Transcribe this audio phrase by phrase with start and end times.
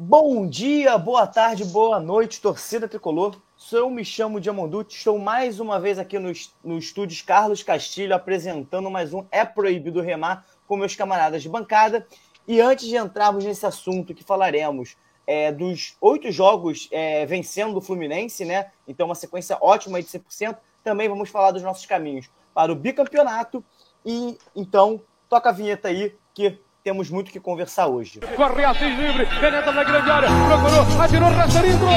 [0.00, 3.34] Bom dia, boa tarde, boa noite, torcida tricolor.
[3.72, 6.30] Eu me chamo Diamonducci, estou mais uma vez aqui no,
[6.62, 12.06] no estúdio Carlos Castilho apresentando mais um É Proibido Remar com meus camaradas de bancada.
[12.46, 17.80] E antes de entrarmos nesse assunto que falaremos é, dos oito jogos é, vencendo o
[17.80, 18.70] Fluminense, né?
[18.86, 20.58] Então, uma sequência ótima de 100%.
[20.84, 23.64] Também vamos falar dos nossos caminhos para o bicampeonato.
[24.06, 28.20] E então, toca a vinheta aí que temos muito que conversar hoje.
[28.36, 31.88] Corre Assis livre, penetra na grande área, procurou, atirou, Rasterinho, gol!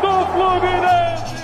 [0.00, 1.34] Do Fluminense!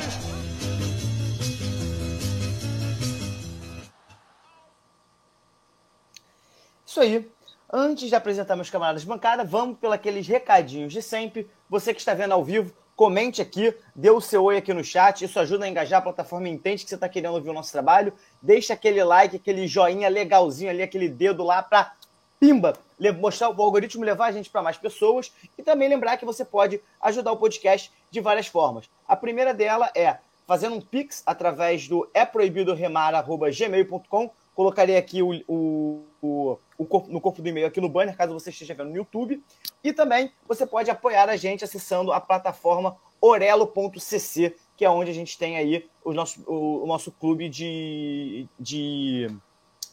[6.87, 7.31] Isso aí.
[7.73, 11.49] Antes de apresentar meus camaradas de bancada, vamos pelos recadinhos de sempre.
[11.69, 15.25] Você que está vendo ao vivo, comente aqui, dê o seu oi aqui no chat,
[15.25, 18.13] isso ajuda a engajar a plataforma, entende que você está querendo ouvir o nosso trabalho.
[18.43, 21.95] Deixa aquele like, aquele joinha legalzinho ali, aquele dedo lá para
[22.39, 22.75] pimba,
[23.19, 26.79] mostrar o algoritmo levar a gente para mais pessoas e também lembrar que você pode
[27.01, 28.85] ajudar o podcast de várias formas.
[29.09, 32.77] A primeira dela é fazendo um pix através do é proibido.
[34.55, 36.59] Colocarei aqui o, o, o
[37.09, 39.43] no corpo do e-mail aqui no banner, caso você esteja vendo no YouTube.
[39.85, 45.15] E também você pode apoiar a gente acessando a plataforma orelo.cc, que é onde a
[45.15, 49.29] gente tem aí o nosso, o nosso clube de, de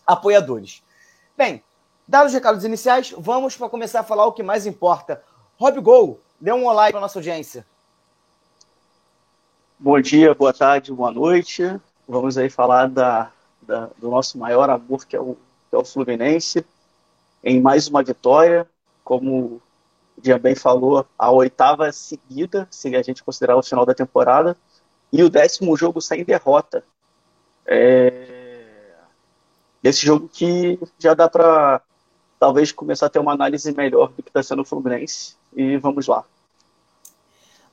[0.06, 0.82] apoiadores.
[1.36, 1.62] Bem,
[2.08, 5.22] dados os recados iniciais, vamos para começar a falar o que mais importa.
[5.58, 7.66] Rob Gol, dê um olá para a nossa audiência.
[9.78, 11.64] Bom dia, boa tarde, boa noite.
[12.08, 15.36] Vamos aí falar da, da, do nosso maior amor, que é, o,
[15.70, 16.66] que é o Fluminense,
[17.44, 18.68] em mais uma vitória.
[19.04, 19.62] Como
[20.18, 24.58] o Dia bem falou, a oitava seguida, se a gente considerar o final da temporada,
[25.14, 26.84] e o décimo jogo sem derrota.
[27.66, 28.96] É...
[29.84, 31.82] Esse jogo que já dá para
[32.40, 35.36] talvez começar a ter uma análise melhor do que está sendo o Fluminense.
[35.56, 36.26] E vamos lá.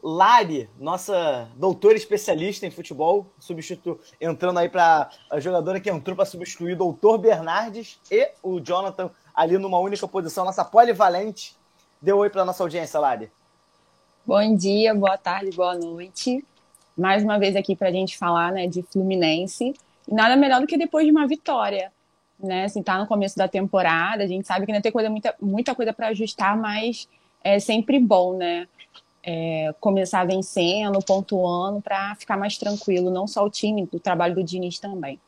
[0.02, 3.98] Lari, nossa doutora especialista em futebol, substitu...
[4.20, 9.10] entrando aí para a jogadora que entrou para substituir o doutor Bernardes e o Jonathan
[9.34, 11.56] ali numa única posição, nossa polivalente
[12.04, 13.32] Dê um oi para nossa audiência, Lari.
[14.26, 16.44] Bom dia, boa tarde, boa noite.
[16.94, 19.72] Mais uma vez aqui para a gente falar né, de Fluminense.
[20.06, 21.90] E nada melhor do que depois de uma vitória.
[22.38, 22.64] Né?
[22.64, 25.74] Assim, tá no começo da temporada, a gente sabe que ainda tem coisa, muita, muita
[25.74, 27.08] coisa para ajustar, mas
[27.42, 28.68] é sempre bom, né?
[29.22, 34.44] É, começar vencendo, pontuando, para ficar mais tranquilo, não só o time, o trabalho do
[34.44, 35.18] Diniz também.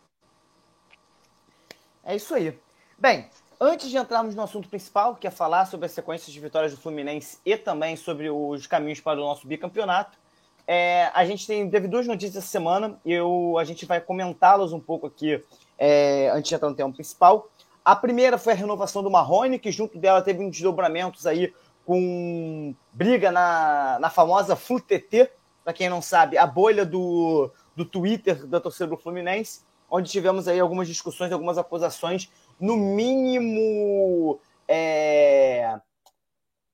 [2.05, 2.55] É isso aí.
[2.99, 6.73] Bem, Antes de entrarmos no assunto principal, que é falar sobre as sequências de vitórias
[6.73, 10.19] do Fluminense e também sobre os caminhos para o nosso bicampeonato,
[10.67, 14.75] é, a gente tem, teve duas notícias essa semana e eu, a gente vai comentá-las
[14.75, 15.43] um pouco aqui
[15.79, 17.49] é, antes de entrar no tema principal.
[17.83, 21.55] A primeira foi a renovação do Marrone, que junto dela teve uns desdobramentos aí
[21.87, 25.31] com briga na, na famosa FluTT,
[25.65, 30.47] para quem não sabe, a bolha do, do Twitter da torcida do Fluminense, onde tivemos
[30.47, 32.29] aí algumas discussões, algumas acusações
[32.61, 34.41] no mínimo.
[34.69, 35.79] É,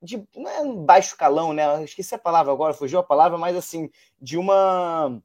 [0.02, 1.84] de, não é baixo calão, né?
[1.84, 3.88] esqueci a palavra agora, fugiu a palavra, mas assim,
[4.20, 5.20] de uma.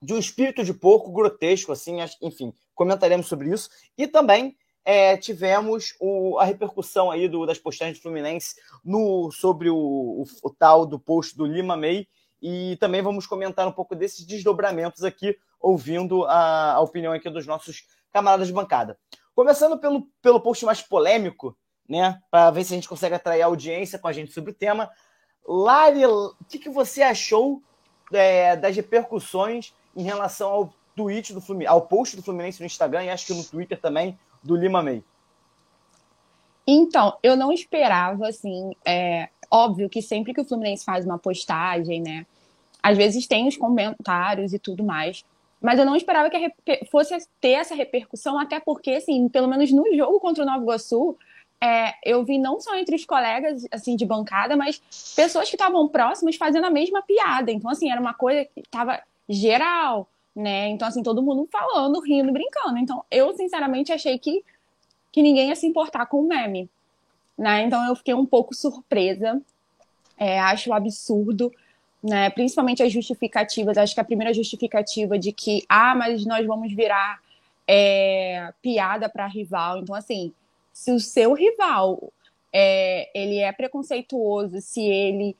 [0.00, 3.68] de um espírito de porco grotesco, assim, enfim, comentaremos sobre isso.
[3.98, 8.54] E também é, tivemos o, a repercussão aí do, das postagens do Fluminense
[8.84, 12.06] no, sobre o, o, o, tal do post do Lima May.
[12.40, 17.46] E também vamos comentar um pouco desses desdobramentos aqui, ouvindo a, a opinião aqui dos
[17.46, 18.98] nossos camaradas de bancada.
[19.34, 21.56] Começando pelo, pelo post mais polêmico,
[21.88, 22.20] né?
[22.30, 24.90] Para ver se a gente consegue atrair audiência com a gente sobre o tema.
[25.46, 27.62] Lari, o que, que você achou
[28.12, 33.04] é, das repercussões em relação ao tweet do Fluminense, ao post do Fluminense no Instagram
[33.04, 35.02] e acho que no Twitter também, do Lima May?
[36.66, 42.00] Então, eu não esperava, assim, é óbvio que sempre que o Fluminense faz uma postagem,
[42.00, 42.26] né,
[42.82, 45.24] às vezes tem os comentários e tudo mais,
[45.64, 46.52] mas eu não esperava que
[46.90, 51.16] fosse ter essa repercussão, até porque, assim, pelo menos no jogo contra o Nova Iguaçu,
[51.58, 54.78] é, eu vi não só entre os colegas, assim, de bancada, mas
[55.16, 57.50] pessoas que estavam próximas fazendo a mesma piada.
[57.50, 60.06] Então, assim, era uma coisa que estava geral,
[60.36, 60.68] né?
[60.68, 62.76] Então, assim, todo mundo falando, rindo, brincando.
[62.76, 64.44] Então, eu, sinceramente, achei que,
[65.10, 66.68] que ninguém ia se importar com o meme,
[67.38, 67.62] né?
[67.62, 69.40] Então, eu fiquei um pouco surpresa.
[70.18, 71.50] É, acho absurdo
[72.04, 72.28] né?
[72.28, 73.78] Principalmente as justificativas.
[73.78, 77.18] Acho que a primeira justificativa de que, ah, mas nós vamos virar
[77.66, 79.78] é, piada para rival.
[79.78, 80.30] Então, assim,
[80.70, 82.12] se o seu rival
[82.52, 85.34] é, ele é preconceituoso, se ele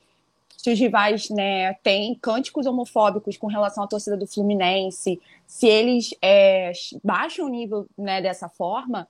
[0.57, 6.15] se os rivais né, têm cânticos homofóbicos com relação à torcida do Fluminense, se eles
[6.19, 6.71] é,
[7.03, 9.07] baixam o nível né, dessa forma,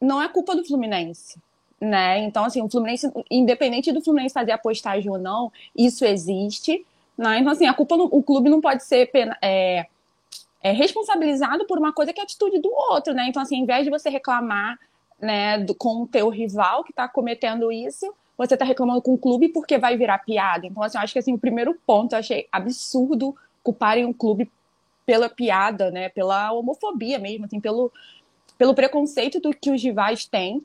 [0.00, 1.40] não é culpa do Fluminense.
[1.82, 2.20] Né?
[2.20, 6.86] Então, assim, o Fluminense, independente do Fluminense fazer a postagem ou não, isso existe.
[7.18, 7.40] Né?
[7.40, 9.86] Então, assim, a culpa, o clube não pode ser pena, é,
[10.62, 13.26] é, responsabilizado por uma coisa que é atitude do outro, né?
[13.28, 14.78] Então, assim, ao invés de você reclamar
[15.20, 19.18] né, do, com o teu rival que está cometendo isso, você está reclamando com o
[19.18, 20.64] clube porque vai virar piada.
[20.64, 24.48] Então, assim, eu acho que assim, o primeiro ponto eu achei absurdo culparem um clube
[25.04, 26.10] pela piada, né?
[26.10, 27.90] Pela homofobia mesmo, assim, pelo,
[28.56, 30.64] pelo preconceito do que os rivais têm.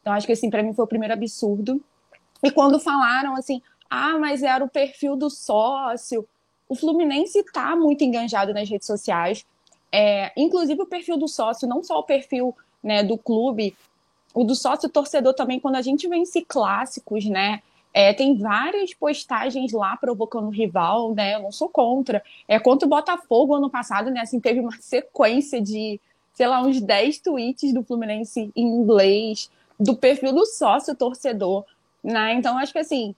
[0.00, 1.80] Então, acho que assim, para mim foi o primeiro absurdo.
[2.42, 3.60] E quando falaram assim,
[3.90, 6.26] ah, mas era o perfil do sócio.
[6.68, 9.44] O Fluminense está muito enganjado nas redes sociais.
[9.90, 13.74] É, inclusive o perfil do sócio, não só o perfil né, do clube,
[14.34, 17.62] o do sócio torcedor também, quando a gente vence clássicos, né?
[17.92, 21.34] É, tem várias postagens lá provocando o rival, né?
[21.34, 22.22] Eu não sou contra.
[22.46, 24.20] É contra o Botafogo ano passado, né?
[24.20, 25.98] Assim, teve uma sequência de,
[26.34, 31.64] sei lá, uns 10 tweets do Fluminense em inglês, do perfil do sócio torcedor,
[32.02, 32.34] né?
[32.34, 33.14] Então, acho que assim.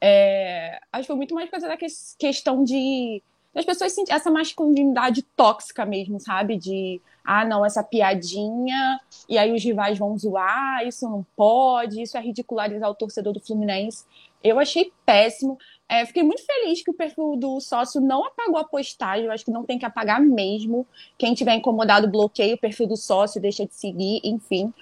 [0.00, 1.86] É, acho que foi muito mais coisa da que,
[2.18, 3.22] questão de
[3.54, 6.56] as pessoas sentirem essa masculinidade tóxica mesmo, sabe?
[6.56, 12.16] De ah, não, essa piadinha, e aí os rivais vão zoar, isso não pode, isso
[12.16, 14.04] é ridicularizar o torcedor do Fluminense.
[14.42, 15.58] Eu achei péssimo.
[15.88, 19.26] É, fiquei muito feliz que o perfil do sócio não apagou a postagem.
[19.26, 20.86] Eu acho que não tem que apagar mesmo.
[21.18, 24.72] Quem tiver incomodado, bloqueia o perfil do sócio, deixa de seguir, enfim.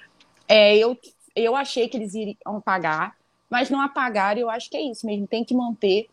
[0.49, 0.99] É, eu,
[1.37, 3.17] eu achei que eles iriam apagar,
[3.50, 4.41] mas não apagaram.
[4.41, 6.09] Eu acho que é isso mesmo, tem que manter.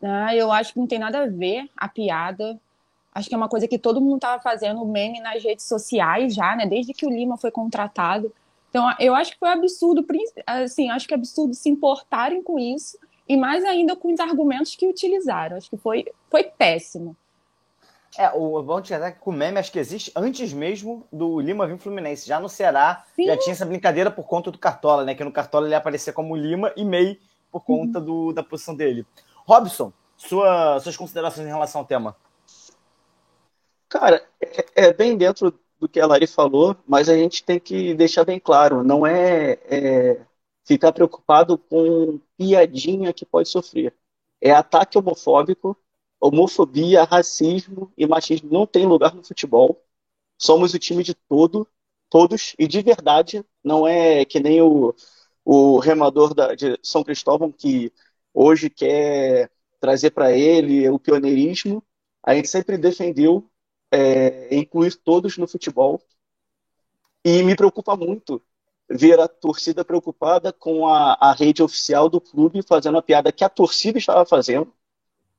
[0.00, 0.36] Né?
[0.36, 2.58] Eu acho que não tem nada a ver a piada.
[3.12, 6.54] Acho que é uma coisa que todo mundo estava fazendo meme nas redes sociais já,
[6.54, 6.66] né?
[6.66, 8.32] Desde que o Lima foi contratado.
[8.68, 10.06] Então, eu acho que foi absurdo,
[10.46, 14.76] assim, acho que é absurdo se importarem com isso e mais ainda com os argumentos
[14.76, 15.56] que utilizaram.
[15.56, 17.16] Acho que foi, foi péssimo.
[18.18, 22.26] É, o é que o meme acho que existe antes mesmo do Lima vir Fluminense.
[22.26, 23.26] Já no Ceará Sim.
[23.26, 25.14] já tinha essa brincadeira por conta do Cartola, né?
[25.14, 27.20] Que no Cartola ele aparecia como Lima e Mei
[27.52, 28.04] por conta uhum.
[28.04, 29.06] do, da posição dele.
[29.46, 32.16] Robson, sua, suas considerações em relação ao tema.
[33.88, 37.94] Cara, é, é, bem dentro do que a Lari falou, mas a gente tem que
[37.94, 40.20] deixar bem claro, não é, é
[40.64, 43.94] ficar preocupado com piadinha que pode sofrer.
[44.40, 45.76] É ataque homofóbico,
[46.20, 49.82] homofobia, racismo e machismo não tem lugar no futebol.
[50.38, 51.68] Somos o time de todo,
[52.10, 54.94] todos, e de verdade, não é que nem o,
[55.44, 57.92] o remador da, de São Cristóvão que
[58.34, 61.82] hoje quer trazer para ele o pioneirismo.
[62.22, 63.48] A gente sempre defendeu
[63.90, 66.00] é, incluir todos no futebol.
[67.24, 68.42] E me preocupa muito
[68.88, 73.44] ver a torcida preocupada com a, a rede oficial do clube fazendo a piada que
[73.44, 74.72] a torcida estava fazendo.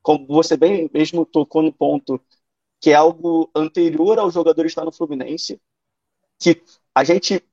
[0.02, 2.20] Como você bem mesmo tocou no ponto,
[2.80, 5.60] que é algo anterior ao jogador estar no Fluminense,
[6.38, 6.62] que
[6.94, 7.44] a gente,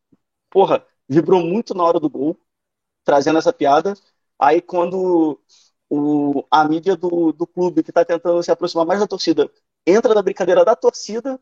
[0.50, 2.39] porra, vibrou muito na hora do gol,
[3.03, 3.95] trazendo essa piada.
[4.39, 5.39] Aí quando
[5.89, 9.51] o, a mídia do, do clube que está tentando se aproximar mais da torcida
[9.86, 11.39] entra na brincadeira da torcida,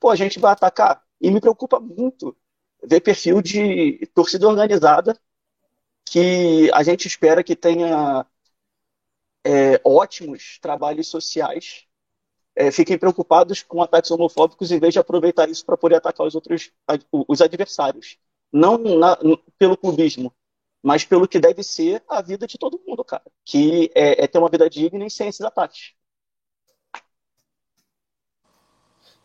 [0.00, 1.02] pô, a gente vai atacar.
[1.20, 2.36] E me preocupa muito
[2.82, 5.18] ver perfil de torcida organizada
[6.04, 8.26] que a gente espera que tenha
[9.48, 11.86] é, ótimos trabalhos sociais,
[12.54, 16.34] é, fiquem preocupados com ataques homofóbicos em vez de aproveitar isso para poder atacar os
[16.34, 16.70] outros
[17.10, 18.18] os adversários.
[18.52, 19.16] Não na,
[19.58, 20.34] pelo clubismo,
[20.82, 23.24] mas pelo que deve ser a vida de todo mundo, cara.
[23.42, 25.94] Que é, é ter uma vida digna e sem esses ataques.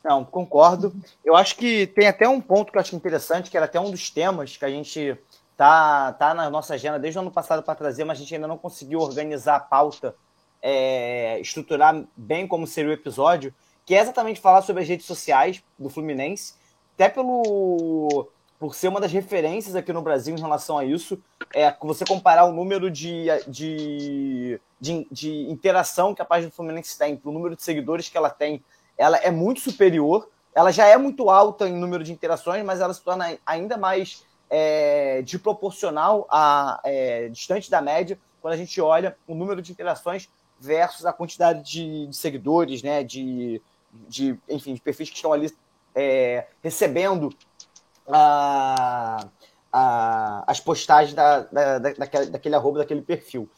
[0.03, 0.93] Não, concordo.
[1.24, 3.91] Eu acho que tem até um ponto que eu acho interessante, que era até um
[3.91, 5.17] dos temas que a gente
[5.57, 8.48] tá, tá na nossa agenda desde o ano passado para trazer, mas a gente ainda
[8.48, 10.15] não conseguiu organizar a pauta,
[10.62, 13.53] é, estruturar bem como seria o episódio,
[13.86, 16.55] que é exatamente falar sobre as redes sociais do Fluminense,
[16.95, 18.29] até pelo
[18.60, 21.22] por ser uma das referências aqui no Brasil em relação a isso,
[21.53, 26.98] é você comparar o número de, de, de, de interação que a página do Fluminense
[26.98, 28.63] tem, o número de seguidores que ela tem
[28.98, 30.29] ela é muito superior.
[30.55, 34.24] Ela já é muito alta em número de interações, mas ela se torna ainda mais
[34.55, 40.29] é, desproporcional, a, é, distante da média, quando a gente olha o número de interações
[40.60, 43.60] versus a quantidade de, de seguidores, né, de,
[44.07, 45.51] de, enfim, de perfis que estão ali
[45.95, 47.33] é, recebendo
[48.07, 49.27] a,
[49.72, 53.50] a, as postagens da, da, daquele, daquele arroba, daquele perfil.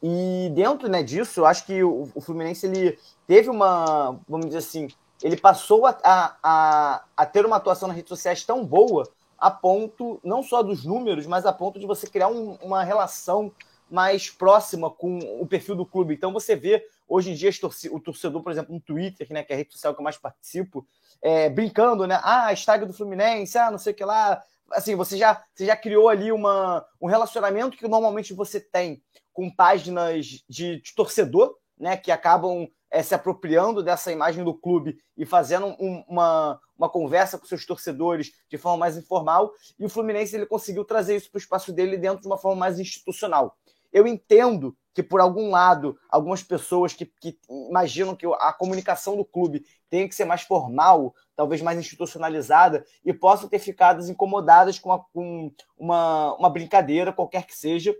[0.00, 2.96] E dentro né, disso, eu acho que o, o Fluminense ele
[3.26, 4.86] teve uma, vamos dizer assim,
[5.20, 9.04] ele passou a, a, a ter uma atuação nas redes sociais tão boa
[9.44, 13.52] a ponto, não só dos números, mas a ponto de você criar um, uma relação
[13.90, 16.14] mais próxima com o perfil do clube.
[16.14, 17.50] Então você vê hoje em dia
[17.92, 20.16] o torcedor, por exemplo, no Twitter, né, que é a rede social que eu mais
[20.16, 20.86] participo,
[21.20, 22.18] é, brincando, né?
[22.22, 24.42] Ah, estádio do Fluminense, ah, não sei o que lá.
[24.72, 29.54] Assim, você já, você já criou ali uma, um relacionamento que normalmente você tem com
[29.54, 31.98] páginas de, de torcedor, né?
[31.98, 37.36] Que acabam é, se apropriando dessa imagem do clube e fazendo um, uma, uma conversa
[37.36, 39.52] com seus torcedores de forma mais informal.
[39.76, 42.60] E o Fluminense ele conseguiu trazer isso para o espaço dele dentro de uma forma
[42.60, 43.58] mais institucional.
[43.92, 47.36] Eu entendo que, por algum lado, algumas pessoas que, que
[47.68, 53.12] imaginam que a comunicação do clube tem que ser mais formal, talvez mais institucionalizada, e
[53.12, 57.92] possam ter ficado incomodadas com, uma, com uma, uma brincadeira, qualquer que seja,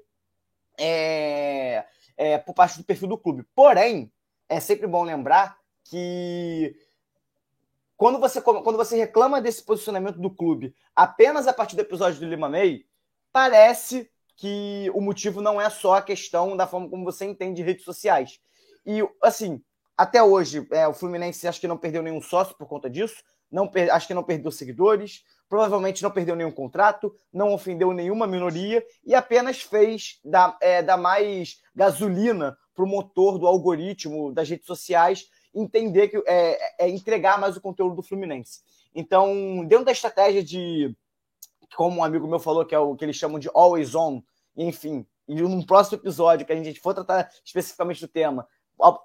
[0.78, 1.84] é,
[2.16, 3.44] é, por parte do perfil do clube.
[3.56, 4.12] Porém,
[4.48, 6.76] é sempre bom lembrar que
[7.96, 12.26] quando você, quando você reclama desse posicionamento do clube apenas a partir do episódio do
[12.26, 12.84] Lima May,
[13.32, 17.84] parece que o motivo não é só a questão da forma como você entende redes
[17.84, 18.40] sociais.
[18.84, 19.62] E, assim,
[19.96, 23.70] até hoje, é, o Fluminense acho que não perdeu nenhum sócio por conta disso, não
[23.92, 29.14] acho que não perdeu seguidores, provavelmente não perdeu nenhum contrato, não ofendeu nenhuma minoria e
[29.14, 30.20] apenas fez
[30.60, 36.84] é, dar mais gasolina para o motor do algoritmo das redes sociais entender que é,
[36.86, 38.60] é entregar mais o conteúdo do Fluminense.
[38.94, 40.96] Então, dentro da estratégia de
[41.76, 44.22] como um amigo meu falou, que é o que eles chamam de always on,
[44.56, 48.46] enfim, e num próximo episódio que a gente for tratar especificamente do tema,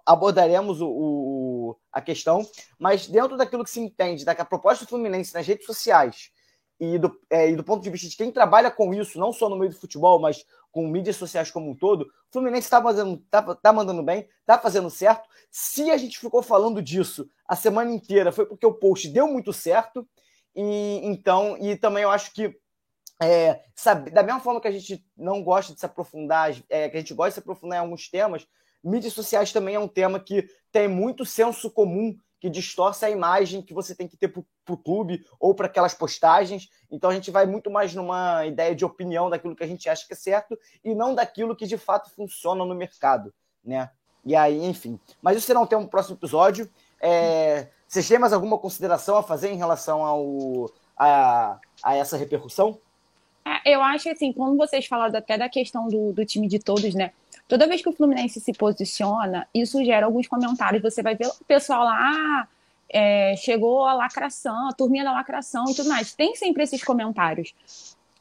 [0.05, 1.58] abordaremos o, o,
[1.91, 2.47] a questão,
[2.77, 6.31] mas dentro daquilo que se entende, da proposta do Fluminense nas redes sociais
[6.79, 9.49] e do, é, e do ponto de vista de quem trabalha com isso, não só
[9.49, 12.81] no meio do futebol, mas com mídias sociais como um todo, o Fluminense está
[13.29, 15.27] tá, tá mandando bem, está fazendo certo.
[15.51, 19.51] Se a gente ficou falando disso a semana inteira, foi porque o post deu muito
[19.51, 20.07] certo
[20.55, 22.55] e então, e também eu acho que
[23.21, 26.95] é, sabe, da mesma forma que a gente não gosta de se aprofundar, é, que
[26.95, 28.47] a gente gosta de se aprofundar em alguns temas,
[28.83, 33.61] mídias sociais também é um tema que tem muito senso comum que distorce a imagem
[33.61, 34.41] que você tem que ter para
[34.73, 36.69] o clube ou para aquelas postagens.
[36.89, 40.07] Então a gente vai muito mais numa ideia de opinião daquilo que a gente acha
[40.07, 43.33] que é certo e não daquilo que de fato funciona no mercado,
[43.63, 43.89] né?
[44.25, 44.99] E aí, enfim.
[45.21, 46.69] Mas isso será um tema no próximo episódio.
[47.01, 52.79] É, vocês têm mais alguma consideração a fazer em relação ao, a, a essa repercussão?
[53.45, 56.93] É, eu acho assim, quando vocês falaram até da questão do, do time de todos,
[56.93, 57.11] né?
[57.49, 60.83] Toda vez que o Fluminense se posiciona, isso gera alguns comentários.
[60.83, 62.47] Você vai ver o pessoal lá, ah,
[62.87, 66.13] é, chegou a lacração, a turminha da lacração e tudo mais.
[66.13, 67.55] Tem sempre esses comentários,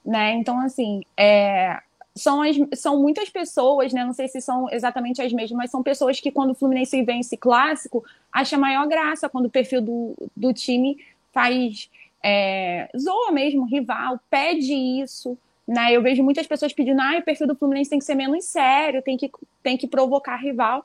[0.02, 0.32] né?
[0.32, 1.78] Então, assim, é,
[2.16, 4.02] são, as, são muitas pessoas, né?
[4.02, 7.36] Não sei se são exatamente as mesmas, mas são pessoas que, quando o Fluminense vence
[7.36, 10.96] clássico, acha maior graça quando o perfil do, do time
[11.34, 11.90] faz.
[12.24, 15.36] É, zoa mesmo, rival, pede isso.
[15.68, 15.92] Né?
[15.92, 19.02] Eu vejo muitas pessoas pedindo, ah, o perfil do Fluminense tem que ser menos sério,
[19.02, 19.30] tem que,
[19.62, 20.82] tem que provocar rival.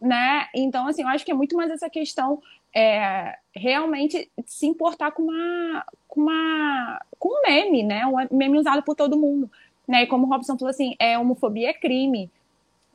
[0.00, 0.46] Né?
[0.54, 2.40] Então, assim, eu acho que é muito mais essa questão
[2.72, 8.06] é, realmente se importar com uma, com uma com um meme, né?
[8.06, 9.50] Um meme usado por todo mundo.
[9.86, 10.04] Né?
[10.04, 12.30] E como o Robson falou assim, é, homofobia é crime.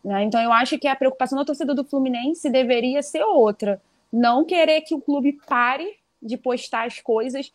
[0.04, 0.24] Né?
[0.24, 3.82] Então eu acho que a preocupação da torcida do Fluminense deveria ser outra.
[4.12, 7.52] Não querer que o clube pare de postar as coisas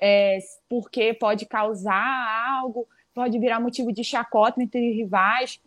[0.00, 0.38] é,
[0.68, 5.60] porque pode causar algo, pode virar motivo de chacota entre rivais,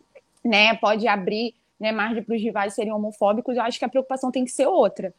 [0.44, 0.74] né?
[0.76, 3.56] Pode abrir né, margem para os rivais serem homofóbicos.
[3.56, 5.12] Eu acho que a preocupação tem que ser outra.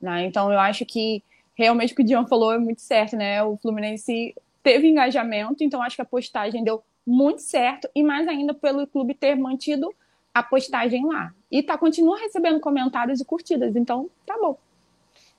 [0.00, 0.26] Né?
[0.26, 1.22] Então eu acho que
[1.54, 3.42] realmente o que o Dion falou é muito certo, né?
[3.42, 8.54] O Fluminense teve engajamento, então acho que a postagem deu muito certo, e mais ainda
[8.54, 9.94] pelo clube ter mantido
[10.32, 11.32] a postagem lá.
[11.50, 14.58] E tá, continua recebendo comentários e curtidas, então tá bom.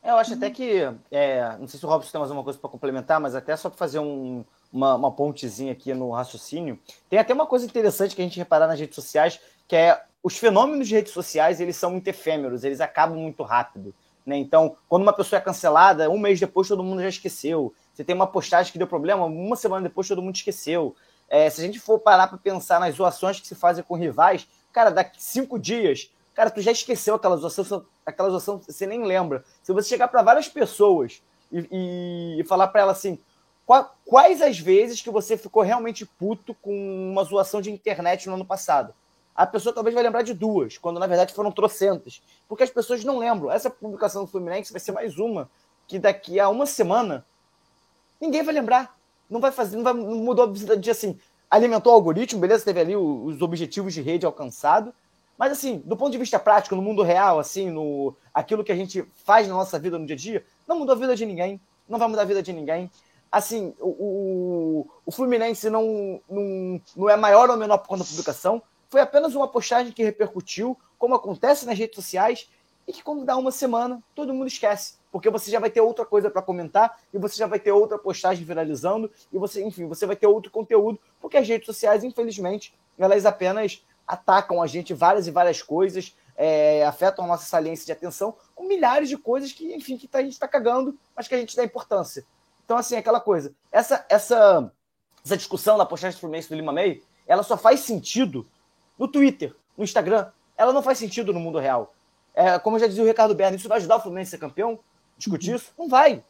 [0.06, 2.70] Eu acho até que, é, não sei se o Robson tem mais uma coisa para
[2.70, 7.34] complementar, mas até só para fazer um, uma, uma, pontezinha aqui no raciocínio, tem até
[7.34, 10.94] uma coisa interessante que a gente reparar nas redes sociais, que é os fenômenos de
[10.94, 13.96] redes sociais, eles são muito efêmeros, eles acabam muito rápido.
[14.24, 14.38] Né?
[14.38, 17.74] Então, quando uma pessoa é cancelada, um mês depois todo mundo já esqueceu.
[17.92, 20.96] Você tem uma postagem que deu problema, uma semana depois todo mundo esqueceu.
[21.28, 24.48] É, se a gente for parar para pensar nas zoações que se fazem com rivais,
[24.72, 29.44] cara, daqui cinco dias, cara, tu já esqueceu aquela zoação, aquela zoação, você nem lembra.
[29.64, 33.18] Se você chegar para várias pessoas e, e, falar para elas assim,
[34.06, 38.46] quais as vezes que você ficou realmente puto com uma zoação de internet no ano
[38.46, 38.94] passado?
[39.34, 42.22] A pessoa talvez vai lembrar de duas, quando na verdade foram trocentas.
[42.48, 43.52] Porque as pessoas não lembram.
[43.52, 45.50] Essa publicação do Fluminense vai ser mais uma
[45.88, 47.26] que daqui a uma semana
[48.22, 48.96] ninguém vai lembrar
[49.30, 51.18] não vai fazer, não, vai, mudou de assim,
[51.50, 54.94] alimentou o algoritmo, beleza, teve ali os objetivos de rede alcançado,
[55.38, 58.76] mas assim, do ponto de vista prático, no mundo real, assim, no aquilo que a
[58.76, 61.60] gente faz na nossa vida no dia a dia, não mudou a vida de ninguém,
[61.88, 62.90] não vai mudar a vida de ninguém.
[63.32, 68.10] Assim, o, o, o Fluminense não, não, não é maior ou menor por conta da
[68.10, 72.50] publicação, foi apenas uma postagem que repercutiu, como acontece nas redes sociais,
[72.88, 74.96] e que quando dá uma semana, todo mundo esquece.
[75.12, 77.98] Porque você já vai ter outra coisa para comentar, e você já vai ter outra
[77.98, 82.74] postagem viralizando, e você, enfim, você vai ter outro conteúdo, porque as redes sociais, infelizmente,
[82.98, 87.92] elas apenas atacam a gente várias e várias coisas, é, afetam a nossa saliência de
[87.92, 91.38] atenção, com milhares de coisas que, enfim, que a gente está cagando, mas que a
[91.38, 92.26] gente dá importância.
[92.64, 93.54] Então, assim, aquela coisa.
[93.72, 94.72] Essa, essa,
[95.24, 98.46] essa discussão da postagem do Fluminense do Lima May, ela só faz sentido
[98.98, 100.30] no Twitter, no Instagram.
[100.58, 101.94] Ela não faz sentido no mundo real.
[102.34, 104.80] É, como já dizia o Ricardo Berni, isso vai ajudar o Fluminense a ser campeão?
[105.18, 105.56] Discutir uhum.
[105.56, 105.72] isso?
[105.78, 106.24] Não vai.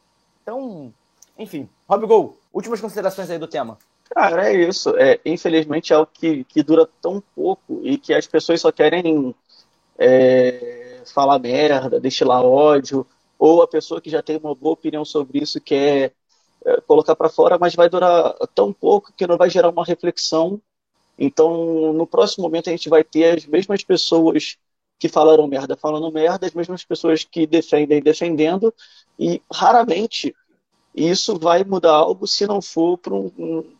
[0.43, 0.93] Então,
[1.37, 1.69] enfim.
[1.87, 3.77] Rob Gol, últimas considerações aí do tema.
[4.13, 4.95] Cara, é isso.
[4.97, 9.35] É, infelizmente é algo que, que dura tão pouco e que as pessoas só querem
[9.99, 13.07] é, falar merda, destilar ódio,
[13.39, 16.13] ou a pessoa que já tem uma boa opinião sobre isso quer
[16.65, 20.61] é, colocar para fora, mas vai durar tão pouco que não vai gerar uma reflexão.
[21.17, 24.57] Então, no próximo momento, a gente vai ter as mesmas pessoas
[24.99, 28.73] que falaram merda falando merda, as mesmas pessoas que defendem defendendo,
[29.19, 30.35] e raramente
[30.95, 33.74] isso vai mudar algo se não for para um, um,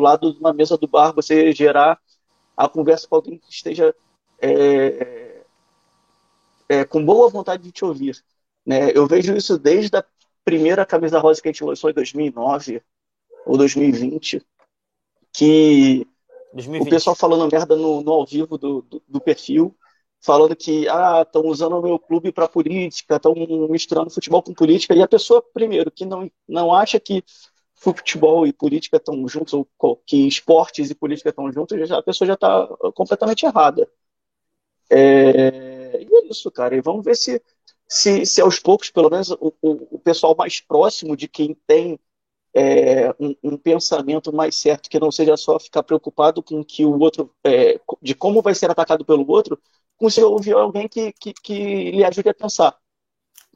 [0.00, 1.98] lado de uma mesa do bar, você gerar
[2.56, 3.94] a conversa com alguém que esteja
[4.40, 5.42] é,
[6.68, 8.22] é, com boa vontade de te ouvir.
[8.64, 8.90] Né?
[8.94, 10.04] Eu vejo isso desde a
[10.44, 12.82] primeira camisa rosa que a gente lançou em 2009
[13.46, 14.44] ou 2020,
[15.32, 16.06] que
[16.52, 16.86] 2020.
[16.86, 19.74] o pessoal falando merda no, no ao vivo do, do, do perfil,
[20.20, 23.34] falando que ah, estão usando o meu clube para política, estão
[23.70, 27.22] misturando futebol com política, e a pessoa, primeiro, que não, não acha que
[27.78, 32.34] futebol e política estão juntos, ou que esportes e política estão juntos, a pessoa já
[32.34, 33.88] está completamente errada.
[34.90, 36.76] É, e é isso, cara.
[36.76, 37.42] E vamos ver se
[37.88, 41.98] se, se aos poucos, pelo menos, o, o, o pessoal mais próximo de quem tem
[42.54, 46.98] é, um, um, pensamento mais certo, que não seja só ficar preocupado com que o
[46.98, 49.60] outro, é, de como vai ser atacado pelo outro,
[49.96, 52.78] consiga ouvir alguém que, que, que lhe ajude a pensar.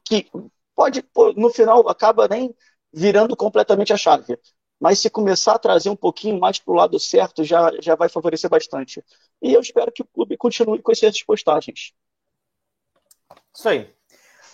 [0.05, 0.27] Que
[0.75, 1.03] pode,
[1.37, 2.55] no final, acaba nem
[2.93, 4.37] virando completamente a chave.
[4.79, 8.09] Mas se começar a trazer um pouquinho mais para o lado certo, já, já vai
[8.09, 9.03] favorecer bastante.
[9.41, 11.93] E eu espero que o clube continue com essas postagens.
[13.55, 13.93] Isso aí.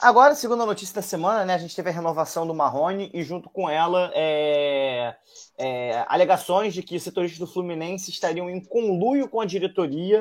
[0.02, 1.56] Agora, segunda notícia da semana, né?
[1.56, 5.14] A gente teve a renovação do Marrone e, junto com ela, é,
[5.58, 10.20] é, alegações de que os setoristas do Fluminense estariam em conluio com a diretoria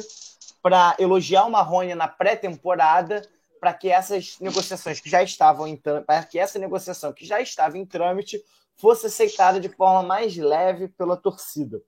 [0.61, 3.23] para elogiar o Marrone na pré-temporada,
[3.61, 7.77] para que essas negociações que já estavam em para que essa negociação que já estava
[7.79, 8.43] em trâmite
[8.77, 11.83] fosse aceitada de forma mais leve pela torcida.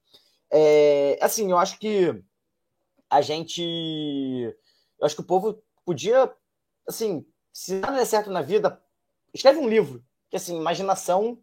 [0.50, 2.22] É, assim, eu acho que
[3.08, 3.62] a gente,
[4.98, 6.32] eu acho que o povo podia,
[6.86, 8.80] assim, se nada der certo na vida,
[9.32, 10.04] escreve um livro.
[10.28, 11.38] Que assim, imaginação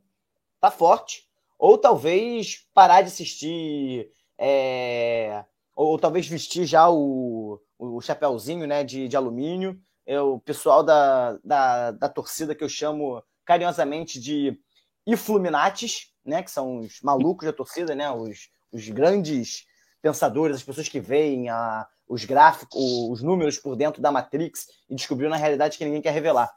[0.59, 1.27] tá forte.
[1.59, 4.11] Ou talvez parar de assistir.
[4.37, 5.43] É...
[5.75, 9.79] Ou, ou, talvez vestir já o, o chapéuzinho né, de, de alumínio.
[10.07, 14.57] É o pessoal da, da, da torcida que eu chamo carinhosamente de
[15.05, 19.65] Ifluminates, né, que são os malucos da torcida, né, os, os grandes
[20.01, 24.95] pensadores, as pessoas que veem a, os gráficos, os números por dentro da Matrix e
[24.95, 26.49] descobriu na realidade que ninguém quer revelar.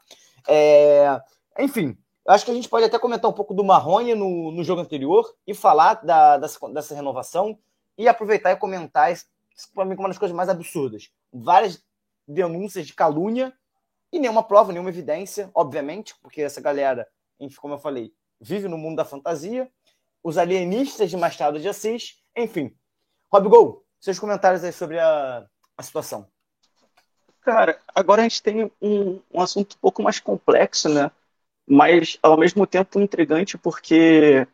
[0.47, 1.21] É,
[1.59, 4.81] enfim, acho que a gente pode até comentar um pouco do Marrone no, no jogo
[4.81, 7.59] anterior e falar da, dessa, dessa renovação
[7.97, 9.13] e aproveitar e comentar
[9.75, 11.11] para mim, uma das coisas mais absurdas.
[11.31, 11.83] Várias
[12.27, 13.53] denúncias de calúnia
[14.11, 17.07] e nenhuma prova, nenhuma evidência, obviamente, porque essa galera,
[17.57, 19.71] como eu falei, vive no mundo da fantasia.
[20.23, 22.75] Os alienistas de Machado de Assis, enfim.
[23.31, 25.45] Rob Gol, seus comentários aí sobre a,
[25.77, 26.27] a situação.
[27.41, 31.09] Cara, agora a gente tem um, um assunto um pouco mais complexo, né?
[31.67, 34.47] Mas ao mesmo tempo intrigante, porque,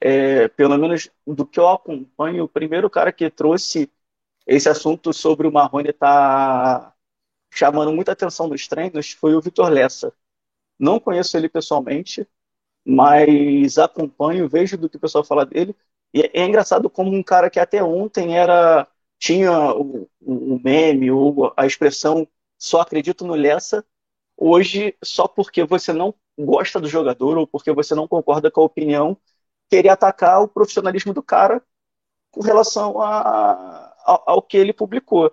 [0.00, 3.90] é, pelo menos do que eu acompanho, o primeiro cara que trouxe
[4.46, 6.94] esse assunto sobre o Marrone tá
[7.50, 10.12] chamando muita atenção nos treinos foi o Vitor Lessa.
[10.78, 12.26] Não conheço ele pessoalmente,
[12.84, 15.76] mas acompanho, vejo do que o pessoal fala dele.
[16.14, 21.10] E é, é engraçado como um cara que até ontem era tinha o, o meme
[21.10, 22.26] ou a expressão
[22.58, 23.84] só acredito no Lessa,
[24.36, 28.64] hoje, só porque você não gosta do jogador ou porque você não concorda com a
[28.64, 29.16] opinião,
[29.70, 31.62] querer atacar o profissionalismo do cara
[32.30, 35.32] com relação a, ao, ao que ele publicou.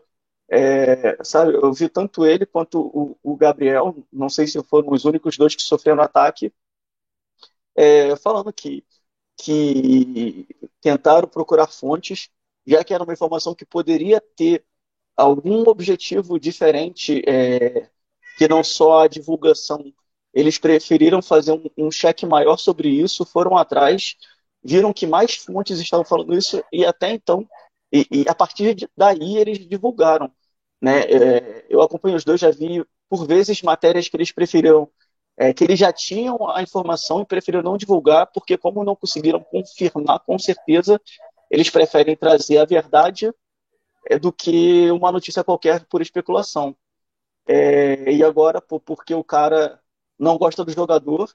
[0.49, 5.03] É, sabe, eu vi tanto ele quanto o, o, Gabriel, não sei se foram os
[5.05, 6.53] únicos dois que sofreram ataque,
[7.75, 8.85] é, falando que,
[9.37, 10.47] que
[10.81, 12.29] tentaram procurar fontes
[12.67, 14.65] já que era uma informação que poderia ter
[15.15, 17.89] algum objetivo diferente, é,
[18.37, 19.93] que não só a divulgação.
[20.33, 24.15] Eles preferiram fazer um, um cheque maior sobre isso, foram atrás,
[24.61, 27.47] viram que mais fontes estavam falando isso e até então
[27.91, 30.31] E, e a partir daí eles divulgaram.
[30.81, 31.01] Né?
[31.01, 34.89] É, eu acompanho os dois, já vi por vezes matérias que eles preferiram,
[35.37, 39.39] é, que eles já tinham a informação e preferiram não divulgar, porque como não conseguiram
[39.43, 41.01] confirmar com certeza,
[41.49, 43.31] eles preferem trazer a verdade
[44.09, 46.75] é, do que uma notícia qualquer por especulação.
[47.47, 49.81] É, e agora, porque o cara
[50.19, 51.33] não gosta do jogador,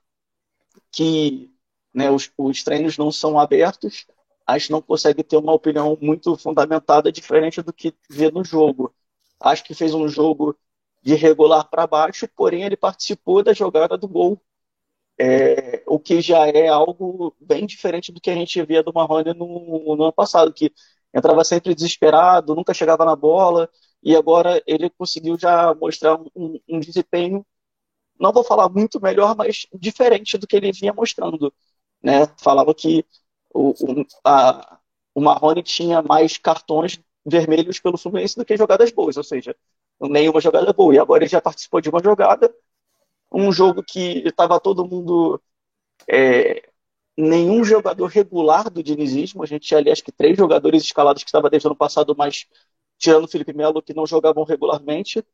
[0.91, 1.51] que
[1.95, 4.07] né, os, os treinos não são abertos,
[4.47, 8.95] acho que não consegue ter uma opinião muito fundamentada diferente do que vê no jogo.
[9.41, 10.57] Acho que fez um jogo
[11.03, 14.41] de regular para baixo, porém ele participou da jogada do gol.
[15.19, 19.35] É, o que já é algo bem diferente do que a gente via do Marrone
[19.35, 20.73] no, no ano passado, que
[21.15, 23.69] entrava sempre desesperado, nunca chegava na bola,
[24.03, 27.47] e agora ele conseguiu já mostrar um, um desempenho,
[28.19, 31.53] não vou falar muito melhor, mas diferente do que ele vinha mostrando.
[32.03, 32.27] Né?
[32.39, 33.05] Falava que
[33.55, 34.79] o, o, a,
[35.15, 39.57] o Marrone tinha mais cartões vermelhos pelo Fluminense do que jogadas boas, ou seja,
[40.01, 40.95] nenhuma jogada boa.
[40.95, 42.53] E agora ele já participou de uma jogada,
[43.33, 45.41] um jogo que estava todo mundo.
[46.09, 46.69] É,
[47.17, 49.43] nenhum jogador regular do dinizismo.
[49.43, 52.15] A gente tinha ali acho que três jogadores escalados que estavam desde o ano passado,
[52.17, 52.47] mas
[52.99, 55.25] tirando o Felipe Melo, que não jogavam regularmente.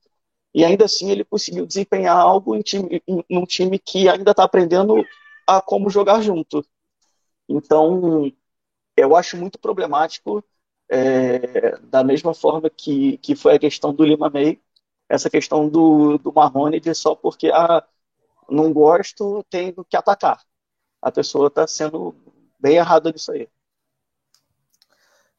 [0.54, 4.44] E ainda assim ele conseguiu desempenhar algo em, time, em um time que ainda está
[4.44, 5.04] aprendendo
[5.46, 6.64] a como jogar junto.
[7.48, 8.30] Então,
[8.96, 10.44] eu acho muito problemático
[10.88, 14.60] é, da mesma forma que, que foi a questão do Lima May,
[15.08, 17.82] essa questão do, do Marrone de só porque ah,
[18.48, 20.42] não gosto, tenho que atacar.
[21.00, 22.14] A pessoa está sendo
[22.58, 23.48] bem errada nisso aí.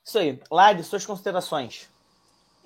[0.04, 0.40] Isso aí.
[0.50, 1.90] Lade, suas considerações.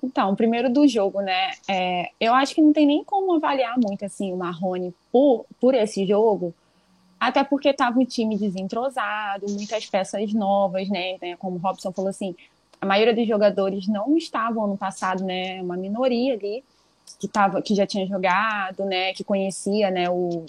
[0.02, 1.52] Então, primeiro do jogo, né?
[1.68, 5.74] É, eu acho que não tem nem como avaliar muito assim o Marrone por, por
[5.74, 6.54] esse jogo,
[7.18, 11.18] até porque estava um time desentrosado, muitas peças novas, né?
[11.38, 12.34] Como o Robson falou assim,
[12.80, 15.62] a maioria dos jogadores não estavam no passado, né?
[15.62, 16.62] Uma minoria ali
[17.18, 19.14] que tava, que já tinha jogado, né?
[19.14, 20.10] Que conhecia, né?
[20.10, 20.44] O,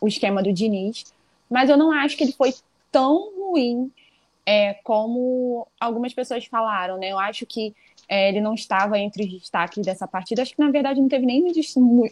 [0.00, 1.04] o esquema do Diniz.
[1.50, 2.54] Mas eu não acho que ele foi
[2.92, 3.90] tão ruim
[4.46, 7.10] é, como algumas pessoas falaram, né?
[7.10, 7.74] Eu acho que
[8.08, 10.42] é, ele não estava entre os destaques dessa partida.
[10.42, 11.44] Acho que na verdade não teve nem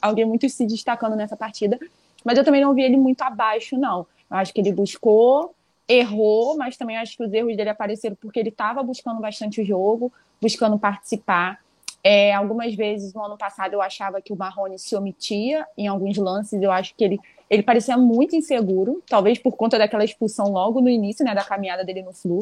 [0.00, 1.78] alguém muito se destacando nessa partida.
[2.24, 4.06] Mas eu também não vi ele muito abaixo, não.
[4.30, 5.54] Eu acho que ele buscou
[5.88, 9.64] errou, mas também acho que os erros dele apareceram porque ele estava buscando bastante o
[9.64, 11.60] jogo, buscando participar.
[12.04, 16.16] É, algumas vezes no ano passado eu achava que o Marrone se omitia em alguns
[16.16, 20.80] lances, eu acho que ele, ele parecia muito inseguro, talvez por conta daquela expulsão logo
[20.80, 22.40] no início né, da caminhada dele no Flu.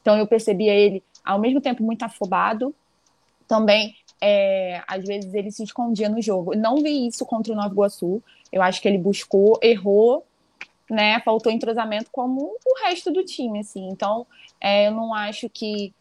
[0.00, 2.74] Então eu percebia ele ao mesmo tempo muito afobado,
[3.46, 6.54] também é, às vezes ele se escondia no jogo.
[6.54, 10.24] Não vi isso contra o Nova Iguaçu, eu acho que ele buscou, errou,
[10.90, 13.88] né, faltou entrosamento como o resto do time, assim.
[13.88, 14.26] Então,
[14.60, 15.92] é, eu não acho que,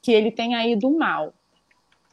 [0.00, 1.34] que ele tenha ido mal.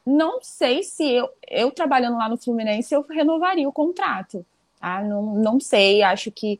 [0.05, 4.45] Não sei se eu, eu trabalhando lá no Fluminense, eu renovaria o contrato.
[4.79, 5.01] Tá?
[5.01, 6.59] Não, não sei, acho que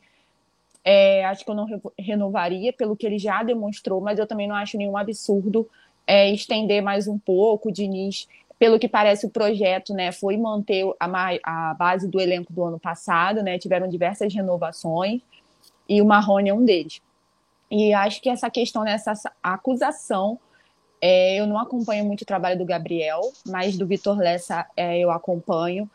[0.84, 1.66] é, acho que eu não
[1.98, 5.70] renovaria pelo que ele já demonstrou, mas eu também não acho nenhum absurdo
[6.06, 7.70] é, estender mais um pouco.
[7.70, 8.28] O Diniz
[8.60, 12.80] pelo que parece, o projeto né, foi manter a, a base do elenco do ano
[12.80, 15.22] passado, né, tiveram diversas renovações,
[15.88, 17.02] e o Marrone é um deles.
[17.70, 20.40] E acho que essa questão, né, essa acusação,
[21.02, 25.12] é, eu não acompanho muito o trabalho do Gabriel, mas do Vitor Lessa é, eu
[25.12, 25.90] acompanho.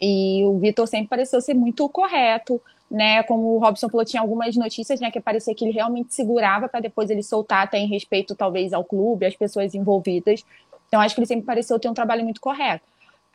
[0.00, 2.58] E o Vitor sempre pareceu ser muito correto,
[2.90, 3.22] né?
[3.24, 6.80] Como o Robson falou, tinha algumas notícias, né, que parecia que ele realmente segurava para
[6.80, 10.42] depois ele soltar, até em respeito talvez ao clube, às pessoas envolvidas.
[10.88, 12.84] Então, acho que ele sempre pareceu ter um trabalho muito correto.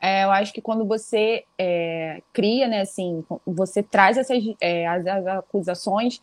[0.02, 5.06] É, eu acho que quando você é, cria, né, assim, você traz essas é, as,
[5.06, 6.20] as, acusações,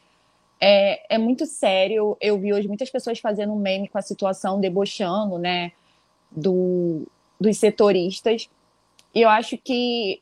[0.61, 2.17] é, é muito sério.
[2.21, 5.71] Eu vi hoje muitas pessoas fazendo um meme com a situação, debochando, né,
[6.31, 7.07] do,
[7.41, 8.51] dos setoristas.
[9.15, 10.21] E eu acho que,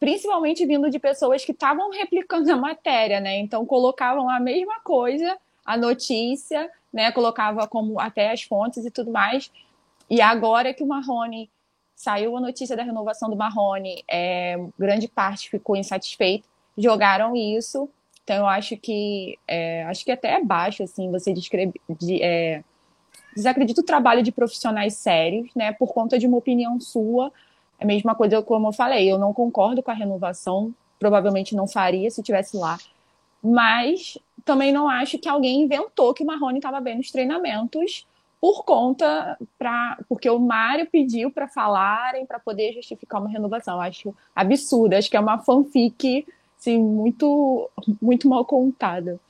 [0.00, 5.38] principalmente vindo de pessoas que estavam replicando a matéria, né, então colocavam a mesma coisa,
[5.64, 9.50] a notícia, né, colocava como até as fontes e tudo mais,
[10.10, 11.48] e agora que o Marrone
[11.94, 17.88] saiu a notícia da renovação do Marrone, é, grande parte ficou insatisfeito, jogaram isso.
[18.24, 22.64] Então eu acho que é, acho que até é baixo assim você descreve, de, é,
[23.36, 25.72] desacredita o trabalho de profissionais sérios, né?
[25.72, 27.30] Por conta de uma opinião sua.
[27.78, 31.66] É a mesma coisa como eu falei, eu não concordo com a renovação, provavelmente não
[31.68, 32.78] faria se tivesse lá.
[33.42, 38.06] Mas também não acho que alguém inventou que o Marrone estava bem nos treinamentos
[38.40, 43.74] por conta para porque o Mário pediu para falarem para poder justificar uma renovação.
[43.74, 46.26] Eu acho absurdo, acho que é uma fanfic
[46.58, 49.20] assim, muito muito mal contada.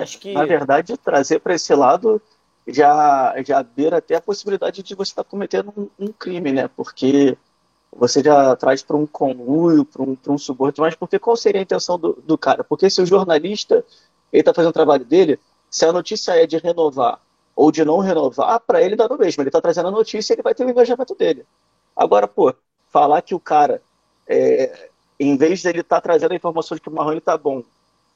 [0.00, 2.20] acho que na verdade trazer para esse lado
[2.66, 6.68] já, já beira até a possibilidade de você estar tá cometendo um, um, crime, né?
[6.68, 7.36] Porque
[7.92, 11.62] você já traz para um conluio, para um, um suborno, mas porque qual seria a
[11.62, 12.64] intenção do, do cara?
[12.64, 13.84] Porque se o jornalista
[14.32, 15.38] ele está fazendo o trabalho dele,
[15.70, 17.20] se a notícia é de renovar
[17.54, 19.42] ou de não renovar, para ele dá no mesmo.
[19.42, 21.46] Ele está trazendo a notícia ele vai ter o engajamento dele.
[21.96, 22.54] Agora, pô,
[22.88, 23.82] falar que o cara,
[24.26, 27.62] é, em vez dele estar tá trazendo a informação de que o Marrone está bom,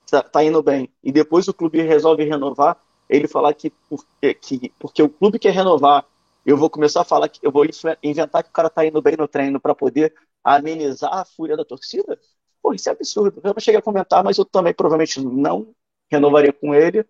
[0.04, 2.76] está tá indo bem, e depois o clube resolve renovar,
[3.08, 6.04] ele falar que porque, que porque o clube quer renovar,
[6.44, 7.64] eu vou começar a falar que eu vou
[8.02, 11.64] inventar que o cara está indo bem no treino para poder amenizar a fúria da
[11.64, 12.18] torcida?
[12.62, 13.40] Pô, isso é absurdo.
[13.42, 15.74] Eu não cheguei a comentar, mas eu também provavelmente não
[16.10, 17.04] renovaria com ele.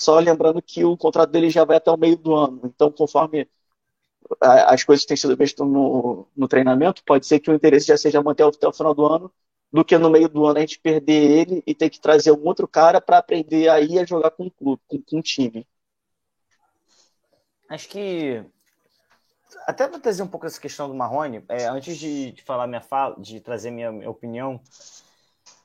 [0.00, 2.60] Só lembrando que o contrato dele já vai até o meio do ano.
[2.64, 3.46] Então, conforme
[4.40, 8.22] as coisas têm sido vistas no, no treinamento, pode ser que o interesse já seja
[8.22, 9.30] manter até o final do ano,
[9.70, 12.46] do que no meio do ano a gente perder ele e ter que trazer um
[12.46, 15.66] outro cara para aprender aí a jogar com o clube, com, com o time.
[17.68, 18.42] Acho que
[19.66, 22.80] até para trazer um pouco essa questão do Marrone, é, antes de, de, falar minha
[22.80, 24.60] fala, de trazer minha, minha opinião,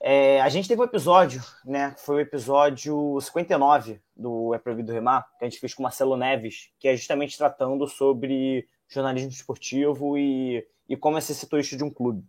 [0.07, 1.95] é, a gente teve um episódio, né?
[1.97, 6.15] Foi o episódio 59 do É Proibido Remar, que a gente fez com o Marcelo
[6.15, 11.83] Neves, que é justamente tratando sobre jornalismo esportivo e, e como é ser setorista de
[11.83, 12.23] um clube.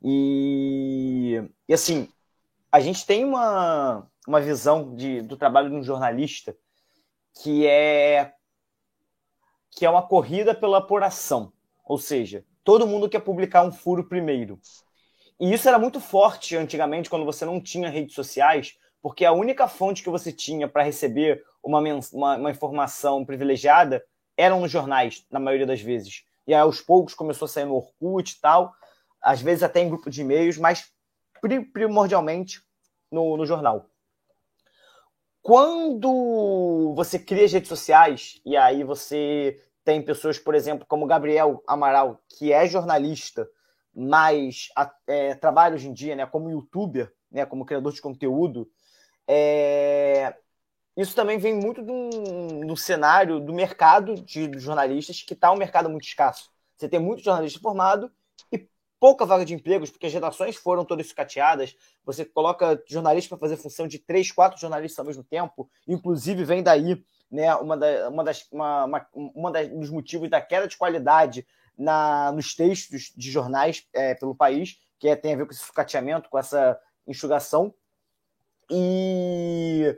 [0.00, 2.08] E, e assim,
[2.70, 6.56] a gente tem uma, uma visão de, do trabalho de um jornalista
[7.42, 8.34] que é
[9.72, 11.52] que é uma corrida pela apuração.
[11.84, 14.60] Ou seja, todo mundo quer publicar um furo primeiro.
[15.40, 19.66] E isso era muito forte antigamente, quando você não tinha redes sociais, porque a única
[19.66, 21.80] fonte que você tinha para receber uma,
[22.12, 24.04] uma, uma, informação privilegiada
[24.36, 26.24] eram nos jornais, na maioria das vezes.
[26.46, 28.74] E aí, aos poucos começou a sair no Orkut e tal,
[29.20, 30.92] às vezes até em grupo de e-mails, mas
[31.72, 32.60] primordialmente
[33.10, 33.86] no, no jornal.
[35.40, 41.62] Quando você cria as redes sociais, e aí você tem pessoas, por exemplo, como Gabriel
[41.66, 43.48] Amaral, que é jornalista,
[43.94, 44.68] mas
[45.06, 48.70] é, trabalha hoje em dia né, como youtuber, né, como criador de conteúdo,
[49.26, 50.34] é,
[50.96, 56.04] isso também vem muito do, cenário do mercado de jornalistas, que está um mercado muito
[56.04, 56.50] escasso.
[56.76, 58.10] Você tem muito jornalista formado
[58.52, 61.76] e pouca vaga de empregos, porque as redações foram todas sucateadas.
[62.04, 65.70] Você coloca jornalistas para fazer função de três, quatro jornalistas ao mesmo tempo.
[65.86, 70.40] Inclusive, vem daí né, uma, da, uma, das, uma, uma, uma das, dos motivos da
[70.40, 71.46] queda de qualidade
[71.80, 75.64] na, nos textos de jornais é, pelo país, que é, tem a ver com esse
[75.64, 77.74] sucateamento, com essa enxugação.
[78.70, 79.96] E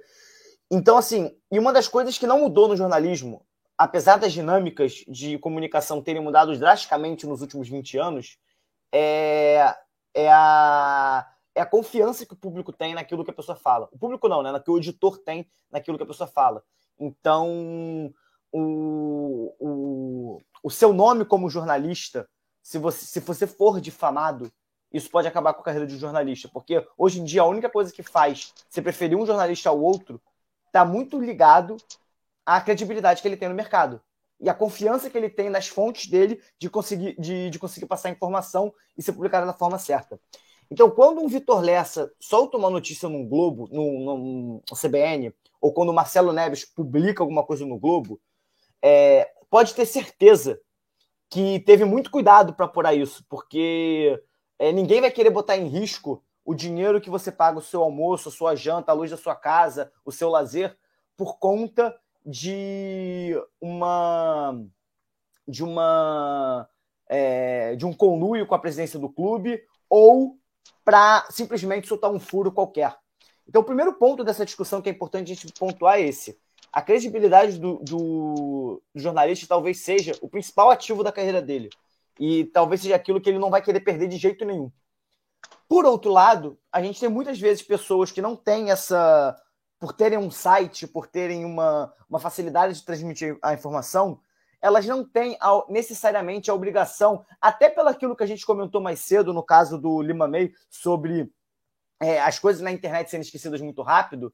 [0.70, 3.44] então, assim, e uma das coisas que não mudou no jornalismo,
[3.76, 8.38] apesar das dinâmicas de comunicação terem mudado drasticamente nos últimos 20 anos,
[8.92, 9.74] é,
[10.14, 13.88] é, a, é a confiança que o público tem naquilo que a pessoa fala.
[13.92, 14.58] O público não, né?
[14.60, 16.62] Que o editor tem naquilo que a pessoa fala.
[16.98, 18.14] Então,
[18.52, 22.28] o, o, o seu nome como jornalista,
[22.62, 24.52] se você, se você for difamado,
[24.92, 26.48] isso pode acabar com a carreira de um jornalista.
[26.52, 30.20] Porque hoje em dia a única coisa que faz você preferir um jornalista ao outro
[30.66, 31.76] está muito ligado
[32.44, 34.00] à credibilidade que ele tem no mercado
[34.42, 38.10] e a confiança que ele tem nas fontes dele de conseguir, de, de conseguir passar
[38.10, 40.20] informação e ser publicada da forma certa.
[40.68, 45.90] Então, quando um Vitor Lessa solta uma notícia num Globo, no, no, CBN, ou quando
[45.90, 48.20] o Marcelo Neves publica alguma coisa no Globo,
[48.82, 50.60] é, pode ter certeza
[51.30, 54.22] que teve muito cuidado para apurar isso, porque
[54.58, 58.28] é, ninguém vai querer botar em risco o dinheiro que você paga o seu almoço,
[58.28, 60.76] a sua janta, a luz da sua casa, o seu lazer,
[61.16, 64.60] por conta de uma
[65.46, 66.68] de uma
[67.08, 70.38] é, de um conluio com a presidência do clube ou
[70.84, 72.96] para simplesmente soltar um furo qualquer.
[73.46, 76.38] Então, o primeiro ponto dessa discussão que é importante a gente pontuar é esse.
[76.72, 81.68] A credibilidade do, do, jornalista talvez seja o principal ativo da carreira dele.
[82.18, 84.70] E talvez seja aquilo que ele não vai querer perder de jeito nenhum.
[85.68, 89.36] Por outro lado, a gente tem muitas vezes pessoas que não têm essa
[89.78, 94.20] por terem um site, por terem uma, uma facilidade de transmitir a informação,
[94.60, 95.36] elas não têm
[95.68, 100.00] necessariamente a obrigação, até pelo aquilo que a gente comentou mais cedo, no caso do
[100.00, 101.28] Lima May, sobre
[102.00, 104.32] é, as coisas na internet sendo esquecidas muito rápido,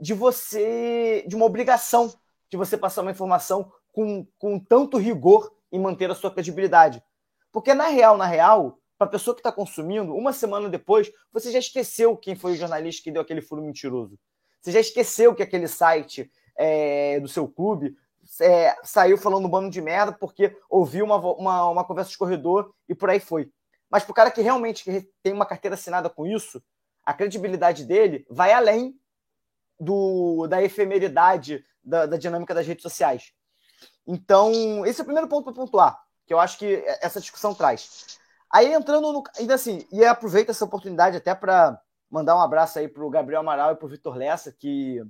[0.00, 2.12] de você, de uma obrigação
[2.50, 7.02] de você passar uma informação com, com tanto rigor e manter a sua credibilidade.
[7.52, 11.50] Porque na real, na real, para a pessoa que está consumindo, uma semana depois, você
[11.52, 14.18] já esqueceu quem foi o jornalista que deu aquele furo mentiroso.
[14.60, 17.94] Você já esqueceu que aquele site é, do seu clube
[18.40, 22.74] é, saiu falando um bando de merda porque ouviu uma, uma, uma, conversa de corredor
[22.88, 23.50] e por aí foi.
[23.88, 24.84] Mas para o cara que realmente
[25.22, 26.62] tem uma carteira assinada com isso,
[27.06, 28.94] a credibilidade dele vai além
[29.78, 33.32] do, da efemeridade da, da dinâmica das redes sociais.
[34.06, 38.18] Então, esse é o primeiro ponto para pontuar, que eu acho que essa discussão traz.
[38.50, 39.22] Aí entrando no.
[39.38, 43.40] Ainda assim, e aproveito essa oportunidade até para mandar um abraço aí para o Gabriel
[43.40, 45.02] Amaral e para o Vitor Lessa, que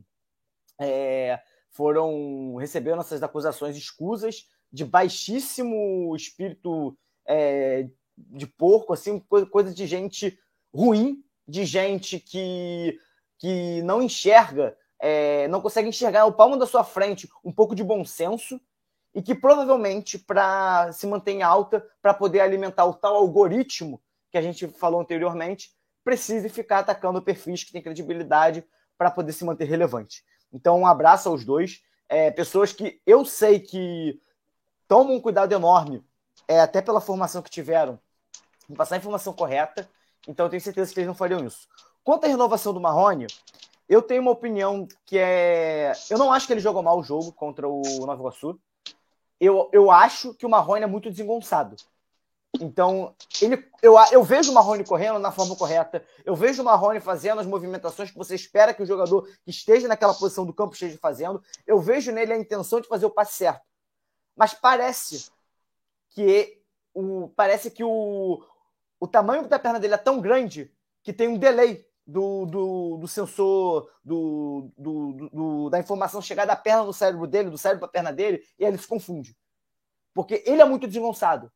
[0.81, 9.87] é, foram receberam essas acusações escusas de baixíssimo espírito é, de porco, assim, coisa de
[9.87, 10.39] gente
[10.75, 12.99] ruim, de gente que,
[13.39, 17.85] que não enxerga, é, não consegue enxergar o palmo da sua frente um pouco de
[17.85, 18.61] bom senso
[19.15, 24.39] e que provavelmente, para se manter em alta, para poder alimentar o tal algoritmo que
[24.39, 25.73] a gente falou anteriormente,
[26.05, 28.65] precise ficar atacando perfis que têm credibilidade
[28.97, 30.25] para poder se manter relevante.
[30.53, 31.83] Então, um abraço aos dois.
[32.09, 34.21] É, pessoas que eu sei que
[34.87, 36.03] tomam um cuidado enorme,
[36.47, 37.99] é, até pela formação que tiveram,
[38.69, 39.89] em passar a informação correta.
[40.27, 41.69] Então, eu tenho certeza que eles não fariam isso.
[42.09, 43.27] Quanto à renovação do Marrone,
[43.87, 45.93] eu tenho uma opinião que é.
[46.09, 48.59] Eu não acho que ele jogou mal o jogo contra o Nova Iguaçu.
[49.39, 51.77] Eu, eu acho que o Marrone é muito desengonçado.
[52.59, 56.99] Então, ele, eu, eu vejo o Marrone correndo na forma correta, eu vejo o Marrone
[56.99, 60.73] fazendo as movimentações que você espera que o jogador que esteja naquela posição do campo
[60.73, 63.67] esteja fazendo, eu vejo nele a intenção de fazer o passe certo.
[64.35, 65.31] Mas parece
[66.09, 66.59] que
[66.95, 68.43] o, parece que o,
[68.99, 73.07] o tamanho da perna dele é tão grande que tem um delay do, do, do
[73.07, 77.89] sensor, do, do, do, da informação chegar da perna no cérebro dele, do cérebro para
[77.89, 79.37] a perna dele, e ele se confunde.
[80.15, 81.53] Porque ele é muito desengonçado.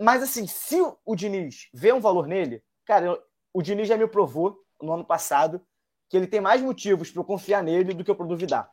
[0.00, 4.58] Mas, assim, se o Diniz vê um valor nele, cara, o Diniz já me provou
[4.80, 5.60] no ano passado
[6.08, 8.72] que ele tem mais motivos para eu confiar nele do que para duvidar.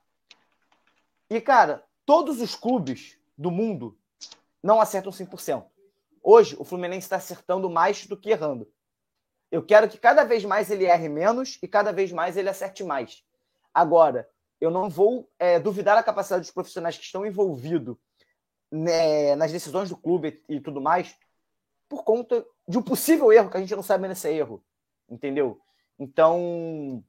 [1.30, 4.00] E, cara, todos os clubes do mundo
[4.64, 5.66] não acertam 100%.
[6.24, 8.72] Hoje, o Fluminense está acertando mais do que errando.
[9.52, 12.84] Eu quero que cada vez mais ele erre menos e cada vez mais ele acerte
[12.84, 13.24] mais.
[13.74, 14.28] Agora,
[14.60, 17.96] eu não vou é, duvidar da capacidade dos profissionais que estão envolvidos
[18.72, 21.16] né, nas decisões do clube e tudo mais,
[21.88, 24.64] por conta de um possível erro que a gente não sabe nesse erro,
[25.10, 25.62] entendeu?
[25.98, 27.04] Então,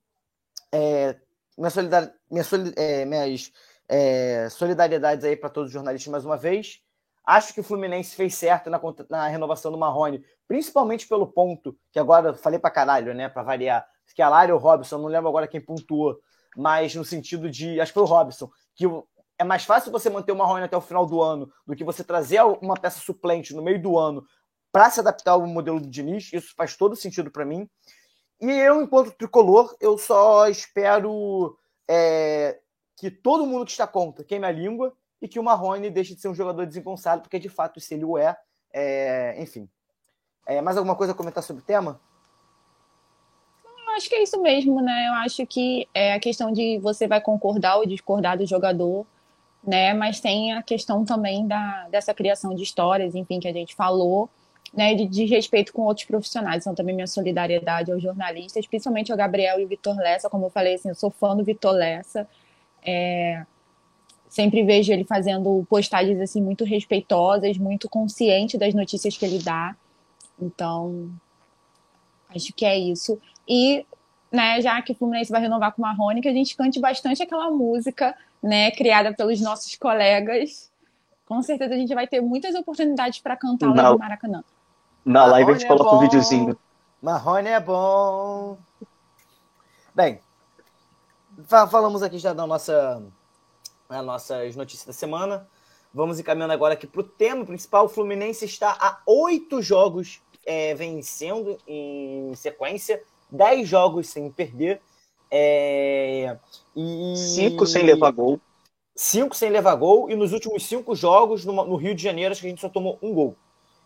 [0.73, 1.17] é,
[1.57, 3.53] minha solidar, minha soli, é, minhas
[3.89, 6.81] é, solidariedades aí para todos os jornalistas mais uma vez.
[7.29, 11.99] Acho que o Fluminense fez certo na, na renovação do Marrone, principalmente pelo ponto que
[11.99, 15.29] agora falei para caralho, né, para variar, que a Lário ou o Robson, não lembro
[15.29, 16.19] agora quem pontuou,
[16.57, 18.87] mas no sentido de, acho que foi o Robson, que
[19.39, 22.03] é mais fácil você manter o Marrone até o final do ano do que você
[22.03, 24.25] trazer uma peça suplente no meio do ano
[24.73, 26.33] para se adaptar ao modelo do Diniz.
[26.33, 27.69] Isso faz todo sentido para mim.
[28.41, 32.59] E eu, enquanto tricolor, eu só espero é,
[32.97, 36.21] que todo mundo que está contra queime a língua e que o Marrone deixe de
[36.21, 38.37] ser um jogador desengonçado, porque de fato, se ele o é,
[38.73, 39.69] é enfim.
[40.47, 42.01] É, mais alguma coisa a comentar sobre o tema?
[43.97, 45.09] Acho que é isso mesmo, né?
[45.09, 49.05] Eu acho que é a questão de você vai concordar ou discordar do jogador
[49.69, 49.93] né?
[49.95, 54.29] Mas tem a questão também da, dessa criação de histórias, enfim, que a gente falou,
[54.73, 54.95] né?
[54.95, 56.63] De, respeito com outros profissionais.
[56.63, 60.31] Então, também minha solidariedade aos jornalistas, principalmente ao Gabriel e o Vitor Lessa.
[60.31, 62.29] Como eu falei, assim, eu sou fã do Vitor Lessa.
[62.83, 63.45] É,
[64.29, 69.75] sempre vejo ele fazendo postagens assim muito respeitosas, muito consciente das notícias que ele dá.
[70.41, 71.11] Então,
[72.35, 73.21] acho que é isso.
[73.49, 73.85] E,
[74.31, 77.23] né, já que o Fluminense vai renovar com o Marrone, que a gente cante bastante
[77.23, 80.71] aquela música né, criada pelos nossos colegas.
[81.27, 84.45] Com certeza a gente vai ter muitas oportunidades para cantar lá no Maracanã.
[85.05, 86.59] Na Marrone live a gente é coloca um videozinho.
[87.03, 88.59] Marrone é bom.
[89.95, 90.21] Bem,
[91.47, 93.03] falamos aqui já da nossa,
[93.89, 95.49] das nossas notícias da semana.
[95.95, 97.87] Vamos encaminhando agora aqui para o tema principal.
[97.87, 104.83] O Fluminense está a oito jogos é, vencendo em sequência, dez jogos sem perder.
[105.31, 106.37] É,
[106.77, 107.15] e...
[107.17, 108.39] Cinco sem levar gol.
[108.95, 112.41] Cinco sem levar gol, e nos últimos cinco jogos no, no Rio de Janeiro, acho
[112.41, 113.37] que a gente só tomou um gol.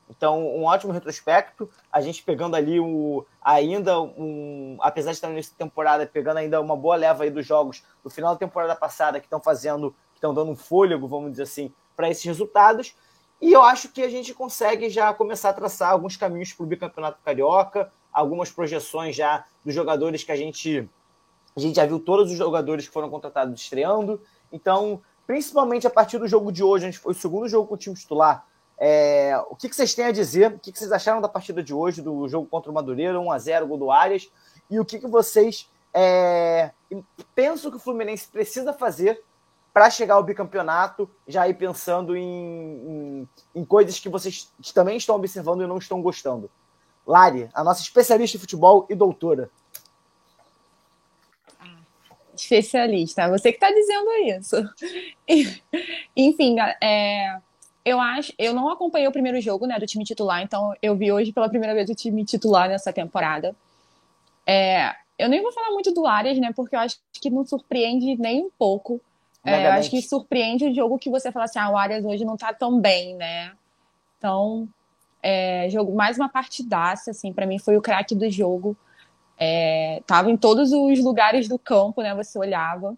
[0.09, 1.69] Então, um ótimo retrospecto.
[1.91, 6.77] A gente pegando ali o ainda um, apesar de estar nessa temporada, pegando ainda uma
[6.77, 10.35] boa leva aí dos jogos do final da temporada passada que estão fazendo, que estão
[10.35, 12.95] dando um fôlego, vamos dizer assim, para esses resultados.
[13.41, 16.67] E eu acho que a gente consegue já começar a traçar alguns caminhos para o
[16.67, 20.89] bicampeonato carioca, algumas projeções já dos jogadores que a gente
[21.55, 24.21] a gente já viu todos os jogadores que foram contratados estreando.
[24.51, 27.75] Então, principalmente a partir do jogo de hoje, a gente foi o segundo jogo com
[27.75, 28.47] o time titular.
[28.85, 30.55] É, o que, que, vocês têm a dizer?
[30.55, 33.65] O que, que, vocês acharam da partida de hoje, do jogo contra o Madureira, 1x0,
[33.65, 34.29] gol do Arias?
[34.69, 36.73] E o que, que vocês é,
[37.33, 39.23] pensam que o Fluminense precisa fazer
[39.73, 45.15] para chegar ao bicampeonato, já aí pensando em, em, em coisas que vocês também estão
[45.15, 46.51] observando e não estão gostando?
[47.07, 49.49] Lari, a nossa especialista em futebol e doutora
[52.35, 54.57] Especialista, você que está dizendo isso.
[56.17, 57.39] Enfim, é,
[57.85, 61.11] eu acho, eu não acompanhei o primeiro jogo, né, do time titular, então eu vi
[61.11, 63.55] hoje pela primeira vez o time titular nessa temporada.
[64.47, 68.17] É, eu nem vou falar muito do Arias, né, porque eu acho que não surpreende
[68.17, 69.01] nem um pouco.
[69.45, 72.25] É, eu acho que surpreende o jogo que você fala assim, ah, o Arias hoje
[72.25, 73.53] não tá tão bem, né?
[74.17, 74.69] Então,
[75.21, 78.77] é, jogo mais uma partidaça, assim, para mim foi o craque do jogo.
[79.37, 82.15] É, tava em todos os lugares do campo, né?
[82.15, 82.97] Você olhava.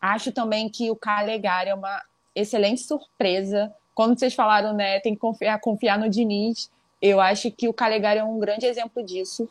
[0.00, 2.02] Acho também que o Calegari é uma
[2.34, 6.70] excelente surpresa quando vocês falaram, né, tem que confiar, confiar no Diniz,
[7.02, 9.48] eu acho que o Calegari é um grande exemplo disso.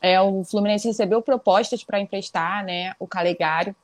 [0.00, 3.76] É, o Fluminense recebeu propostas para emprestar, né, o Calegari,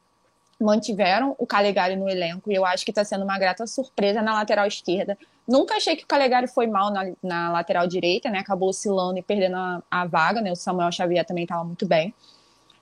[0.59, 4.33] mantiveram o Calegari no elenco e eu acho que está sendo uma grata surpresa na
[4.33, 5.19] lateral esquerda.
[5.47, 8.39] Nunca achei que o Calegari foi mal na, na lateral direita, né?
[8.39, 10.51] Acabou oscilando e perdendo a, a vaga, né?
[10.51, 12.15] O Samuel Xavier também estava muito bem.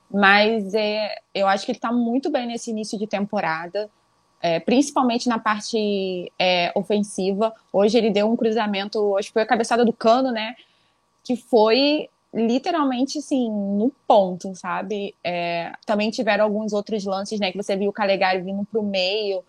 [0.09, 3.91] Mas é, eu acho que ele está muito bem nesse início de temporada
[4.41, 7.53] é, principalmente na parte é, ofensiva.
[7.73, 10.55] Hoje ele deu um cruzamento, hoje foi a cabeçada do cano, né?
[11.25, 15.15] Que foi literalmente, assim, no ponto, sabe?
[15.25, 17.51] É, também tiveram alguns outros lances, né?
[17.51, 19.43] Que você viu o Calegari vindo para o meio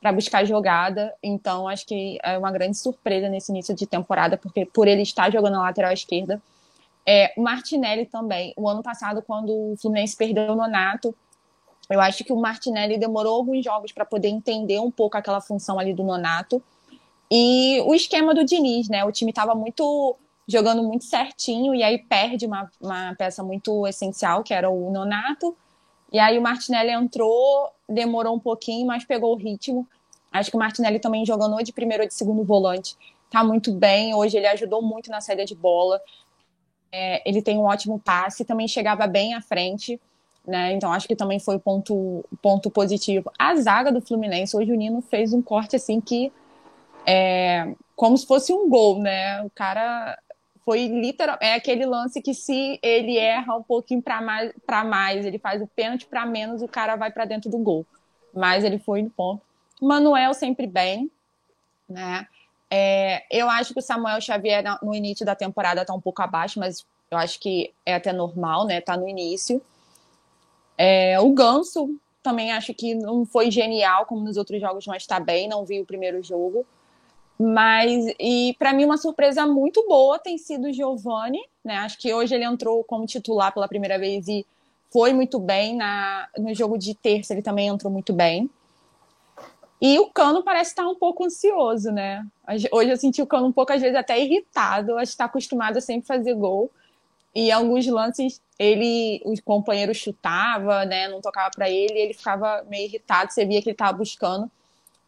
[0.00, 1.14] para buscar jogada.
[1.22, 5.32] Então, acho que é uma grande surpresa nesse início de temporada, porque por ele estar
[5.32, 6.42] jogando na lateral esquerda.
[7.06, 8.52] É, o Martinelli também.
[8.56, 11.14] O ano passado, quando o Fluminense perdeu o Nonato,
[11.88, 15.78] eu acho que o Martinelli demorou alguns jogos para poder entender um pouco aquela função
[15.78, 16.62] ali do Nonato.
[17.30, 19.04] E o esquema do Diniz, né?
[19.04, 20.16] O time estava muito
[20.46, 25.56] jogando muito certinho e aí perde uma, uma peça muito essencial, que era o Nonato.
[26.12, 29.86] E aí o Martinelli entrou, demorou um pouquinho, mas pegou o ritmo.
[30.32, 32.96] Acho que o Martinelli também jogando de primeiro ou de segundo volante.
[33.30, 34.14] Tá muito bem.
[34.14, 36.00] Hoje ele ajudou muito na saída de bola.
[36.92, 40.00] É, ele tem um ótimo passe, também chegava bem à frente
[40.46, 40.72] né?
[40.72, 43.30] Então acho que também foi ponto ponto positivo.
[43.38, 46.32] A zaga do Fluminense hoje o Nino fez um corte assim que
[47.06, 49.42] é como se fosse um gol, né?
[49.42, 50.18] O cara
[50.64, 55.24] foi literal é aquele lance que se ele erra um pouquinho para mais para mais,
[55.24, 57.86] ele faz o pênalti para menos, o cara vai para dentro do gol.
[58.32, 59.42] Mas ele foi no ponto.
[59.80, 61.10] Manuel sempre bem,
[61.88, 62.26] né?
[62.70, 66.58] É, eu acho que o Samuel Xavier no início da temporada está um pouco abaixo,
[66.58, 68.80] mas eu acho que é até normal, né?
[68.80, 69.62] Tá no início.
[70.76, 75.20] É, o Ganso também acho que não foi genial como nos outros jogos, mas está
[75.20, 76.66] bem, não vi o primeiro jogo.
[77.38, 81.76] Mas, e para mim, uma surpresa muito boa tem sido o Giovani, né?
[81.78, 84.46] Acho que hoje ele entrou como titular pela primeira vez e
[84.90, 85.76] foi muito bem.
[85.76, 88.48] Na, no jogo de terça ele também entrou muito bem.
[89.80, 92.24] E o Cano parece estar um pouco ansioso, né?
[92.72, 94.96] Hoje eu senti o Cano um pouco, às vezes, até irritado.
[94.96, 96.70] Acho que está acostumado a sempre fazer gol.
[97.34, 102.84] E alguns lances ele, o companheiro chutava, né, não tocava para ele, ele ficava meio
[102.84, 104.48] irritado, você via que ele estava buscando.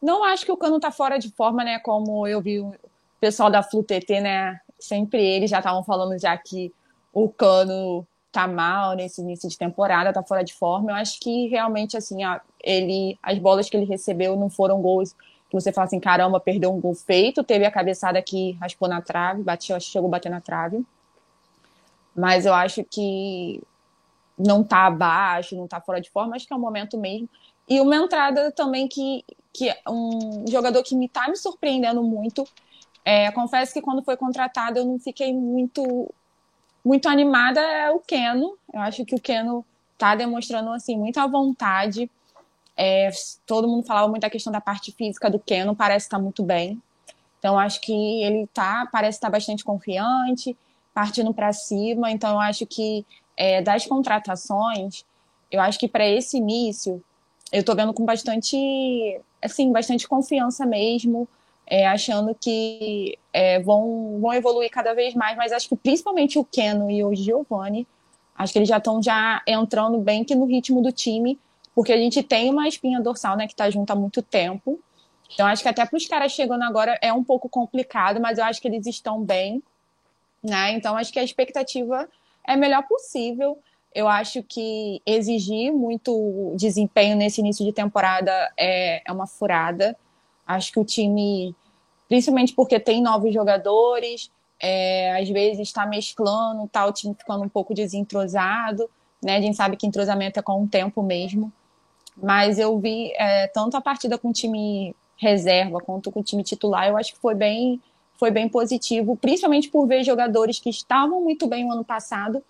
[0.03, 2.75] Não acho que o Cano tá fora de forma, né, como eu vi o
[3.21, 6.73] pessoal da Flu TT, né, sempre eles já estavam falando já que
[7.13, 10.91] o Cano tá mal nesse início de temporada, tá fora de forma.
[10.91, 12.19] Eu acho que realmente assim,
[12.63, 15.15] ele as bolas que ele recebeu não foram gols
[15.49, 19.01] que você fala assim, caramba, perdeu um gol feito, teve a cabeçada que raspou na
[19.01, 20.85] trave, bateu, chegou a bater na trave
[22.17, 23.63] mas eu acho que
[24.39, 27.29] não tá abaixo, não tá fora de forma, acho que é o momento mesmo.
[27.69, 32.45] E uma entrada também que, que um jogador que me tá me surpreendendo muito.
[33.05, 36.13] É, confesso que quando foi contratado eu não fiquei muito
[36.85, 38.57] muito animada é o Keno.
[38.73, 39.65] Eu acho que o Keno
[39.99, 42.11] tá demonstrando assim muita vontade.
[42.77, 43.11] É,
[43.47, 46.43] todo mundo falava muito da questão da parte física do Keno, parece estar tá muito
[46.45, 46.81] bem.
[47.39, 47.93] Então acho que
[48.23, 50.57] ele tá, parece estar tá bastante confiante
[50.97, 52.11] partindo para cima.
[52.11, 53.05] Então, eu acho que
[53.37, 55.05] é, das contratações,
[55.51, 57.05] eu acho que para esse início,
[57.53, 61.29] eu estou vendo com bastante, assim, bastante confiança mesmo,
[61.67, 66.45] é, achando que é, vão, vão evoluir cada vez mais, mas acho que principalmente o
[66.45, 67.87] Keno e o Giovanni,
[68.35, 71.39] acho que eles já estão já entrando bem que no ritmo do time,
[71.75, 74.81] porque a gente tem uma espinha dorsal, né, que está junto há muito tempo.
[75.35, 78.45] Então, acho que até para os caras chegando agora é um pouco complicado, mas eu
[78.45, 79.63] acho que eles estão bem
[80.47, 80.73] né?
[80.73, 82.09] Então acho que a expectativa
[82.47, 83.59] é melhor possível.
[83.95, 89.97] Eu acho que exigir muito desempenho nesse início de temporada é, é uma furada.
[90.47, 91.55] Acho que o time,
[92.09, 94.31] principalmente porque tem novos jogadores,
[94.61, 98.89] é, às vezes está mesclando, tá o time ficando um pouco desentrosado,
[99.23, 99.37] né?
[99.37, 101.53] A gente sabe que entrosamento é com o tempo mesmo.
[102.17, 106.43] Mas eu vi é, tanto a partida com o time reserva quanto com o time
[106.43, 107.81] titular, eu acho que foi bem
[108.19, 112.43] foi bem positivo, principalmente por ver jogadores que estavam muito bem no ano passado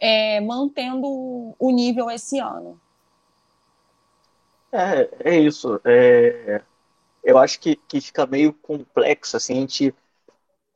[0.00, 1.06] é, mantendo
[1.58, 2.80] o nível esse ano.
[4.72, 5.80] É, é isso.
[5.84, 6.62] É,
[7.24, 9.94] eu acho que, que fica meio complexo assim, a gente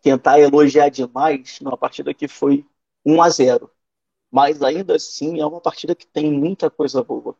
[0.03, 2.66] tentar elogiar demais numa partida que foi
[3.05, 3.70] 1 a 0
[4.30, 7.36] Mas ainda assim é uma partida que tem muita coisa boa.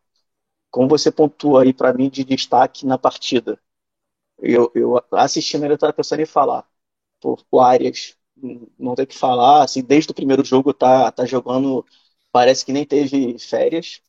[0.71, 3.61] Como você pontua aí para mim de destaque na partida.
[4.39, 6.69] Eu, eu assistindo eu estava pensando em falar.
[7.23, 8.17] Por o Arias,
[8.79, 9.65] não tem que falar.
[9.65, 11.87] Assim, desde o primeiro jogo tá, tá jogando,
[12.33, 14.03] parece que nem teve férias.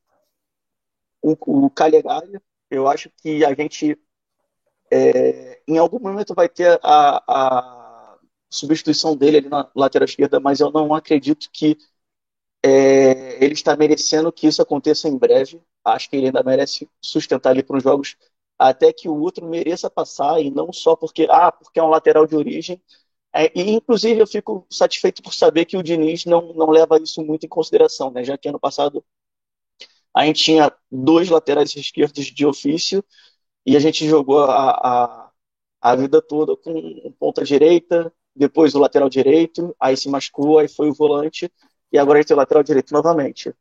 [1.21, 2.39] O, o Calegari,
[2.69, 3.97] eu acho que a gente
[4.91, 10.59] é, em algum momento vai ter a, a, substituição dele ali na lateral esquerda, mas
[10.59, 11.77] eu não acredito que
[12.63, 15.61] é, ele está merecendo que isso aconteça em breve.
[15.83, 18.15] Acho que ele ainda merece sustentar ali para os jogos
[18.57, 22.25] até que o outro mereça passar e não só porque ah porque é um lateral
[22.27, 22.81] de origem.
[23.35, 27.23] É, e inclusive eu fico satisfeito por saber que o Diniz não, não leva isso
[27.23, 28.23] muito em consideração, né?
[28.23, 29.03] Já que ano passado
[30.13, 33.03] a gente tinha dois laterais esquerdos de ofício
[33.65, 35.31] e a gente jogou a, a,
[35.81, 40.89] a vida toda com ponta direita, depois o lateral direito, aí se machucou, aí foi
[40.89, 41.51] o volante,
[41.91, 43.53] e agora a gente tem o lateral direito novamente.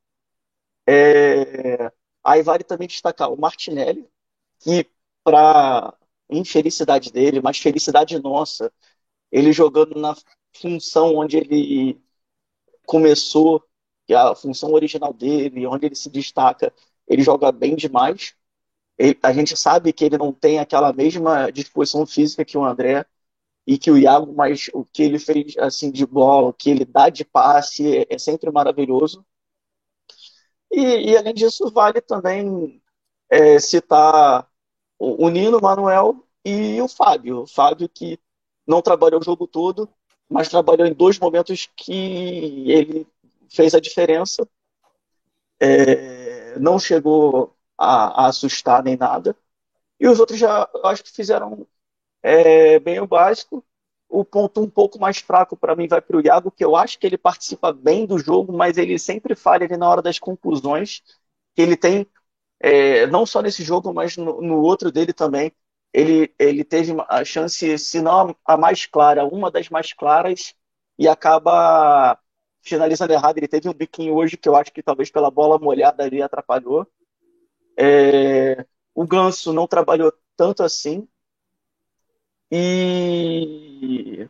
[0.87, 1.93] É...
[2.25, 4.09] Aí vale também destacar o Martinelli,
[4.61, 4.91] que
[5.25, 5.95] para
[6.31, 8.73] infelicidade dele, mas felicidade nossa,
[9.33, 10.14] ele jogando na
[10.55, 12.01] função onde ele
[12.87, 13.64] começou,
[14.07, 16.72] que é a função original dele, onde ele se destaca,
[17.09, 18.35] ele joga bem demais.
[18.99, 23.07] Ele, a gente sabe que ele não tem aquela mesma disposição física que o André
[23.66, 26.85] e que o Iago, mas o que ele fez assim de bola, o que ele
[26.85, 29.24] dá de passe é, é sempre maravilhoso.
[30.70, 32.83] E, e, além disso, vale também
[33.30, 34.49] é, citar
[34.99, 37.43] o, o Nino, Manuel e o Fábio.
[37.43, 38.18] O Fábio que
[38.66, 39.88] não trabalhou o jogo todo,
[40.28, 43.06] mas trabalhou em dois momentos que ele
[43.50, 44.48] fez a diferença.
[45.60, 49.36] É, não chegou a, a, assustar nem nada.
[50.00, 51.66] E os outros já, acho que fizeram
[52.22, 53.64] é, bem o básico.
[54.08, 56.98] O ponto um pouco mais fraco para mim vai para o Iago, que eu acho
[56.98, 61.02] que ele participa bem do jogo, mas ele sempre falha ali na hora das conclusões.
[61.56, 62.06] Ele tem,
[62.60, 65.52] é, não só nesse jogo, mas no, no outro dele também.
[65.93, 70.55] Ele, ele teve a chance, se não a mais clara, uma das mais claras,
[70.99, 72.18] e acaba
[72.62, 73.38] finalizando errado.
[73.38, 76.86] Ele teve um biquinho hoje que eu acho que talvez pela bola molhada ali atrapalhou.
[77.78, 81.09] É, o Ganso não trabalhou tanto assim.
[82.51, 84.28] E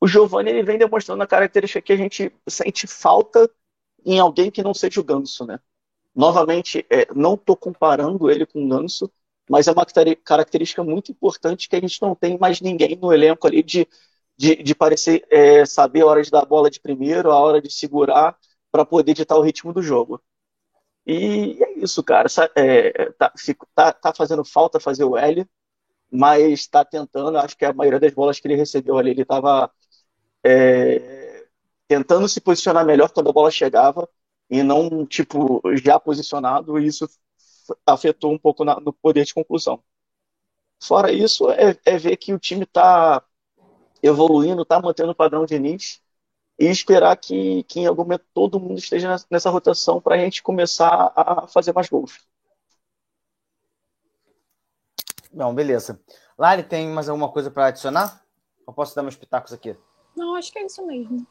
[0.00, 3.50] o Giovanni ele vem demonstrando a característica que a gente sente falta
[4.04, 5.60] em alguém que não seja o Ganso, né?
[6.14, 9.10] Novamente, é, não estou comparando ele com o Ganso,
[9.48, 9.86] mas é uma
[10.24, 13.86] característica muito importante que a gente não tem mais ninguém no elenco ali de,
[14.36, 17.60] de, de parecer é, saber a hora de dar a bola de primeiro, a hora
[17.62, 18.36] de segurar
[18.70, 20.22] para poder ditar o ritmo do jogo.
[21.06, 22.28] E é isso, cara.
[22.56, 23.32] É, tá,
[23.74, 25.48] tá, tá, fazendo falta fazer o L,
[26.10, 27.38] mas está tentando.
[27.38, 29.70] Acho que a maioria das bolas que ele recebeu ali, ele estava
[30.44, 31.46] é,
[31.88, 34.08] tentando se posicionar melhor quando a bola chegava
[34.50, 36.78] e não, tipo, já posicionado.
[36.78, 37.08] E isso
[37.86, 39.82] afetou um pouco na, no poder de conclusão.
[40.82, 43.22] Fora isso, é, é ver que o time está
[44.02, 46.00] evoluindo, está mantendo o padrão de Nietzsche
[46.58, 50.42] e esperar que, que em algum momento todo mundo esteja nessa rotação para a gente
[50.42, 52.20] começar a fazer mais gols.
[55.32, 56.00] Não, beleza.
[56.38, 58.22] Lari, tem mais alguma coisa para adicionar?
[58.66, 59.76] Eu posso dar meus pitacos aqui?
[60.16, 61.26] Não, acho que é isso mesmo.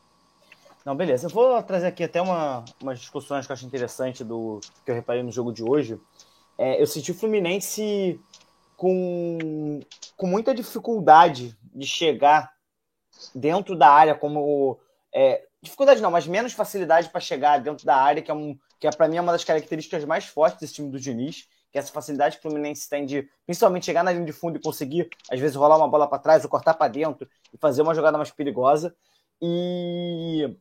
[0.86, 1.26] Não, beleza.
[1.26, 4.96] Eu vou trazer aqui até uma, umas discussões que eu acho interessante do que eu
[4.96, 6.00] reparei no jogo de hoje.
[6.58, 8.20] É, eu senti o Fluminense
[8.78, 9.80] com,
[10.16, 12.52] com muita dificuldade de chegar
[13.34, 14.80] dentro da área como
[15.14, 18.88] é, dificuldade não, mas menos facilidade para chegar dentro da área, que é, um, que
[18.88, 21.80] é para mim é uma das características mais fortes desse time do Diniz, que é
[21.80, 25.10] essa facilidade que o Fluminense tem de principalmente chegar na linha de fundo e conseguir,
[25.30, 28.18] às vezes, rolar uma bola para trás ou cortar para dentro e fazer uma jogada
[28.18, 28.96] mais perigosa.
[29.42, 30.56] E,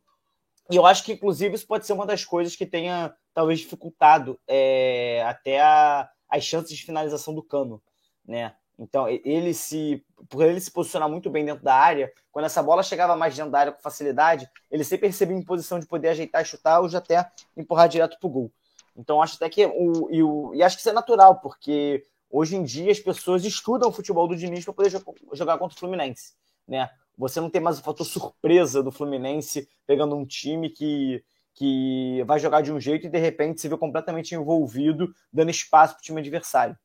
[0.71, 4.39] e, eu acho que, inclusive, isso pode ser uma das coisas que tenha talvez dificultado
[4.47, 7.83] é, até a, as chances de finalização do cano,
[8.25, 8.55] né?
[8.79, 12.83] Então, ele se, por ele se posicionar muito bem dentro da área, quando essa bola
[12.83, 16.45] chegava mais dentro da área com facilidade, ele sempre percebia em posição de poder ajeitar
[16.45, 18.53] chutar ou já até empurrar direto pro gol.
[18.97, 22.57] Então, acho até que o, e, o, e acho que isso é natural, porque hoje
[22.57, 24.91] em dia as pessoas estudam o futebol do Diniz para poder
[25.33, 26.35] jogar contra o Fluminense,
[26.67, 26.91] né?
[27.17, 32.39] Você não tem mais o fator surpresa do Fluminense pegando um time que, que vai
[32.39, 36.05] jogar de um jeito e de repente se vê completamente envolvido, dando espaço para o
[36.05, 36.77] time adversário.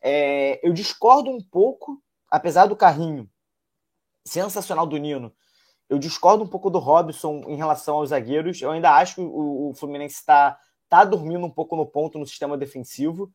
[0.00, 3.28] É, eu discordo um pouco, apesar do carrinho
[4.24, 5.32] sensacional do Nino,
[5.88, 8.62] eu discordo um pouco do Robson em relação aos zagueiros.
[8.62, 10.58] Eu ainda acho que o, o Fluminense está
[10.88, 13.30] tá dormindo um pouco no ponto no sistema defensivo.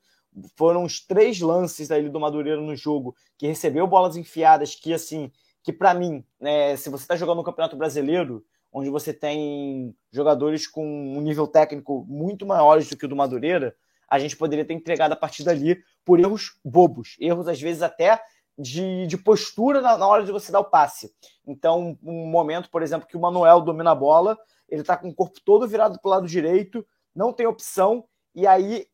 [0.55, 5.31] foram os três lances ali do Madureira no jogo que recebeu bolas enfiadas que, assim,
[5.63, 10.67] que para mim, né, se você está jogando no Campeonato Brasileiro, onde você tem jogadores
[10.67, 13.75] com um nível técnico muito maiores do que o do Madureira,
[14.07, 18.21] a gente poderia ter entregado a partida ali por erros bobos, erros às vezes até
[18.57, 21.13] de, de postura na, na, hora de você dar o passe.
[21.45, 24.37] Então, um momento, por exemplo, que o Manuel domina a bola,
[24.67, 28.47] ele está com o corpo todo virado para o lado direito, não tem opção, e
[28.47, 28.87] aí,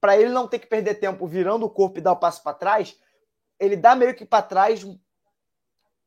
[0.00, 2.54] para ele não ter que perder tempo virando o corpo e dar o passo para
[2.54, 2.96] trás,
[3.58, 4.84] ele dá meio que para trás.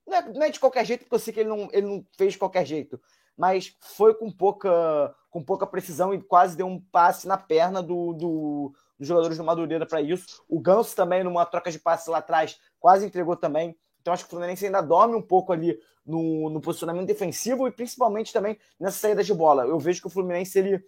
[0.07, 2.05] Não é, não é, de qualquer jeito, porque eu sei que ele não, ele não
[2.17, 2.99] fez de qualquer jeito,
[3.35, 8.13] mas foi com pouca, com pouca precisão e quase deu um passe na perna do,
[8.13, 10.43] do dos jogadores do Madureira para isso.
[10.47, 13.77] O Ganso também, numa troca de passe lá atrás, quase entregou também.
[14.01, 17.71] Então acho que o Fluminense ainda dorme um pouco ali no, no posicionamento defensivo e
[17.71, 19.65] principalmente também nessa saída de bola.
[19.65, 20.83] Eu vejo que o Fluminense, ele,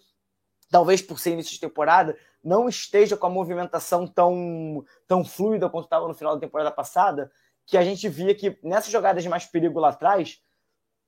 [0.71, 5.85] talvez por ser início de temporada, não esteja com a movimentação tão, tão fluida quanto
[5.85, 7.29] estava no final da temporada passada,
[7.69, 10.39] que a gente via que nessas jogadas de mais perigo lá atrás,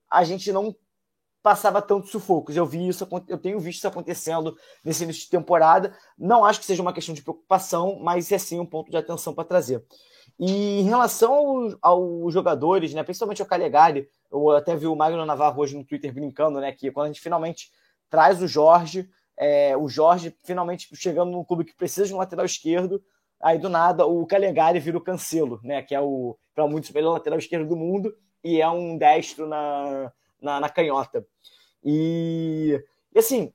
[0.08, 0.74] a gente não
[1.42, 2.56] passava tantos sufocos.
[2.56, 5.92] Eu vi isso, eu tenho visto isso acontecendo nesse início de temporada.
[6.16, 9.34] Não acho que seja uma questão de preocupação, mas é sim um ponto de atenção
[9.34, 9.84] para trazer.
[10.38, 15.26] E em relação aos, aos, jogadores, né, principalmente o Calegari, eu até vi o Magno
[15.26, 17.72] Navarro hoje no Twitter brincando, né, que quando a gente finalmente
[18.08, 22.46] traz o Jorge, é, o Jorge finalmente chegando num clube que precisa de um lateral
[22.46, 23.02] esquerdo,
[23.42, 26.94] aí do nada o Calegari vira o Cancelo, né, que é o para muitos o
[26.94, 28.14] melhor lateral esquerdo do mundo
[28.44, 31.26] e é um destro na, na, na canhota.
[31.82, 32.82] E,
[33.14, 33.52] e assim,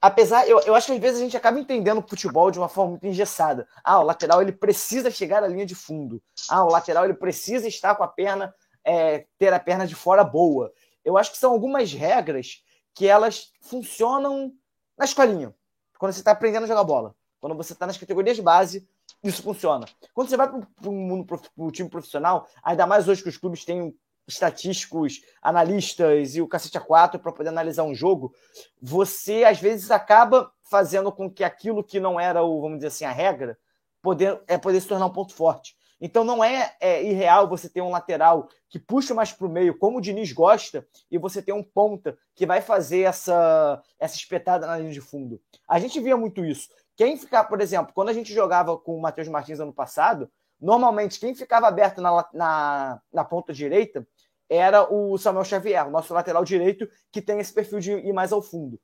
[0.00, 2.68] apesar, eu, eu acho que às vezes a gente acaba entendendo o futebol de uma
[2.68, 3.66] forma muito engessada.
[3.82, 6.22] Ah, o lateral ele precisa chegar à linha de fundo.
[6.48, 10.22] Ah, o lateral ele precisa estar com a perna, é, ter a perna de fora
[10.22, 10.72] boa.
[11.04, 12.62] Eu acho que são algumas regras
[12.94, 14.52] que elas funcionam
[14.96, 15.54] na escolinha,
[15.98, 17.14] quando você está aprendendo a jogar bola.
[17.38, 18.88] Quando você está nas categorias de base,
[19.28, 19.86] isso funciona.
[20.14, 23.94] Quando você vai para o time profissional, ainda mais hoje que os clubes têm
[24.26, 28.34] estatísticos, analistas e o cacete A4 para poder analisar um jogo,
[28.80, 33.04] você às vezes acaba fazendo com que aquilo que não era o, vamos dizer assim,
[33.04, 33.56] a regra,
[34.02, 35.76] poder, é poder se tornar um ponto forte.
[36.00, 39.78] Então não é, é irreal você ter um lateral que puxa mais para o meio,
[39.78, 44.66] como o Diniz gosta, e você ter um ponta que vai fazer essa, essa espetada
[44.66, 45.40] na linha de fundo.
[45.66, 46.68] A gente via muito isso.
[46.96, 51.20] Quem ficar, por exemplo, quando a gente jogava com o Matheus Martins ano passado, normalmente
[51.20, 54.06] quem ficava aberto na, na, na ponta direita
[54.48, 58.32] era o Samuel Xavier, o nosso lateral direito, que tem esse perfil de ir mais
[58.32, 58.80] ao fundo.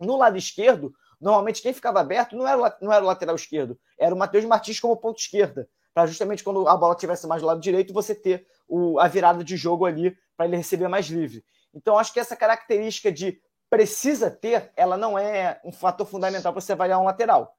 [0.00, 4.14] No lado esquerdo, normalmente quem ficava aberto não era, não era o lateral esquerdo, era
[4.14, 7.60] o Matheus Martins como ponto esquerda, para justamente quando a bola estivesse mais do lado
[7.60, 11.44] direito, você ter o, a virada de jogo ali para ele receber mais livre.
[11.74, 13.40] Então, acho que essa característica de
[13.74, 17.56] precisa ter, ela não é um fator fundamental para você avaliar um lateral.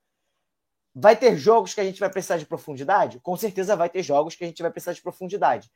[0.95, 3.19] Vai ter jogos que a gente vai precisar de profundidade?
[3.19, 5.69] Com certeza vai ter jogos que a gente vai precisar de profundidade.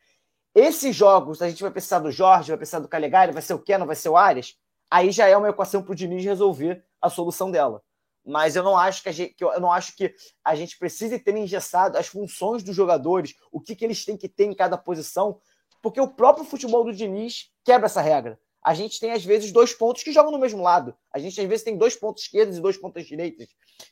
[0.56, 3.60] Esses jogos, a gente vai precisar do Jorge, vai precisar do Calegari, vai ser o
[3.60, 4.58] Keno, vai ser o Arias,
[4.90, 7.84] aí já é uma equação para o Diniz resolver a solução dela.
[8.26, 11.36] Mas eu não acho que a gente, eu não acho que a gente precise ter
[11.36, 15.42] engessado as funções dos jogadores, o que, que eles têm que ter em cada posição,
[15.82, 18.40] porque o próprio futebol do Diniz quebra essa regra.
[18.70, 20.96] A gente tem, às vezes, dois pontos que jogam no mesmo lado.
[21.12, 23.48] A gente, às vezes, tem dois pontos esquerdos e dois pontos direitos.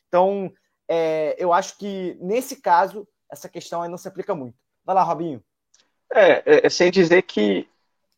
[0.06, 0.52] Então,
[0.86, 4.56] é, eu acho que, nesse caso, essa questão aí não se aplica muito.
[4.84, 5.42] Vai lá, Robinho.
[6.14, 7.68] É, é, é, sem dizer que,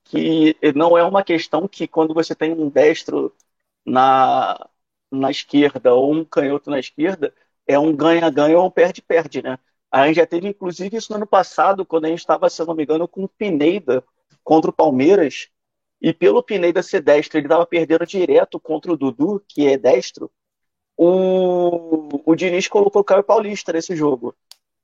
[0.05, 3.35] que não é uma questão que quando você tem um destro
[3.83, 4.69] na,
[5.11, 7.33] na esquerda ou um canhoto na esquerda,
[7.67, 9.59] é um ganha-ganha ou um perde-perde, né?
[9.91, 12.75] A gente já teve, inclusive, isso no ano passado, quando a gente estava, se não
[12.75, 14.05] me engano, com o Pineda
[14.45, 15.49] contra o Palmeiras,
[16.01, 20.31] e pelo Pineda ser destro, ele estava perdendo direto contra o Dudu, que é destro,
[20.97, 24.35] o, o Diniz colocou o Caio Paulista nesse jogo.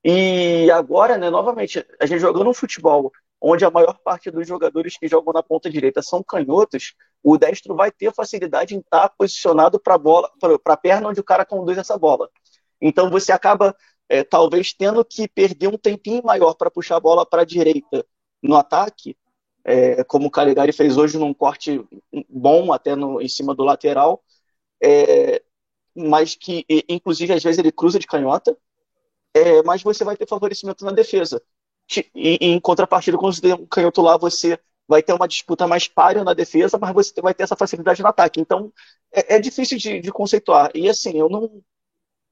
[0.05, 4.97] E agora, né, novamente, a gente jogando um futebol onde a maior parte dos jogadores
[4.97, 9.79] que jogam na ponta direita são canhotos, o destro vai ter facilidade em estar posicionado
[9.79, 12.31] para a bola, para a perna onde o cara conduz essa bola.
[12.81, 13.77] Então você acaba
[14.09, 18.07] é, talvez tendo que perder um tempinho maior para puxar a bola para a direita
[18.43, 19.17] no ataque,
[19.67, 21.85] é, como o Caligari fez hoje num corte
[22.31, 24.23] bom até no, em cima do lateral,
[24.83, 25.43] é,
[25.95, 28.57] mas que inclusive às vezes ele cruza de canhota,
[29.35, 31.43] é, mas você vai ter favorecimento na defesa.
[32.15, 34.59] E, em contrapartida, quando você tem um canhoto lá, você
[34.89, 38.09] vai ter uma disputa mais páreo na defesa, mas você vai ter essa facilidade no
[38.09, 38.41] ataque.
[38.41, 38.73] Então,
[39.13, 40.71] é, é difícil de, de, conceituar.
[40.75, 41.63] E assim, eu não,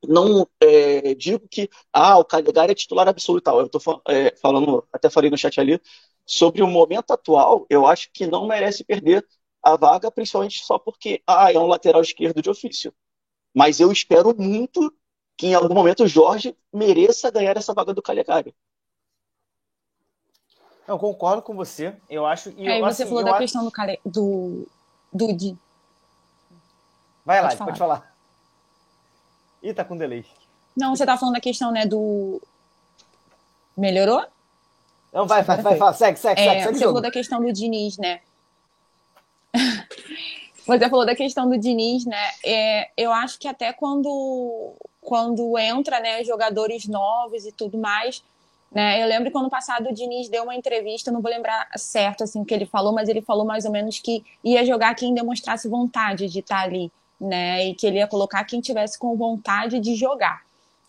[0.08, 3.48] não é, digo que ah, o Calegari é titular absoluto.
[3.50, 5.80] Eu estou é, falando, até falei no chat ali,
[6.26, 9.26] sobre o momento atual, eu acho que não merece perder
[9.62, 12.92] a vaga, principalmente só porque ah, é um lateral esquerdo de ofício.
[13.54, 14.92] Mas eu espero muito
[15.36, 18.54] que em algum momento o Jorge mereça ganhar essa vaga do Calegari.
[20.86, 21.96] Eu concordo com você.
[22.10, 22.50] Eu acho.
[22.50, 23.40] E é, você assim, falou da acho...
[23.40, 23.98] questão do, Cale...
[24.04, 24.68] do,
[25.12, 25.58] do.
[27.24, 27.66] Vai lá, pode falar.
[27.66, 28.13] pode falar.
[29.64, 30.26] Ih, tá com delay.
[30.76, 32.40] Não, você tá falando da questão, né, do.
[33.74, 34.22] Melhorou?
[35.10, 36.78] Não, vai, vai, vai, vai, segue, segue, é, segue.
[36.78, 38.20] você falou da questão do Diniz, né?
[40.66, 42.30] você falou da questão do Diniz, né?
[42.44, 48.22] É, eu acho que até quando, quando entra, né, jogadores novos e tudo mais,
[48.70, 49.02] né?
[49.02, 52.42] Eu lembro que ano passado o Diniz deu uma entrevista, não vou lembrar certo assim
[52.42, 55.68] o que ele falou, mas ele falou mais ou menos que ia jogar quem demonstrasse
[55.68, 56.92] vontade de estar ali,
[57.24, 57.66] né?
[57.66, 60.42] E que ele ia colocar quem tivesse com vontade de jogar.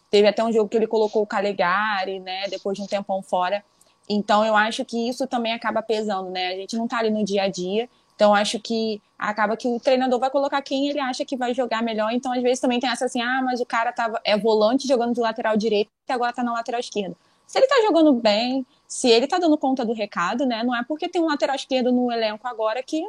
[0.09, 2.47] Teve até um jogo que ele colocou o Calegari, né?
[2.49, 3.63] Depois de um tempão fora.
[4.07, 6.47] Então eu acho que isso também acaba pesando, né?
[6.49, 7.89] A gente não tá ali no dia a dia.
[8.15, 11.81] Então acho que acaba que o treinador vai colocar quem ele acha que vai jogar
[11.81, 12.11] melhor.
[12.11, 15.13] Então às vezes também tem essa assim, ah, mas o cara tava é volante jogando
[15.13, 17.15] de lateral direito e agora tá na lateral esquerda.
[17.47, 20.63] Se ele tá jogando bem, se ele tá dando conta do recado, né?
[20.63, 23.03] Não é porque tem um lateral esquerdo no elenco agora que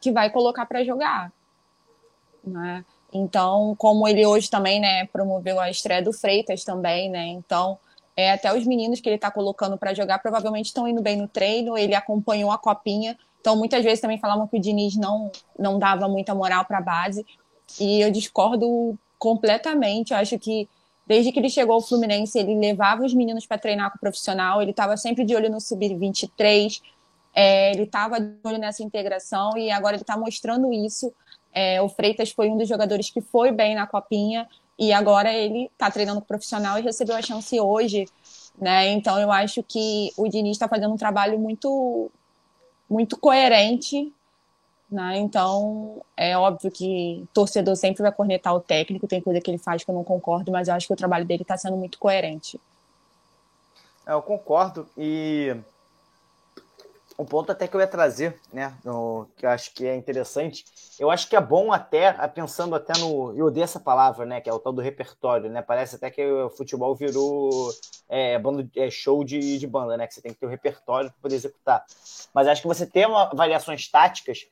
[0.00, 1.32] que vai colocar para jogar,
[2.44, 2.84] né?
[3.12, 7.26] Então, como ele hoje também, né, promoveu a estreia do Freitas também, né?
[7.26, 7.78] Então,
[8.16, 11.28] é, até os meninos que ele está colocando para jogar provavelmente estão indo bem no
[11.28, 13.18] treino, ele acompanhou a copinha.
[13.40, 16.82] Então, muitas vezes também falavam que o Diniz não, não dava muita moral para a
[16.82, 17.26] base.
[17.80, 20.12] E eu discordo completamente.
[20.12, 20.68] Eu acho que
[21.06, 24.62] desde que ele chegou ao Fluminense, ele levava os meninos para treinar com o profissional,
[24.62, 26.80] ele estava sempre de olho no Sub-23,
[27.34, 31.12] é, ele estava de olho nessa integração e agora ele está mostrando isso.
[31.52, 34.48] É, o Freitas foi um dos jogadores que foi bem na copinha.
[34.78, 38.06] E agora ele está treinando com profissional e recebeu a chance hoje,
[38.58, 38.88] né?
[38.88, 42.10] Então eu acho que o Diniz está fazendo um trabalho muito,
[42.88, 44.12] muito coerente,
[44.90, 45.18] né?
[45.18, 49.84] Então é óbvio que torcedor sempre vai cornetar o técnico, tem coisa que ele faz
[49.84, 52.58] que eu não concordo, mas eu acho que o trabalho dele está sendo muito coerente.
[54.06, 55.54] É, eu concordo e
[57.18, 60.64] um ponto até que eu ia trazer, né, no, que eu acho que é interessante,
[60.98, 64.48] eu acho que é bom até, pensando até no, eu odeio essa palavra, né, que
[64.48, 67.70] é o tal do repertório, né, parece até que o futebol virou
[68.08, 70.52] é, bando, é, show de, de banda, né, que você tem que ter o um
[70.52, 71.84] repertório para poder executar,
[72.34, 74.46] mas acho que você ter uma, variações táticas,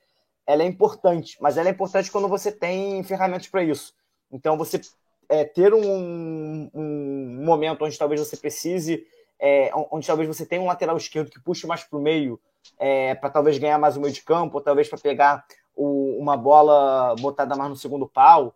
[0.45, 3.93] ela é importante, mas ela é importante quando você tem ferramentas para isso,
[4.31, 4.81] então você
[5.29, 9.05] é, ter um, um momento onde talvez você precise
[9.41, 12.39] é, onde talvez você tenha um lateral esquerdo que puxe mais para o meio,
[12.77, 15.45] é, para talvez ganhar mais o meio de campo, ou talvez para pegar
[15.75, 18.55] o, uma bola botada mais no segundo pau.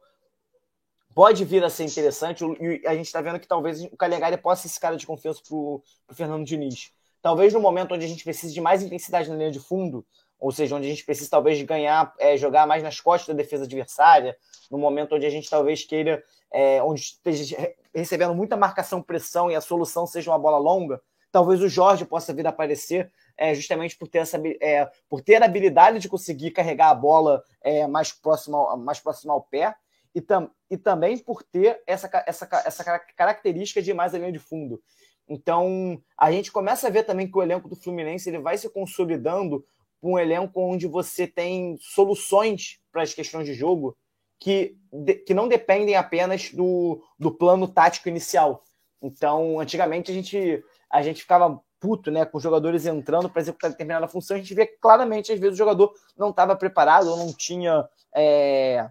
[1.14, 4.64] Pode vir a ser interessante, e a gente está vendo que talvez o Calegari possa
[4.64, 5.82] ser esse cara de confiança para o
[6.12, 6.92] Fernando Diniz.
[7.22, 10.06] Talvez no momento onde a gente precise de mais intensidade na linha de fundo,
[10.40, 13.64] ou seja, onde a gente precisa talvez ganhar, é, jogar mais nas costas da defesa
[13.64, 14.38] adversária,
[14.70, 19.56] no momento onde a gente talvez queira, é, onde esteja recebendo muita marcação, pressão e
[19.56, 21.02] a solução seja uma bola longa,
[21.32, 25.42] talvez o Jorge possa vir a aparecer é, justamente por ter, essa, é, por ter
[25.42, 29.76] a habilidade de conseguir carregar a bola é, mais, próximo, mais próximo ao pé
[30.14, 32.84] e, tam, e também por ter essa, essa, essa
[33.16, 34.82] característica de mais a linha de fundo.
[35.28, 38.70] Então, a gente começa a ver também que o elenco do Fluminense ele vai se
[38.70, 39.66] consolidando
[40.00, 43.98] com um elenco onde você tem soluções para as questões de jogo
[44.40, 44.78] que,
[45.26, 48.64] que não dependem apenas do, do plano tático inicial.
[49.02, 54.08] Então, antigamente a gente, a gente ficava puto, né, com jogadores entrando para executar determinada
[54.08, 57.88] função, a gente vê claramente, às vezes, o jogador não estava preparado ou não tinha
[58.14, 58.90] é,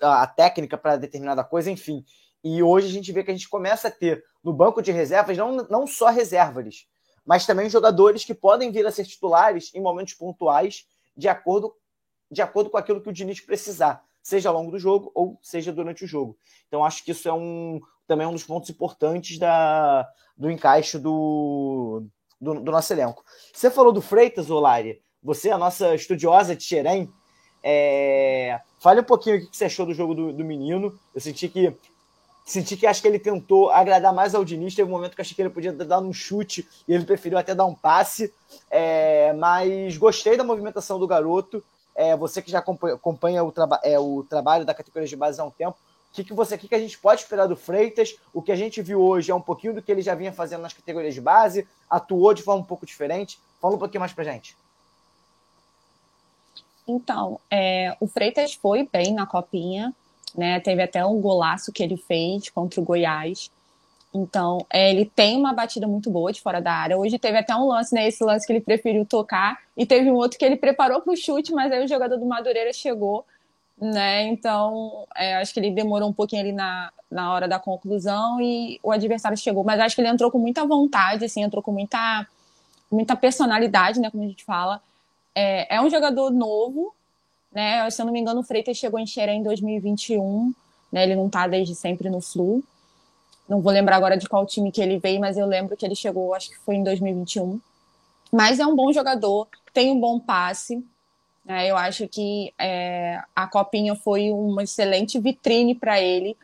[0.00, 2.04] a técnica para determinada coisa, enfim.
[2.42, 5.36] E hoje a gente vê que a gente começa a ter no banco de reservas
[5.36, 6.86] não, não só reservas,
[7.24, 11.74] mas também jogadores que podem vir a ser titulares em momentos pontuais, de acordo,
[12.30, 15.72] de acordo com aquilo que o Diniz precisar, seja ao longo do jogo ou seja
[15.72, 16.36] durante o jogo.
[16.68, 20.98] Então acho que isso é um, também é um dos pontos importantes da, do encaixe
[20.98, 22.04] do,
[22.40, 23.24] do, do nosso elenco.
[23.52, 27.10] Você falou do Freitas, Olari, você, a nossa estudiosa de Xerém,
[27.62, 28.60] é...
[28.78, 30.98] fale um pouquinho o que você achou do jogo do, do menino.
[31.14, 31.74] Eu senti que
[32.44, 34.74] senti que acho que ele tentou agradar mais ao Diniz.
[34.74, 37.54] Teve um momento que achei que ele podia dar um chute e ele preferiu até
[37.54, 38.32] dar um passe.
[38.70, 41.64] É, mas gostei da movimentação do garoto.
[41.96, 45.40] É, você que já acompanha, acompanha o, traba é, o trabalho da categoria de base
[45.40, 45.78] há um tempo,
[46.14, 48.16] que, que você que, que a gente pode esperar do Freitas?
[48.32, 50.62] O que a gente viu hoje é um pouquinho do que ele já vinha fazendo
[50.62, 53.38] nas categorias de base, atuou de forma um pouco diferente.
[53.60, 54.56] Fala um pouquinho mais pra gente.
[56.86, 59.92] Então, é, o Freitas foi bem na copinha,
[60.36, 60.60] né?
[60.60, 63.50] Teve até um golaço que ele fez contra o Goiás.
[64.14, 66.96] Então, é, ele tem uma batida muito boa de fora da área.
[66.96, 68.06] Hoje teve até um lance, né?
[68.06, 69.58] Esse lance que ele preferiu tocar.
[69.76, 72.24] E teve um outro que ele preparou para o chute, mas aí o jogador do
[72.24, 73.24] Madureira chegou
[73.80, 74.24] né?
[74.24, 78.78] Então, é, acho que ele demorou um pouquinho ali na, na hora da conclusão e
[78.82, 79.64] o adversário chegou.
[79.64, 82.26] Mas acho que ele entrou com muita vontade, assim, entrou com muita,
[82.90, 84.10] muita personalidade, né?
[84.10, 84.80] Como a gente fala.
[85.34, 86.94] É, é um jogador novo,
[87.52, 87.88] né?
[87.90, 90.54] Se eu não me engano, o Freitas chegou em Xerém em 2021,
[90.92, 91.04] né?
[91.04, 92.62] Ele não tá desde sempre no Flu.
[93.48, 95.94] Não vou lembrar agora de qual time que ele veio, mas eu lembro que ele
[95.94, 97.60] chegou, acho que foi em 2021.
[98.32, 100.82] Mas é um bom jogador, tem um bom passe?
[101.46, 106.36] Eu acho que é, a Copinha foi uma excelente vitrine para ele.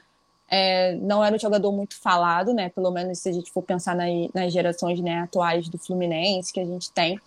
[0.48, 2.68] É, não era um jogador muito falado, né?
[2.68, 6.60] Pelo menos se a gente for pensar na, nas gerações né, atuais do Fluminense que
[6.60, 7.18] a gente tem.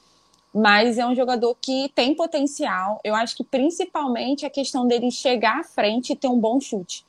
[0.53, 2.99] Mas é um jogador que tem potencial.
[3.03, 7.03] Eu acho que principalmente a questão dele chegar à frente e ter um bom chute.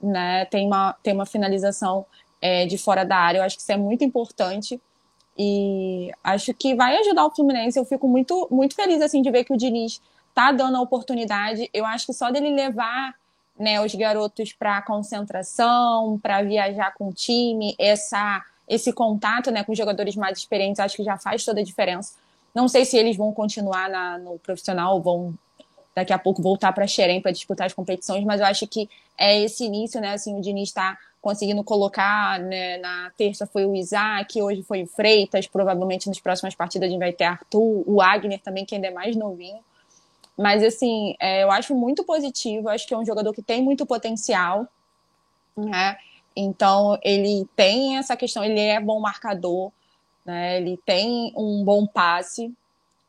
[0.00, 0.44] Né?
[0.44, 2.06] Tem, uma, tem uma finalização
[2.40, 3.38] é, de fora da área.
[3.38, 4.80] Eu acho que isso é muito importante.
[5.38, 7.78] E acho que vai ajudar o Fluminense.
[7.78, 10.00] Eu fico muito, muito feliz assim de ver que o Diniz
[10.34, 11.68] tá dando a oportunidade.
[11.72, 13.14] Eu acho que só dele levar
[13.58, 19.74] né, os garotos para concentração, para viajar com o time, essa, esse contato né, com
[19.74, 22.14] jogadores mais experientes, acho que já faz toda a diferença.
[22.54, 25.34] Não sei se eles vão continuar na, no profissional, vão
[25.94, 29.40] daqui a pouco voltar para Xerém para disputar as competições, mas eu acho que é
[29.40, 30.12] esse início, né?
[30.12, 34.86] Assim, o Diniz está conseguindo colocar, né, na terça foi o Isaac, hoje foi o
[34.86, 38.86] Freitas, provavelmente nas próximas partidas a gente vai ter Arthur, o Agner também, que ainda
[38.86, 39.58] é mais novinho.
[40.36, 43.86] Mas, assim, é, eu acho muito positivo, acho que é um jogador que tem muito
[43.86, 44.68] potencial,
[45.56, 45.96] né?
[46.36, 49.72] Então, ele tem essa questão, ele é bom marcador,
[50.24, 50.58] né?
[50.58, 52.52] Ele tem um bom passe,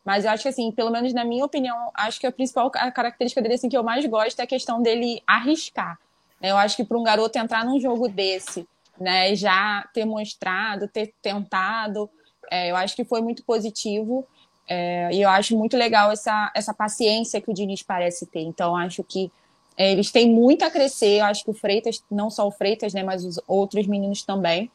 [0.05, 3.41] mas eu acho que, assim, pelo menos na minha opinião, acho que a principal característica
[3.41, 5.99] dele, assim, que eu mais gosto é a questão dele arriscar.
[6.41, 8.67] Eu acho que para um garoto entrar num jogo desse,
[8.99, 12.09] né, já ter mostrado, ter tentado,
[12.49, 14.25] é, eu acho que foi muito positivo.
[14.69, 18.41] É, e eu acho muito legal essa, essa paciência que o Diniz parece ter.
[18.41, 19.31] Então, acho que
[19.77, 21.19] é, eles têm muito a crescer.
[21.19, 24.69] Eu acho que o Freitas, não só o Freitas, né, mas os outros meninos também.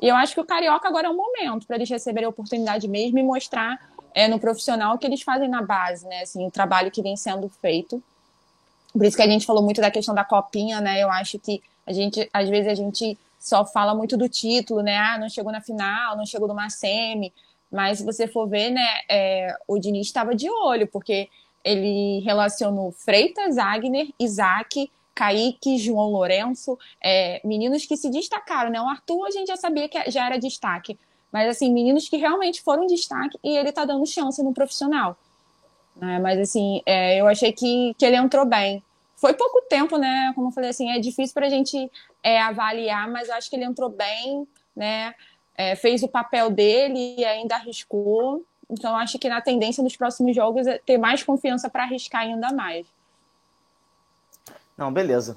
[0.00, 2.86] E eu acho que o Carioca agora é um momento para eles receberem a oportunidade
[2.86, 3.78] mesmo e mostrar
[4.14, 6.22] é, no profissional o que eles fazem na base, né?
[6.22, 8.02] Assim, o trabalho que vem sendo feito.
[8.92, 11.02] Por isso que a gente falou muito da questão da copinha, né?
[11.02, 14.96] Eu acho que a gente, às vezes, a gente só fala muito do título, né?
[14.96, 17.32] Ah, não chegou na final, não chegou numa semi.
[17.70, 21.28] Mas se você for ver, né, é, o Diniz estava de olho, porque
[21.62, 28.80] ele relacionou Freitas, Agner, Isaac, Kaique, João Lourenço, é, meninos que se destacaram, né?
[28.80, 30.98] O Arthur a gente já sabia que já era destaque,
[31.30, 35.16] mas assim, meninos que realmente foram destaque e ele tá dando chance no profissional.
[35.98, 36.18] Né?
[36.18, 38.82] Mas assim, é, eu achei que, que ele entrou bem.
[39.16, 40.32] Foi pouco tempo, né?
[40.34, 41.90] Como eu falei assim, é difícil para a gente
[42.22, 44.46] é, avaliar, mas eu acho que ele entrou bem,
[44.76, 45.12] né?
[45.56, 48.44] É, fez o papel dele e ainda arriscou.
[48.70, 52.52] Então, acho que na tendência dos próximos jogos é ter mais confiança para arriscar ainda
[52.52, 52.86] mais.
[54.76, 55.36] Não, beleza.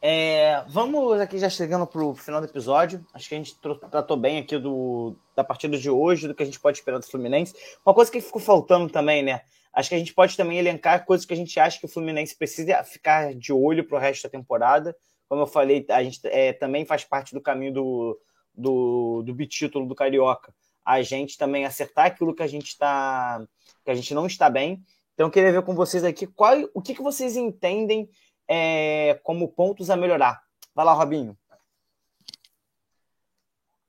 [0.00, 3.04] É, vamos aqui já chegando para o final do episódio.
[3.12, 3.56] Acho que a gente
[3.90, 7.06] tratou bem aqui do, da partida de hoje, do que a gente pode esperar do
[7.06, 7.56] Fluminense.
[7.84, 9.40] Uma coisa que ficou faltando também, né?
[9.76, 12.34] Acho que a gente pode também elencar coisas que a gente acha que o Fluminense
[12.34, 14.96] precisa ficar de olho para o resto da temporada.
[15.28, 18.20] Como eu falei, a gente é, também faz parte do caminho do,
[18.54, 20.54] do, do bitítulo do Carioca.
[20.82, 23.46] A gente também acertar aquilo que a gente está
[23.84, 24.82] que a gente não está bem.
[25.12, 28.08] Então, eu queria ver com vocês aqui qual, o que, que vocês entendem
[28.48, 30.40] é, como pontos a melhorar.
[30.74, 31.36] Vai lá, Robinho.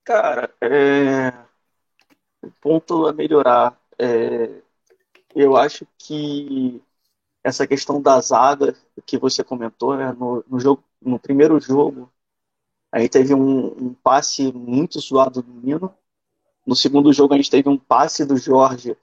[0.03, 1.31] Cara, é...
[2.59, 3.79] ponto a melhorar.
[3.97, 4.66] É
[5.37, 6.81] eu acho que
[7.43, 8.75] essa questão da zaga
[9.05, 12.11] que você comentou, né, no, no, jogo, no primeiro jogo,
[12.91, 15.93] aí teve um, um, passe muito zoado do Nino.
[16.65, 18.97] No segundo jogo a gente teve um passe do Jorge.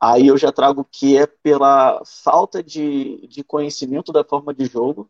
[0.00, 5.08] Aí eu já trago que é pela falta de, de conhecimento da forma de jogo.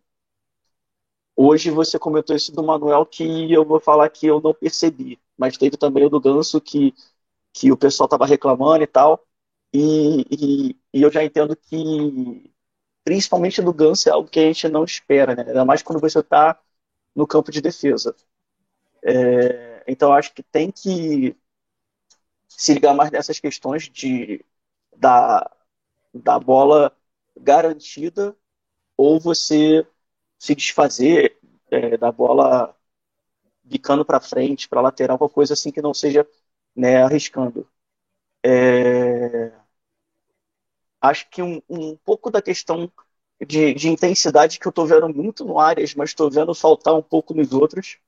[1.35, 5.21] Hoje você comentou isso do Manuel que eu vou falar que eu não percebi.
[5.37, 6.95] Mas teve também o do Ganso que,
[7.53, 9.27] que o pessoal estava reclamando e tal.
[9.73, 10.23] E,
[10.71, 12.53] e, e, eu já entendo que,
[13.05, 15.45] principalmente do Ganso, é algo que a gente não espera, né?
[15.49, 16.59] Ainda mais quando você está
[17.15, 18.15] no campo de defesa.
[19.05, 21.37] É, então, acho que tem que
[22.49, 24.45] se ligar mais nessas questões de,
[24.97, 25.51] da,
[26.15, 26.97] da bola
[27.37, 28.37] garantida
[28.97, 29.87] ou você
[30.39, 31.39] se desfazer
[31.71, 32.77] é, da bola
[33.65, 36.29] bicando para frente, para lateral, qualquer coisa assim que não seja
[36.77, 37.69] né, arriscando.
[38.49, 39.53] É,
[41.01, 42.91] acho que um, um pouco da questão
[43.45, 47.03] de, de, intensidade que eu estou vendo muito no Arias, mas estou vendo faltar um
[47.03, 47.99] pouco nos outros.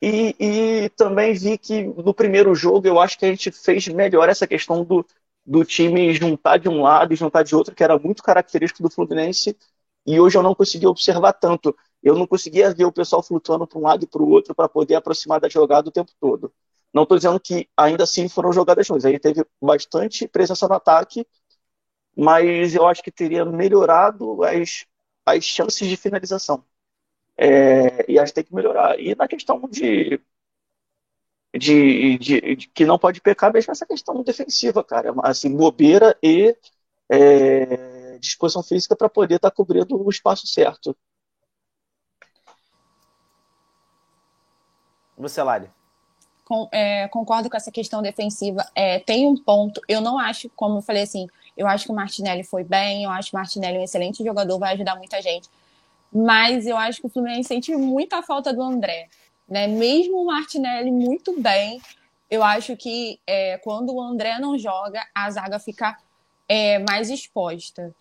[0.00, 4.28] E, e, também vi que no primeiro jogo eu acho que a gente fez melhor
[4.28, 5.06] essa questão do,
[5.46, 8.90] do time juntar de um lado e juntar de outro, que era muito característico do
[8.90, 9.56] Fluminense,
[10.06, 11.76] e hoje eu não consegui observar tanto.
[12.02, 14.68] Eu não conseguia ver o pessoal flutuando para um lado e para o outro para
[14.68, 16.52] poder aproximar da jogada o tempo todo.
[16.92, 19.04] Não estou dizendo que ainda assim foram jogadas ruins.
[19.04, 21.26] Aí teve bastante presença no ataque,
[22.16, 24.86] mas eu acho que teria melhorado as,
[25.26, 26.64] as chances de finalização.
[27.36, 28.98] É, e acho que tem que melhorar.
[29.00, 30.20] E na questão de,
[31.54, 35.14] de, de, de, que não pode pecar mesmo essa questão defensiva, cara.
[35.22, 36.56] Assim, bobeira e
[37.10, 40.96] é, disposição física para poder estar tá cobrindo o espaço certo.
[45.16, 45.70] Você, Lari?
[46.44, 48.66] Com, é, concordo com essa questão defensiva.
[48.74, 51.94] É, tem um ponto, eu não acho, como eu falei assim, eu acho que o
[51.94, 55.20] Martinelli foi bem, eu acho que o Martinelli é um excelente jogador, vai ajudar muita
[55.22, 55.48] gente.
[56.12, 59.08] Mas eu acho que o Fluminense sente muita falta do André.
[59.48, 59.66] Né?
[59.66, 61.80] Mesmo o Martinelli muito bem,
[62.30, 65.96] eu acho que é, quando o André não joga, a zaga fica
[66.48, 67.94] é, mais exposta.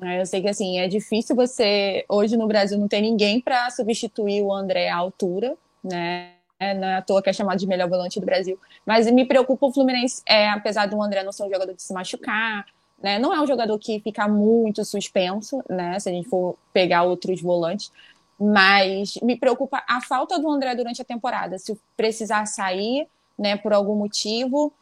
[0.00, 4.42] Eu sei que assim é difícil você hoje no Brasil não ter ninguém para substituir
[4.42, 6.32] o André à altura, né?
[6.60, 8.58] É, não é à toa que é chamado de melhor volante do Brasil.
[8.84, 11.92] Mas me preocupa o Fluminense, é, apesar do André não ser um jogador de se
[11.94, 12.66] machucar,
[13.02, 13.18] né?
[13.18, 15.98] Não é um jogador que fica muito suspenso, né?
[15.98, 17.90] Se a gente for pegar outros volantes.
[18.38, 21.58] Mas me preocupa a falta do André durante a temporada.
[21.58, 23.08] Se precisar sair,
[23.38, 24.72] né, por algum motivo,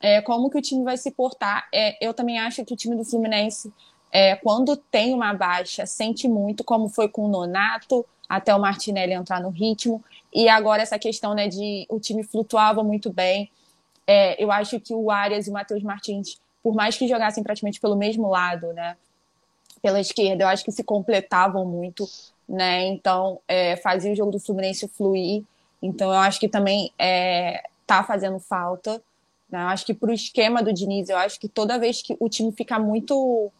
[0.00, 1.68] é, como que o time vai se portar?
[1.72, 3.72] É, eu também acho que o time do Fluminense,
[4.12, 9.12] é, quando tem uma baixa, sente muito, como foi com o Nonato, até o Martinelli
[9.12, 10.02] entrar no ritmo.
[10.32, 13.50] E agora essa questão né, de o time flutuava muito bem.
[14.06, 17.80] É, eu acho que o Arias e o Matheus Martins, por mais que jogassem praticamente
[17.80, 18.96] pelo mesmo lado, né,
[19.82, 22.08] pela esquerda, eu acho que se completavam muito,
[22.48, 22.86] né?
[22.86, 25.42] Então é, fazia o jogo do Fluminense fluir.
[25.82, 29.02] Então eu acho que também é, tá fazendo falta.
[29.50, 29.62] Né?
[29.62, 32.28] Eu acho que para o esquema do Diniz, eu acho que toda vez que o
[32.28, 33.50] time fica muito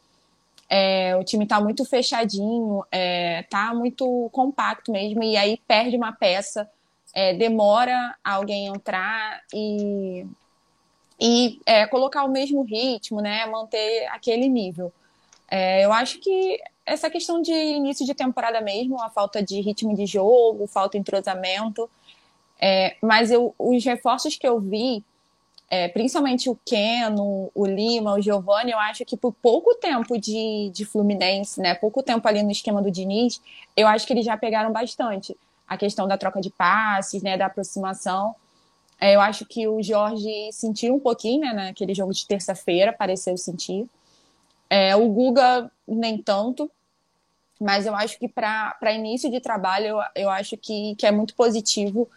[0.68, 6.12] é, o time está muito fechadinho, é, tá muito compacto mesmo, e aí perde uma
[6.12, 6.68] peça,
[7.14, 10.26] é, demora alguém entrar e,
[11.20, 13.46] e é, colocar o mesmo ritmo, né?
[13.46, 14.92] Manter aquele nível.
[15.48, 19.94] É, eu acho que essa questão de início de temporada mesmo, a falta de ritmo
[19.94, 21.88] de jogo, falta de entrosamento,
[22.60, 25.04] é, mas eu, os reforços que eu vi
[25.68, 30.70] é, principalmente o Keno, o Lima, o Giovanni, eu acho que por pouco tempo de,
[30.72, 33.40] de Fluminense, né, pouco tempo ali no esquema do Diniz,
[33.76, 35.36] eu acho que eles já pegaram bastante
[35.66, 38.34] a questão da troca de passes, né, da aproximação.
[39.00, 43.36] É, eu acho que o Jorge sentiu um pouquinho, né, naquele jogo de terça-feira, pareceu
[43.36, 43.88] sentir.
[44.70, 46.70] É, o Guga, nem tanto,
[47.60, 51.34] mas eu acho que para início de trabalho, eu, eu acho que, que é muito
[51.34, 52.08] positivo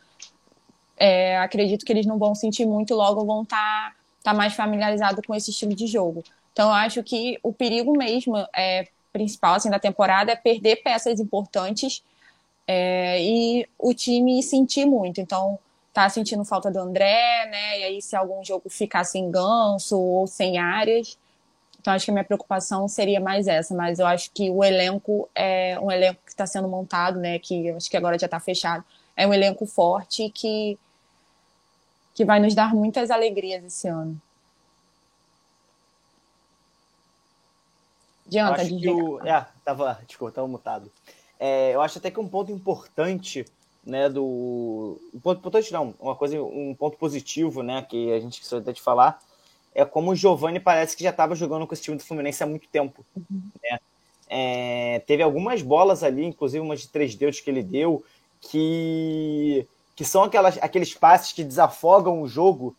[0.99, 5.25] é, acredito que eles não vão sentir muito, logo vão estar tá, tá mais familiarizados
[5.25, 6.23] com esse estilo de jogo.
[6.51, 11.19] Então, eu acho que o perigo mesmo é, principal assim, da temporada é perder peças
[11.19, 12.03] importantes
[12.67, 15.21] é, e o time sentir muito.
[15.21, 15.57] Então,
[15.93, 17.79] tá sentindo falta do André, né?
[17.79, 21.17] E aí, se algum jogo ficar sem ganso ou sem áreas.
[21.79, 25.29] Então, acho que a minha preocupação seria mais essa, mas eu acho que o elenco
[25.33, 27.39] é um elenco que está sendo montado, né?
[27.39, 28.83] Que acho que agora já está fechado.
[29.15, 30.77] É um elenco forte que
[32.19, 34.21] que vai nos dar muitas alegrias esse ano.
[38.27, 39.25] Adianta, acho que o...
[39.25, 40.91] É, tava, desculpa, tava mutado.
[41.39, 43.45] É, eu acho até que um ponto importante,
[43.85, 44.99] né, do...
[45.13, 48.73] Um ponto importante não, uma coisa, um ponto positivo, né, que a gente esqueceu até
[48.73, 49.17] de falar,
[49.73, 52.45] é como o Giovani parece que já estava jogando com esse time do Fluminense há
[52.45, 53.49] muito tempo, uhum.
[53.63, 53.79] né?
[54.27, 58.03] É, teve algumas bolas ali, inclusive umas de três dedos que ele deu,
[58.41, 59.65] que
[59.99, 62.73] que são aquelas, aqueles passes que desafogam o jogo,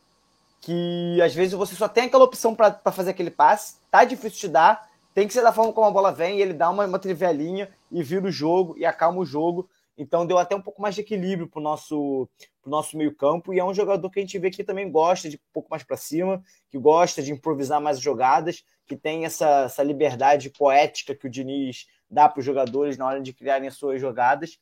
[0.59, 4.55] que às vezes você só tem aquela opção para fazer aquele passe, tá difícil de
[4.55, 6.99] dar, tem que ser da forma como a bola vem, e ele dá uma, uma
[6.99, 9.68] trivelinha e vira o jogo e acalma o jogo.
[9.99, 12.27] Então deu até um pouco mais de equilíbrio pro nosso,
[12.62, 13.53] pro nosso meio-campo.
[13.53, 15.83] E é um jogador que a gente vê que também gosta de um pouco mais
[15.83, 21.27] para cima, que gosta de improvisar mais jogadas, que tem essa, essa liberdade poética que
[21.27, 24.59] o Diniz dá para os jogadores na hora de criarem as suas jogadas.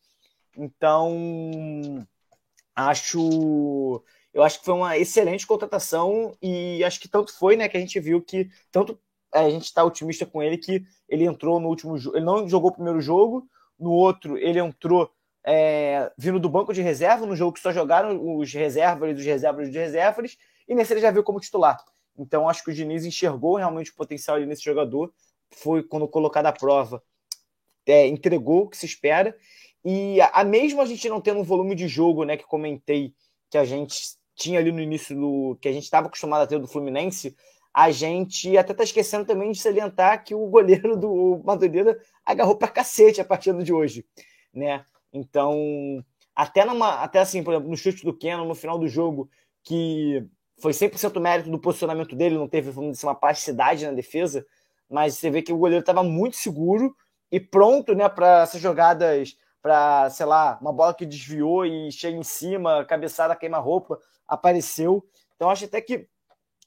[0.56, 2.04] Então,
[2.78, 4.02] acho
[4.32, 7.80] eu acho que foi uma excelente contratação e acho que tanto foi, né, que a
[7.80, 8.98] gente viu que tanto
[9.34, 12.48] é, a gente está otimista com ele que ele entrou no último jogo, ele não
[12.48, 13.48] jogou o primeiro jogo,
[13.78, 15.10] no outro ele entrou
[15.44, 19.66] é, vindo do banco de reserva, no jogo que só jogaram os reservas, dos reservas
[19.66, 20.36] dos reservas,
[20.68, 21.82] e nesse ele já viu como titular.
[22.16, 25.12] Então acho que o Diniz enxergou realmente o potencial ali nesse jogador,
[25.50, 27.02] foi quando colocado à prova,
[27.86, 29.34] é, entregou o que se espera,
[29.84, 33.14] e a, a mesmo a gente não tendo um volume de jogo, né, que comentei
[33.50, 36.58] que a gente tinha ali no início do que a gente estava acostumado a ter
[36.58, 37.36] do Fluminense,
[37.72, 42.68] a gente até está esquecendo também de salientar que o goleiro do Madureira agarrou para
[42.68, 44.04] cacete a partida de hoje,
[44.52, 44.84] né?
[45.12, 46.04] Então,
[46.34, 49.28] até, numa, até assim, por exemplo, no chute do Kenan, no final do jogo,
[49.64, 50.24] que
[50.60, 54.44] foi 100% mérito do posicionamento dele, não teve, vamos uma plasticidade na defesa,
[54.88, 56.94] mas você vê que o goleiro estava muito seguro
[57.30, 62.16] e pronto né, para essas jogadas, para, sei lá, uma bola que desviou e chega
[62.16, 65.04] em cima, cabeçada, queima-roupa, apareceu.
[65.34, 66.08] Então, acho até que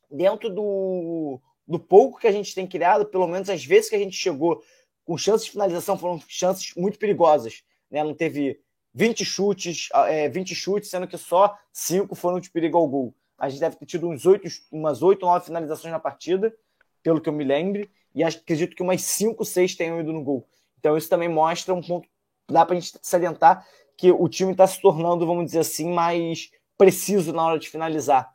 [0.10, 4.00] dentro do, do pouco que a gente tem criado, pelo menos as vezes que a
[4.00, 4.62] gente chegou
[5.06, 7.64] com chances de finalização, foram chances muito perigosas.
[7.89, 8.04] Né?
[8.04, 8.60] Não teve
[8.94, 13.16] 20 chutes, é, 20 chutes, sendo que só 5 foram de perigo ao gol.
[13.38, 16.54] A gente deve ter tido uns 8, umas 8 ou 9 finalizações na partida,
[17.02, 20.48] pelo que eu me lembre, e acredito que umas 5, 6 tenham ido no gol.
[20.80, 22.08] Então isso também mostra um ponto,
[22.52, 23.66] dá para a gente salientar
[23.97, 28.32] que o time está se tornando, vamos dizer assim, mais preciso na hora de finalizar.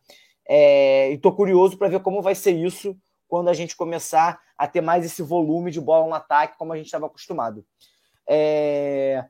[0.48, 2.96] É, e estou curioso para ver como vai ser isso
[3.28, 6.76] quando a gente começar a ter mais esse volume de bola no ataque, como a
[6.76, 7.66] gente estava acostumado.
[8.26, 9.24] É...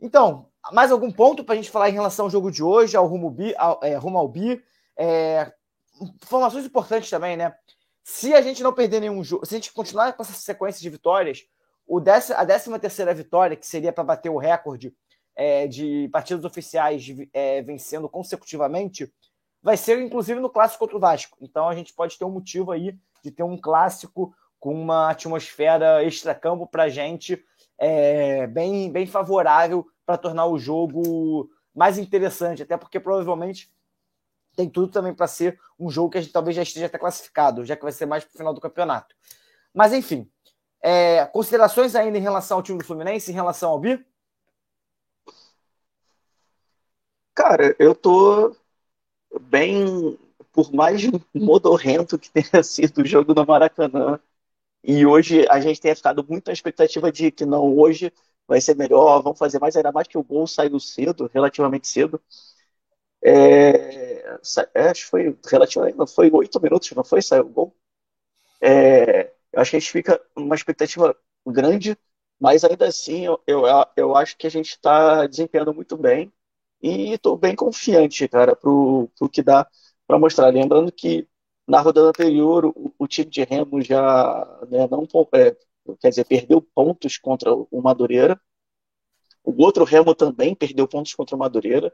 [0.00, 3.06] Então, mais algum ponto para a gente falar em relação ao jogo de hoje, ao
[3.06, 4.62] rumo, bi, ao, é, rumo ao bi?
[4.96, 5.52] É...
[6.00, 7.54] Informações importantes também, né?
[8.02, 10.88] Se a gente não perder nenhum jogo, se a gente continuar com essa sequência de
[10.88, 11.44] vitórias,
[11.90, 14.94] o décima, a 13 terceira vitória, que seria para bater o recorde
[15.34, 19.12] é, de partidas oficiais é, vencendo consecutivamente,
[19.60, 21.36] vai ser inclusive no clássico contra o Vasco.
[21.40, 26.04] Então a gente pode ter um motivo aí de ter um clássico com uma atmosfera
[26.04, 27.44] extra-campo para a gente
[27.76, 33.68] é, bem, bem favorável para tornar o jogo mais interessante, até porque provavelmente
[34.54, 37.64] tem tudo também para ser um jogo que a gente talvez já esteja até classificado,
[37.64, 39.12] já que vai ser mais para o final do campeonato.
[39.74, 40.30] Mas enfim,
[40.82, 44.04] é, considerações ainda em relação ao time do Fluminense, em relação ao Bi?
[47.34, 48.54] Cara, eu tô
[49.42, 50.18] bem,
[50.52, 51.02] por mais
[51.34, 54.20] modorrento que tenha sido o jogo do Maracanã,
[54.84, 58.12] e hoje a gente tem ficado muito na expectativa de que não, hoje
[58.48, 62.20] vai ser melhor, vamos fazer mais, ainda mais que o gol saiu cedo, relativamente cedo.
[63.22, 64.38] É,
[64.74, 67.20] é acho que foi relativamente, não foi oito minutos, não foi?
[67.22, 67.76] Saiu o gol.
[68.60, 71.96] É, eu acho que a gente fica uma expectativa grande,
[72.40, 73.62] mas ainda assim eu, eu,
[73.96, 76.32] eu acho que a gente está desempenhando muito bem
[76.82, 79.66] e estou bem confiante, cara, pro, pro que dá
[80.06, 80.48] para mostrar.
[80.52, 81.28] Lembrando que
[81.66, 85.56] na rodada anterior o, o time de Remo já né, não é,
[86.00, 88.40] quer dizer perdeu pontos contra o Madureira.
[89.44, 91.92] O outro Remo também perdeu pontos contra o Madureira.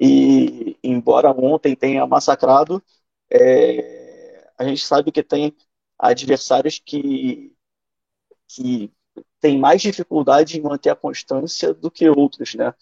[0.00, 2.82] E embora ontem tenha massacrado,
[3.30, 5.56] é, a gente sabe que tem
[6.02, 7.54] adversários que,
[8.48, 8.92] que
[9.40, 12.74] têm mais dificuldade em manter a constância do que outros, né?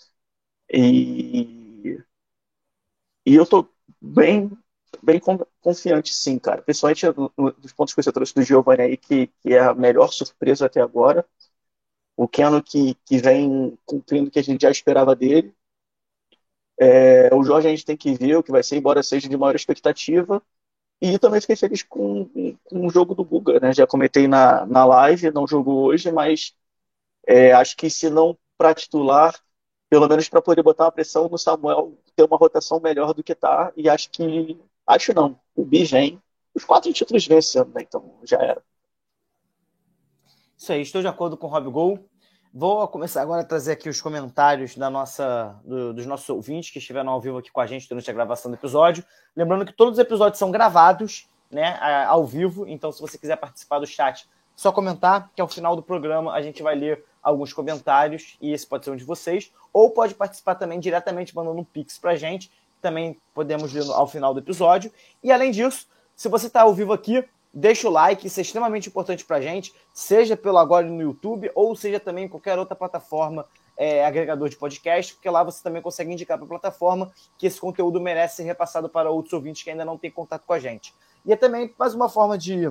[0.72, 1.98] E,
[3.26, 3.68] e eu tô
[4.00, 4.50] bem,
[5.02, 5.20] bem
[5.60, 6.62] confiante, sim, cara.
[6.62, 7.06] Principalmente
[7.58, 10.80] dos pontos que você trouxe do Giovanni aí, que, que é a melhor surpresa até
[10.80, 11.24] agora.
[12.16, 15.54] O Keno que, que vem cumprindo o que a gente já esperava dele.
[16.78, 19.36] É, o Jorge a gente tem que ver o que vai ser, embora seja de
[19.36, 20.42] maior expectativa.
[21.00, 22.26] E também fiquei feliz com,
[22.64, 23.72] com o jogo do Guga, né?
[23.72, 26.54] Já comentei na, na live, não jogou hoje, mas
[27.26, 29.34] é, acho que se não para titular,
[29.88, 33.34] pelo menos para poder botar uma pressão no Samuel, ter uma rotação melhor do que
[33.34, 36.20] tá, e acho que, acho não, o Bi vem,
[36.54, 37.82] os quatro títulos vencendo, né?
[37.82, 38.62] Então já era.
[40.56, 42.09] Isso aí, estou de acordo com o Rob Gol.
[42.52, 46.80] Vou começar agora a trazer aqui os comentários da nossa, do, dos nossos ouvintes que
[46.80, 49.04] estiveram ao vivo aqui com a gente durante a gravação do episódio.
[49.36, 51.78] Lembrando que todos os episódios são gravados, né,
[52.08, 52.66] ao vivo.
[52.66, 56.42] Então, se você quiser participar do chat, só comentar que ao final do programa a
[56.42, 59.52] gente vai ler alguns comentários e esse pode ser um de vocês.
[59.72, 62.50] Ou pode participar também diretamente mandando um pix para a gente,
[62.82, 64.92] também podemos ler ao final do episódio.
[65.22, 65.86] E além disso,
[66.16, 69.40] se você está ao vivo aqui, Deixa o like, isso é extremamente importante para a
[69.40, 73.44] gente, seja pelo agora no YouTube ou seja também em qualquer outra plataforma
[73.76, 77.58] é, agregador de podcast, porque lá você também consegue indicar para a plataforma que esse
[77.58, 80.94] conteúdo merece ser repassado para outros ouvintes que ainda não têm contato com a gente.
[81.26, 82.70] E é também mais uma forma de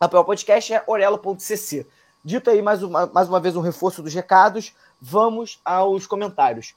[0.00, 1.86] apoiar o podcast é orelo.cc.
[2.24, 6.74] Dito aí mais uma, mais uma vez um reforço dos recados, vamos aos comentários.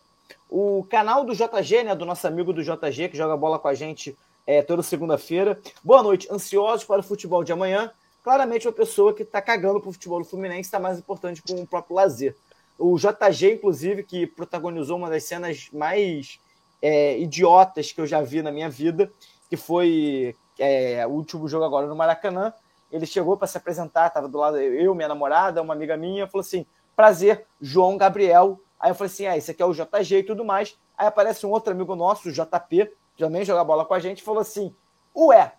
[0.49, 3.73] O canal do JG, né, do nosso amigo do JG, que joga bola com a
[3.73, 4.15] gente
[4.45, 5.59] é, toda segunda-feira.
[5.83, 7.91] Boa noite, ansiosos para o futebol de amanhã.
[8.23, 11.55] Claramente uma pessoa que está cagando para o futebol do Fluminense está mais importante com
[11.55, 12.35] o próprio lazer.
[12.77, 16.39] O JG, inclusive, que protagonizou uma das cenas mais
[16.81, 19.11] é, idiotas que eu já vi na minha vida,
[19.49, 22.53] que foi é, o último jogo agora no Maracanã.
[22.91, 26.41] Ele chegou para se apresentar, estava do lado eu, minha namorada, uma amiga minha, falou
[26.41, 26.65] assim:
[26.95, 28.59] prazer, João Gabriel.
[28.79, 30.77] Aí eu falei assim: ah, esse aqui é o JG e tudo mais.
[30.97, 34.41] Aí aparece um outro amigo nosso, o JP, também jogar bola com a gente, falou
[34.41, 34.73] assim:
[35.15, 35.53] Ué,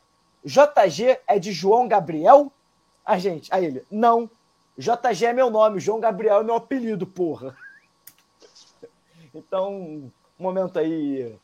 [0.45, 2.53] JG é de João Gabriel?
[3.05, 4.31] A gente, aí ele, não.
[4.77, 7.57] JG é meu nome, João Gabriel é meu apelido, porra.
[9.37, 11.37] Então, um momento aí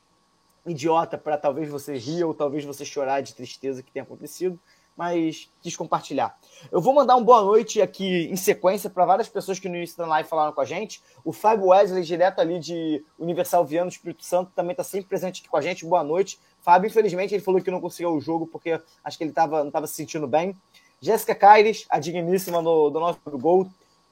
[0.64, 4.60] idiota para talvez você rir ou talvez você chorar de tristeza que tenha acontecido,
[5.00, 6.38] mas quis compartilhar.
[6.70, 10.06] Eu vou mandar uma boa noite aqui em sequência para várias pessoas que no da
[10.06, 11.02] live falaram com a gente.
[11.24, 15.48] O Fábio Wesley, direto ali de Universal Viano, Espírito Santo, também está sempre presente aqui
[15.48, 15.86] com a gente.
[15.86, 16.38] Boa noite.
[16.60, 19.68] Fábio, infelizmente, ele falou que não conseguiu o jogo porque acho que ele tava, não
[19.68, 20.54] estava se sentindo bem.
[21.00, 23.66] Jéssica Caires, a digníssima do, do nosso gol,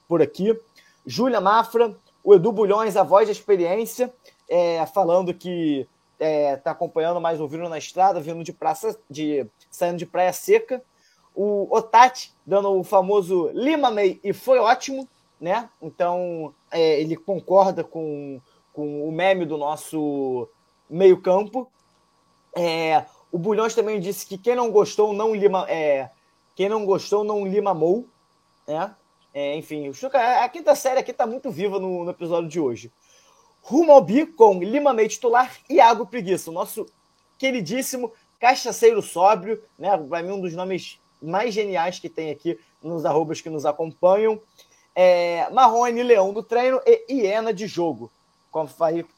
[0.07, 0.59] por aqui.
[1.05, 4.11] Júlia Mafra, o Edu Bulhões, a voz da experiência,
[4.49, 5.87] é, falando que
[6.19, 10.83] é, tá acompanhando mais ouvindo na estrada, vindo de praça, de saindo de praia seca.
[11.33, 15.07] O Otati dando o famoso Lima May e foi ótimo,
[15.39, 15.69] né?
[15.81, 18.41] Então é, ele concorda com,
[18.73, 20.47] com o meme do nosso
[20.89, 21.71] meio campo.
[22.55, 26.09] É, o Bulhões também disse que quem não gostou não lima, é,
[26.55, 28.05] quem não gostou não limamou,
[28.67, 28.93] né?
[29.31, 32.91] É, enfim, a quinta série aqui está muito viva no, no episódio de hoje.
[33.61, 36.85] Rumo ao bi com Lima May titular e Iago Preguiça, o nosso
[37.37, 39.97] queridíssimo cachaceiro sóbrio, né?
[39.97, 44.41] Para mim, um dos nomes mais geniais que tem aqui nos arrobas que nos acompanham.
[44.95, 48.11] É, Marrone, Leão do treino e Hiena de jogo.
[48.49, 48.69] Como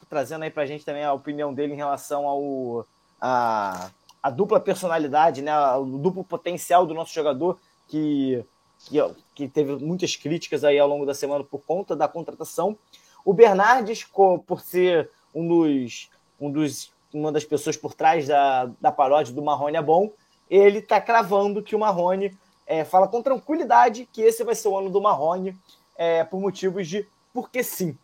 [0.08, 2.86] trazendo aí pra gente também a opinião dele em relação ao
[3.20, 3.90] a,
[4.22, 5.56] a dupla personalidade, né?
[5.76, 7.58] O duplo potencial do nosso jogador
[7.88, 8.44] que,
[8.80, 8.98] que,
[9.34, 12.76] que teve muitas críticas aí ao longo da semana por conta da contratação.
[13.24, 18.92] O Bernardes, por ser um dos, um dos, uma das pessoas por trás da, da
[18.92, 20.10] paródia do Marrone é bom,
[20.50, 22.36] ele está cravando que o Marrone
[22.66, 25.56] é, fala com tranquilidade que esse vai ser o ano do Marrone
[25.96, 27.96] é, por motivos de porque sim.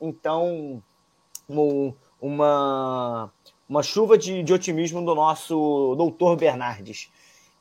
[0.00, 0.82] Então,
[2.20, 3.32] uma,
[3.68, 7.10] uma chuva de, de otimismo do nosso doutor Bernardes.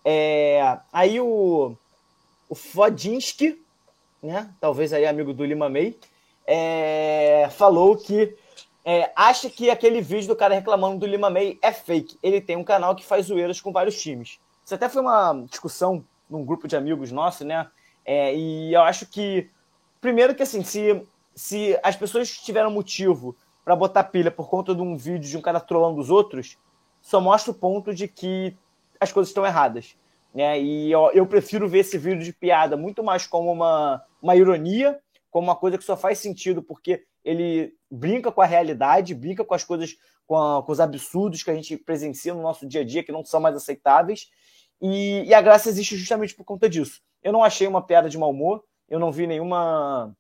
[0.03, 1.75] É, aí o,
[2.49, 3.61] o Fodinski,
[4.21, 5.95] né, talvez aí amigo do Lima May,
[6.45, 8.35] é, falou que
[8.83, 12.17] é, acha que aquele vídeo do cara reclamando do Lima May é fake.
[12.21, 14.39] Ele tem um canal que faz zoeiras com vários times.
[14.65, 17.67] Isso até foi uma discussão num grupo de amigos nosso, né?
[18.05, 19.49] É, e eu acho que,
[19.99, 21.01] primeiro que assim, se,
[21.35, 25.41] se as pessoas tiveram motivo para botar pilha por conta de um vídeo de um
[25.41, 26.57] cara trollando os outros,
[27.01, 28.55] só mostra o ponto de que
[28.99, 29.95] as coisas estão erradas.
[30.33, 30.59] Né?
[30.59, 34.99] E eu, eu prefiro ver esse vídeo de piada muito mais como uma, uma ironia
[35.31, 39.53] como uma coisa que só faz sentido porque ele brinca com a realidade, brinca com
[39.53, 39.95] as coisas,
[40.27, 43.11] com, a, com os absurdos que a gente presencia no nosso dia a dia, que
[43.11, 44.29] não são mais aceitáveis.
[44.81, 47.01] E, e, a graça existe justamente por conta disso.
[47.23, 50.13] Eu não achei uma piada de mau humor, eu não vi nenhuma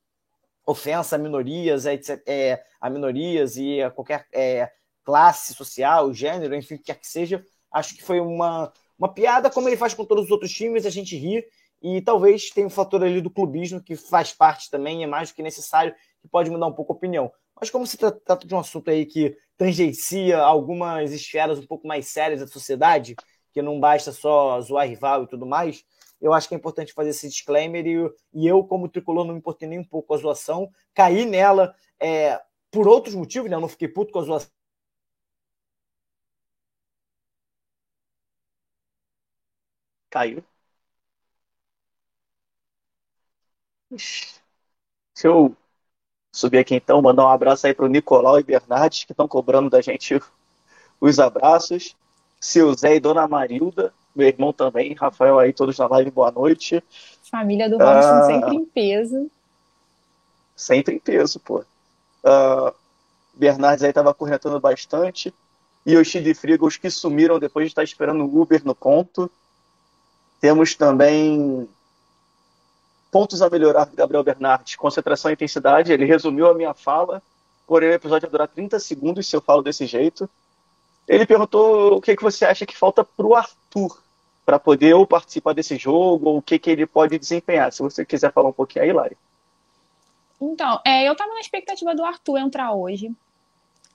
[0.65, 4.71] ofensa a minorias, etc, é, a minorias e a qualquer é,
[5.03, 7.43] classe social, gênero, enfim, o que quer que seja.
[7.71, 10.89] Acho que foi uma, uma piada, como ele faz com todos os outros times, a
[10.89, 11.43] gente ri
[11.81, 15.35] e talvez tenha um fator ali do clubismo que faz parte também, é mais do
[15.35, 17.31] que necessário, que pode mudar um pouco a opinião.
[17.59, 22.07] Mas como se trata de um assunto aí que tangencia algumas esferas um pouco mais
[22.07, 23.15] sérias da sociedade,
[23.53, 25.83] que não basta só zoar rival e tudo mais,
[26.21, 29.39] eu acho que é importante fazer esse disclaimer e, e eu, como tricolor, não me
[29.39, 32.39] importei nem um pouco com a zoação, caí nela é,
[32.71, 33.55] por outros motivos, né?
[33.55, 34.51] Eu não fiquei puto com a zoação.
[40.09, 40.43] Caiu.
[43.91, 44.41] Deixa
[45.23, 45.55] eu
[46.31, 49.69] subir aqui então, mandar um abraço aí para o Nicolau e Bernardes, que estão cobrando
[49.69, 50.19] da gente
[50.99, 51.95] os abraços.
[52.39, 56.83] Seu Zé e Dona Marilda, meu irmão também, Rafael aí, todos na live, boa noite.
[57.29, 59.29] Família do Robson ah, sempre em peso.
[60.55, 61.63] Sempre em peso, pô.
[62.23, 62.73] Uh,
[63.33, 65.33] Bernardes aí tava corretando bastante.
[65.85, 69.29] E os de Frigo, os que sumiram depois de estar esperando o Uber no ponto.
[70.39, 71.67] Temos também
[73.11, 75.91] Pontos a melhorar do Gabriel Bernardes, concentração e intensidade.
[75.91, 77.21] Ele resumiu a minha fala,
[77.67, 80.29] porém o episódio vai durar 30 segundos se eu falo desse jeito.
[81.07, 84.01] Ele perguntou o que, que você acha que falta para o Arthur
[84.45, 87.71] para poder ou participar desse jogo, ou o que, que ele pode desempenhar.
[87.71, 89.17] Se você quiser falar um pouquinho aí, Lari.
[90.41, 93.11] Então, é, eu estava na expectativa do Arthur entrar hoje.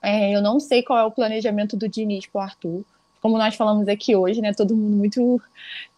[0.01, 2.85] É, eu não sei qual é o planejamento do Diniz para o Arthur.
[3.21, 4.55] Como nós falamos aqui hoje, né?
[4.55, 5.43] Todo mundo muito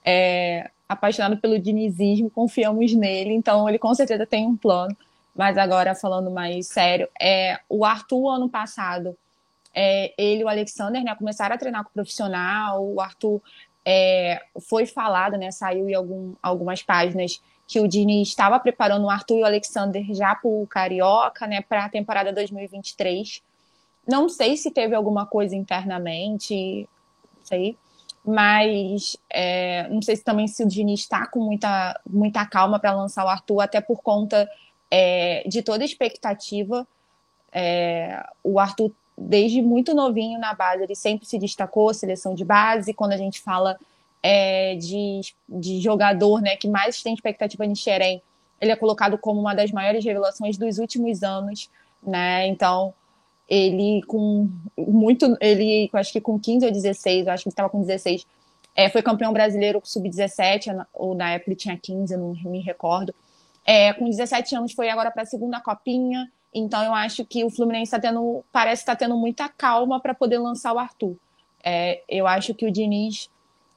[0.05, 4.97] é, apaixonado pelo dinizismo, confiamos nele, então ele com certeza tem um plano.
[5.35, 9.17] Mas agora, falando mais sério, é, o Arthur, ano passado,
[9.73, 12.85] é, ele e o Alexander né, começaram a treinar com o profissional.
[12.85, 13.41] O Arthur
[13.85, 19.11] é, foi falado, né, saiu em algum, algumas páginas que o Dini estava preparando o
[19.11, 23.43] Arthur e o Alexander já para o Carioca, né, para a temporada 2023.
[24.07, 26.89] Não sei se teve alguma coisa internamente,
[27.45, 27.77] sei.
[28.25, 32.95] Mas é, não sei se também se o Diniz está com muita, muita calma para
[32.95, 34.49] lançar o Arthur, até por conta
[34.91, 36.87] é, de toda a expectativa.
[37.53, 42.93] É, o Arthur, desde muito novinho na base, ele sempre se destacou, seleção de base.
[42.93, 43.79] Quando a gente fala
[44.23, 48.23] é, de, de jogador né, que mais tem expectativa em Xerém,
[48.61, 51.71] ele é colocado como uma das maiores revelações dos últimos anos.
[52.03, 52.47] Né?
[52.47, 52.93] Então,
[53.49, 57.81] ele com muito, ele acho que com 15 ou 16, eu acho que estava com
[57.81, 58.27] 16,
[58.77, 63.15] é, foi campeão brasileiro sub-17, ou na época ele tinha 15, eu não me recordo.
[63.65, 67.51] É, com 17 anos foi agora para a segunda copinha, então eu acho que o
[67.51, 71.17] Fluminense está tendo, parece estar tá tendo muita calma para poder lançar o Arthur.
[71.63, 73.29] É, eu acho que o Diniz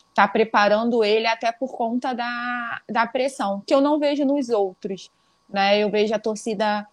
[0.09, 5.09] está preparando ele até por conta da, da pressão, que eu não vejo nos outros.
[5.49, 5.79] Né?
[5.79, 6.87] Eu vejo a torcida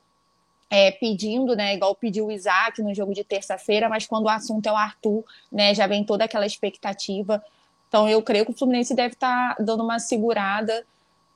[0.70, 4.66] é, pedindo, né, igual pediu o Isaac no jogo de terça-feira, mas quando o assunto
[4.66, 7.43] é o Arthur, né, já vem toda aquela expectativa.
[7.89, 10.85] Então eu creio que o Fluminense deve estar tá dando uma segurada,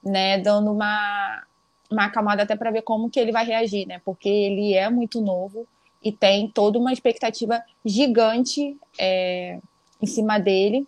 [0.05, 1.43] né, dando uma,
[1.91, 5.21] uma acalmada até para ver como que ele vai reagir, né, porque ele é muito
[5.21, 5.67] novo
[6.03, 9.59] e tem toda uma expectativa gigante é,
[10.01, 10.87] em cima dele.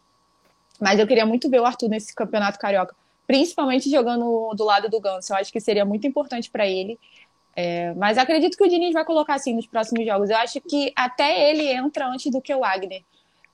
[0.80, 2.94] Mas eu queria muito ver o Arthur nesse campeonato carioca,
[3.26, 5.32] principalmente jogando do lado do Ganso.
[5.32, 6.98] Eu acho que seria muito importante para ele.
[7.56, 10.30] É, mas acredito que o Diniz vai colocar assim nos próximos jogos.
[10.30, 13.02] Eu acho que até ele entra antes do que o Wagner.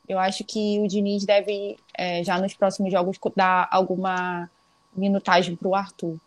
[0.09, 4.51] Eu acho que o Diniz deve, é, já nos próximos jogos, dar alguma
[4.97, 6.19] minutagem para o Arthur.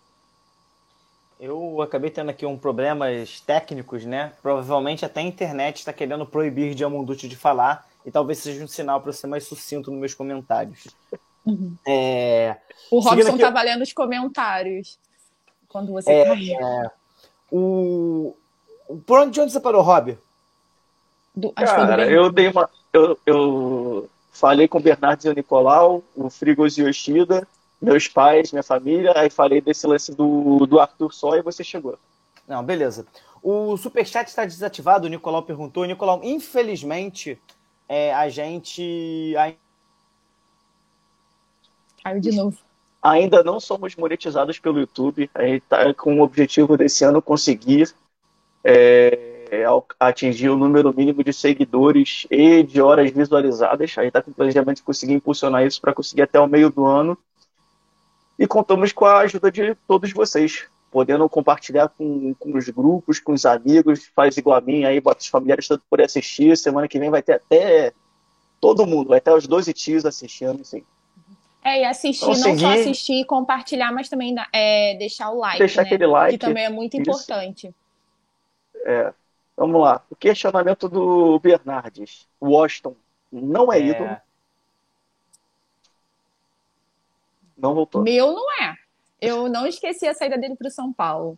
[1.40, 4.32] Eu acabei tendo aqui um problemas técnicos, né?
[4.42, 9.02] Provavelmente até a internet está querendo proibir Diamonducci de falar e talvez seja um sinal
[9.02, 10.88] para eu ser mais sucinto nos meus comentários.
[11.46, 11.76] Uhum.
[11.86, 12.56] É...
[12.90, 14.98] O Robson está valendo os comentários
[15.68, 16.92] quando você É...
[17.56, 18.36] O...
[19.06, 20.18] Por onde, de onde você parou, Rob?
[21.36, 22.68] Do, Cara, eu dei uma.
[22.92, 27.48] Eu, eu falei com o Bernardo e o Nicolau, o Frigos e Yoshida,
[27.80, 31.98] meus pais, minha família, aí falei desse lance do, do Arthur só e você chegou.
[32.48, 33.06] Não, beleza.
[33.42, 35.86] O superchat está desativado, o Nicolau perguntou.
[35.86, 37.40] Nicolau, infelizmente,
[37.88, 39.34] é, a gente.
[42.04, 42.58] Caiu de novo.
[43.04, 45.30] Ainda não somos monetizados pelo YouTube.
[45.36, 47.94] A gente está com o objetivo desse ano conseguir
[48.64, 49.66] é,
[50.00, 53.98] atingir o número mínimo de seguidores e de horas visualizadas.
[53.98, 56.86] A gente está com planejamento de conseguir impulsionar isso para conseguir até o meio do
[56.86, 57.18] ano.
[58.40, 63.34] E contamos com a ajuda de todos vocês, podendo compartilhar com, com os grupos, com
[63.34, 66.58] os amigos, faz igual a mim, aí bota os familiares todos por assistir.
[66.58, 67.92] Semana que vem vai ter até
[68.62, 70.84] todo mundo, vai ter os 12 tios assistindo, assim.
[71.64, 75.60] É, e assistir, então, não só assistir e compartilhar, mas também é, deixar o like.
[75.60, 75.88] Deixar né?
[75.88, 76.38] aquele like.
[76.38, 77.74] Que também é muito importante.
[78.86, 79.14] É.
[79.56, 80.04] Vamos lá.
[80.10, 82.28] O questionamento do Bernardes.
[82.42, 82.96] Washington
[83.32, 83.86] não é, é.
[83.86, 84.18] ídolo.
[87.58, 88.02] Não voltou.
[88.02, 88.76] Meu não é.
[89.22, 91.38] Eu não esqueci a saída dele para o São Paulo.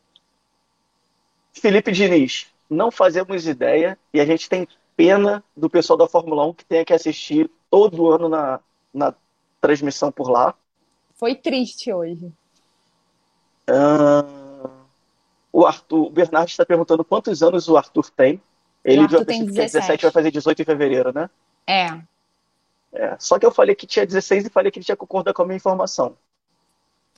[1.53, 6.53] Felipe Diniz, não fazemos ideia e a gente tem pena do pessoal da Fórmula 1
[6.53, 8.60] que tenha que assistir todo ano na,
[8.93, 9.14] na
[9.65, 10.53] transmissão por lá.
[11.15, 12.31] Foi triste hoje.
[13.67, 14.69] Uh,
[15.51, 18.39] o Arthur, o Bernardo está perguntando quantos anos o Arthur tem.
[18.83, 19.73] Ele o Arthur tem 17.
[19.73, 21.29] 17 vai fazer 18 em fevereiro, né?
[21.65, 21.99] É.
[22.93, 23.15] é.
[23.17, 25.45] Só que eu falei que tinha 16 e falei que ele tinha concordado com a
[25.45, 26.15] minha informação.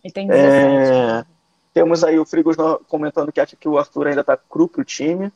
[0.02, 0.92] Ele tem 17.
[0.92, 1.26] É...
[1.74, 2.56] Temos aí o Frigos
[2.88, 5.32] comentando que acha que o Arthur ainda está cru pro time.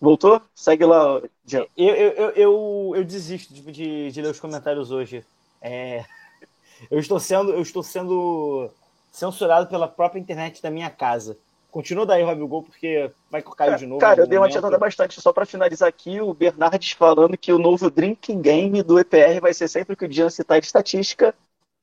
[0.00, 0.40] Voltou?
[0.54, 1.66] Segue lá, Jean.
[1.76, 5.24] Eu, eu, eu, eu, desisto de, de, de, ler os comentários hoje.
[5.60, 6.04] É,
[6.90, 8.70] eu, estou sendo, eu estou sendo
[9.12, 11.36] censurado pela própria internet da minha casa.
[11.70, 14.00] Continua daí, Rob Gol, porque vai cair de novo.
[14.00, 15.20] Cara, eu dei uma adiantada bastante.
[15.20, 19.54] Só para finalizar aqui, o Bernardes falando que o novo drinking game do EPR vai
[19.54, 21.34] ser sempre que o Jean citar estatística,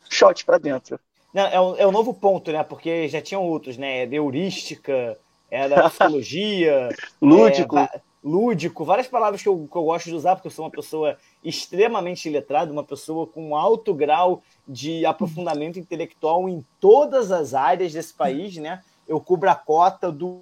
[0.09, 0.99] shot para dentro.
[1.33, 2.63] Não, é, um, é um novo ponto, né?
[2.63, 4.05] Porque já tinham outros, né?
[4.05, 5.17] De heurística,
[5.49, 6.89] era psicologia.
[7.21, 7.77] Lúdico.
[7.77, 10.71] É, lúdico, várias palavras que eu, que eu gosto de usar, porque eu sou uma
[10.71, 17.93] pessoa extremamente letrada, uma pessoa com alto grau de aprofundamento intelectual em todas as áreas
[17.93, 18.83] desse país, né?
[19.07, 20.41] Eu cubro a cota do.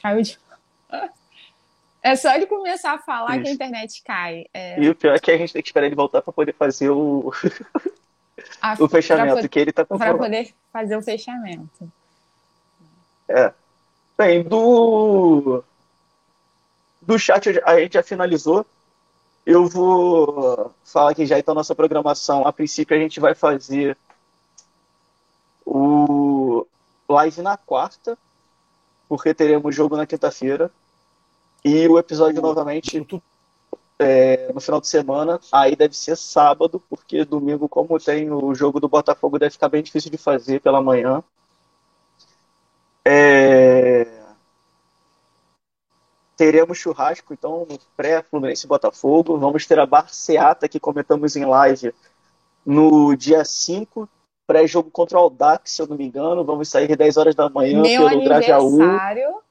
[0.00, 0.38] Caiu de.
[2.04, 3.44] É só ele começar a falar Isso.
[3.44, 4.44] que a internet cai.
[4.52, 4.78] É...
[4.78, 6.90] E o pior é que a gente tem que esperar ele voltar para poder fazer
[6.90, 7.32] o,
[8.60, 8.76] a...
[8.78, 11.90] o fechamento, que ele está Para poder fazer o fechamento.
[13.26, 13.54] É.
[14.16, 15.64] Bem, do,
[17.02, 18.64] do chat a gente já finalizou.
[19.44, 22.46] Eu vou falar aqui já então nossa programação.
[22.46, 23.96] A princípio a gente vai fazer
[25.66, 26.66] o
[27.08, 28.16] live na quarta,
[29.08, 30.70] porque teremos jogo na quinta-feira.
[31.64, 33.04] E o episódio novamente.
[33.98, 38.80] é, no final de semana, aí deve ser sábado, porque domingo, como tem o jogo
[38.80, 41.22] do Botafogo, deve ficar bem difícil de fazer pela manhã.
[43.04, 44.06] É...
[46.36, 47.66] Teremos churrasco, então,
[47.96, 49.38] pré-Fluminense Botafogo.
[49.38, 51.94] Vamos ter a Barceata, que comentamos em live,
[52.66, 54.08] no dia 5,
[54.46, 56.44] pré-jogo contra o Aldax, se eu não me engano.
[56.44, 58.78] Vamos sair 10 horas da manhã Meu pelo Grajaú.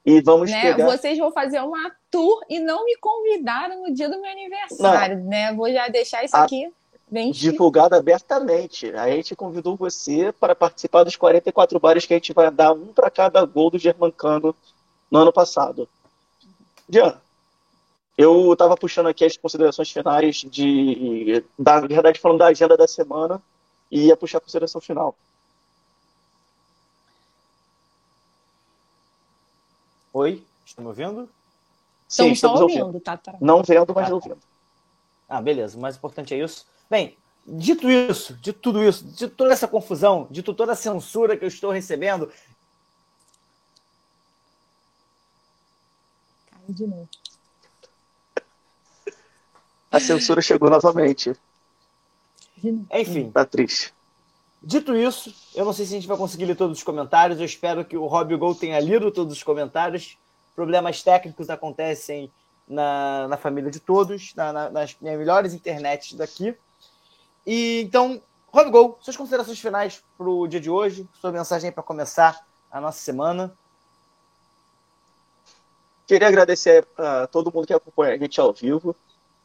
[0.04, 0.60] E vamos né?
[0.60, 0.84] pegar...
[0.84, 5.30] Vocês vão fazer uma tour e não me convidaram no dia do meu aniversário, não.
[5.30, 5.54] né?
[5.54, 6.44] Vou já deixar isso a...
[6.44, 6.70] aqui
[7.14, 8.90] bem divulgado abertamente.
[8.90, 12.92] A gente convidou você para participar dos 44 bares que a gente vai dar um
[12.92, 14.54] para cada gol do Germancano
[15.08, 15.88] no ano passado.
[16.88, 17.16] Jean,
[18.18, 23.40] eu estava puxando aqui as considerações finais de, da verdade, falando da agenda da semana
[23.88, 25.16] e ia puxar a consideração final.
[30.12, 31.28] Oi, estão me ouvindo?
[32.08, 32.86] Sim, estamos ouvindo.
[32.86, 33.00] ouvindo.
[33.00, 33.36] Tá, tá.
[33.40, 34.38] Não vendo, mas ah, ouvindo.
[35.28, 35.78] Ah, beleza.
[35.78, 36.66] O mais importante é isso.
[36.90, 37.16] Bem,
[37.46, 41.48] dito isso, de tudo isso, de toda essa confusão, de toda a censura que eu
[41.48, 42.30] estou recebendo.
[46.50, 47.08] Cai de novo.
[49.90, 51.34] A censura chegou novamente.
[52.92, 53.30] Enfim.
[53.30, 53.94] Tá triste.
[54.60, 57.38] Dito isso, eu não sei se a gente vai conseguir ler todos os comentários.
[57.38, 60.16] Eu espero que o Rob Gol tenha lido todos os comentários.
[60.56, 62.32] Problemas técnicos acontecem
[62.66, 66.56] na, na família de todos, na, na, nas minhas melhores internets daqui.
[67.46, 68.20] E então,
[68.70, 72.98] Gol, suas considerações finais para o dia de hoje, sua mensagem para começar a nossa
[72.98, 73.52] semana.
[76.06, 78.94] Queria agradecer a todo mundo que acompanha a gente ao vivo.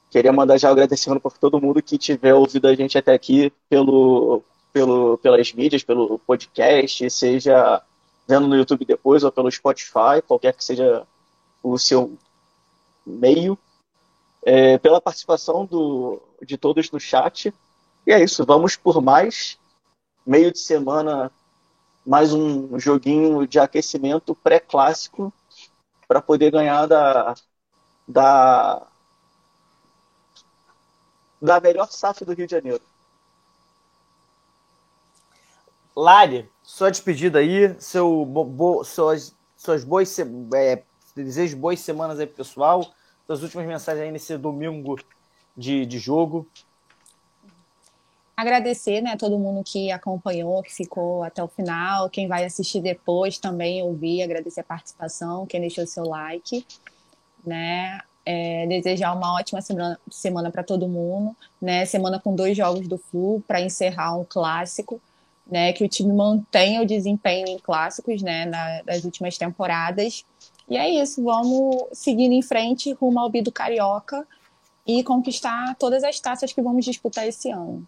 [0.09, 4.43] Queria mandar já agradecendo por todo mundo que tiver ouvido a gente até aqui pelo,
[4.73, 7.81] pelo, pelas mídias, pelo podcast, seja
[8.27, 11.05] vendo no YouTube depois ou pelo Spotify, qualquer que seja
[11.63, 12.17] o seu
[13.05, 13.57] meio,
[14.43, 17.53] é, pela participação do, de todos no chat.
[18.10, 19.60] E é isso, vamos por mais
[20.26, 21.31] meio de semana,
[22.03, 25.31] mais um joguinho de aquecimento pré-clássico
[26.07, 27.36] para poder ganhar da,
[28.07, 28.88] da
[31.40, 32.81] da melhor SAF do Rio de Janeiro.
[35.95, 40.18] Lari, sua despedida aí, seu bo, suas, suas boas
[40.56, 40.81] é,
[41.15, 42.91] desejo boas semanas aí pro pessoal,
[43.27, 44.99] suas últimas mensagens aí nesse domingo
[45.56, 46.49] de, de jogo.
[48.39, 53.37] Agradecer, né, todo mundo que acompanhou, que ficou até o final, quem vai assistir depois
[53.37, 56.65] também ouvir, agradecer a participação, quem deixou seu like,
[57.45, 61.85] né, é, desejar uma ótima semana, semana para todo mundo, né?
[61.85, 65.01] Semana com dois jogos do Flu para encerrar um clássico,
[65.45, 65.73] né?
[65.73, 68.45] Que o time mantenha o desempenho em clássicos, né?
[68.45, 70.23] Na, últimas temporadas.
[70.69, 74.25] E é isso, vamos seguindo em frente rumo ao Bido Carioca
[74.87, 77.85] e conquistar todas as taças que vamos disputar esse ano.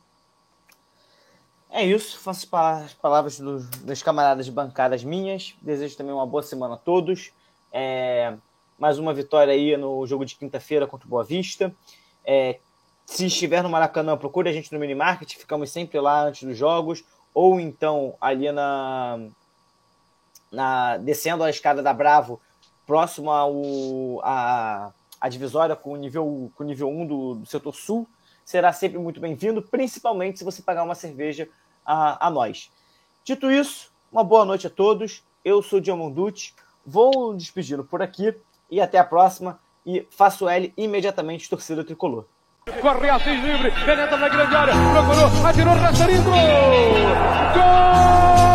[1.73, 5.56] É isso, faço as palavras dos, dos camaradas bancadas minhas.
[5.61, 7.31] Desejo também uma boa semana a todos.
[7.72, 8.34] É,
[8.77, 11.73] mais uma vitória aí no jogo de quinta-feira contra o Boa Vista.
[12.26, 12.60] É,
[13.06, 17.06] se estiver no Maracanã, procure a gente no Minimarket, ficamos sempre lá antes dos jogos,
[17.34, 19.19] ou então ali na,
[20.52, 22.41] na descendo a escada da Bravo,
[22.85, 24.91] próximo ao, a,
[25.22, 28.06] a divisória com o nível, com nível 1 do, do setor sul,
[28.43, 31.48] será sempre muito bem-vindo, principalmente se você pagar uma cerveja
[31.85, 32.71] a, a nós.
[33.23, 35.23] Dito isso, uma boa noite a todos.
[35.43, 36.53] Eu sou o Diamonducci,
[36.85, 38.35] vou despedindo por aqui
[38.69, 39.59] e até a próxima.
[39.85, 42.25] E faço L imediatamente, torcida tricolor.
[42.81, 45.73] Corre livre, penetra na grande área, procurou, atirou!
[47.53, 48.50] Gol!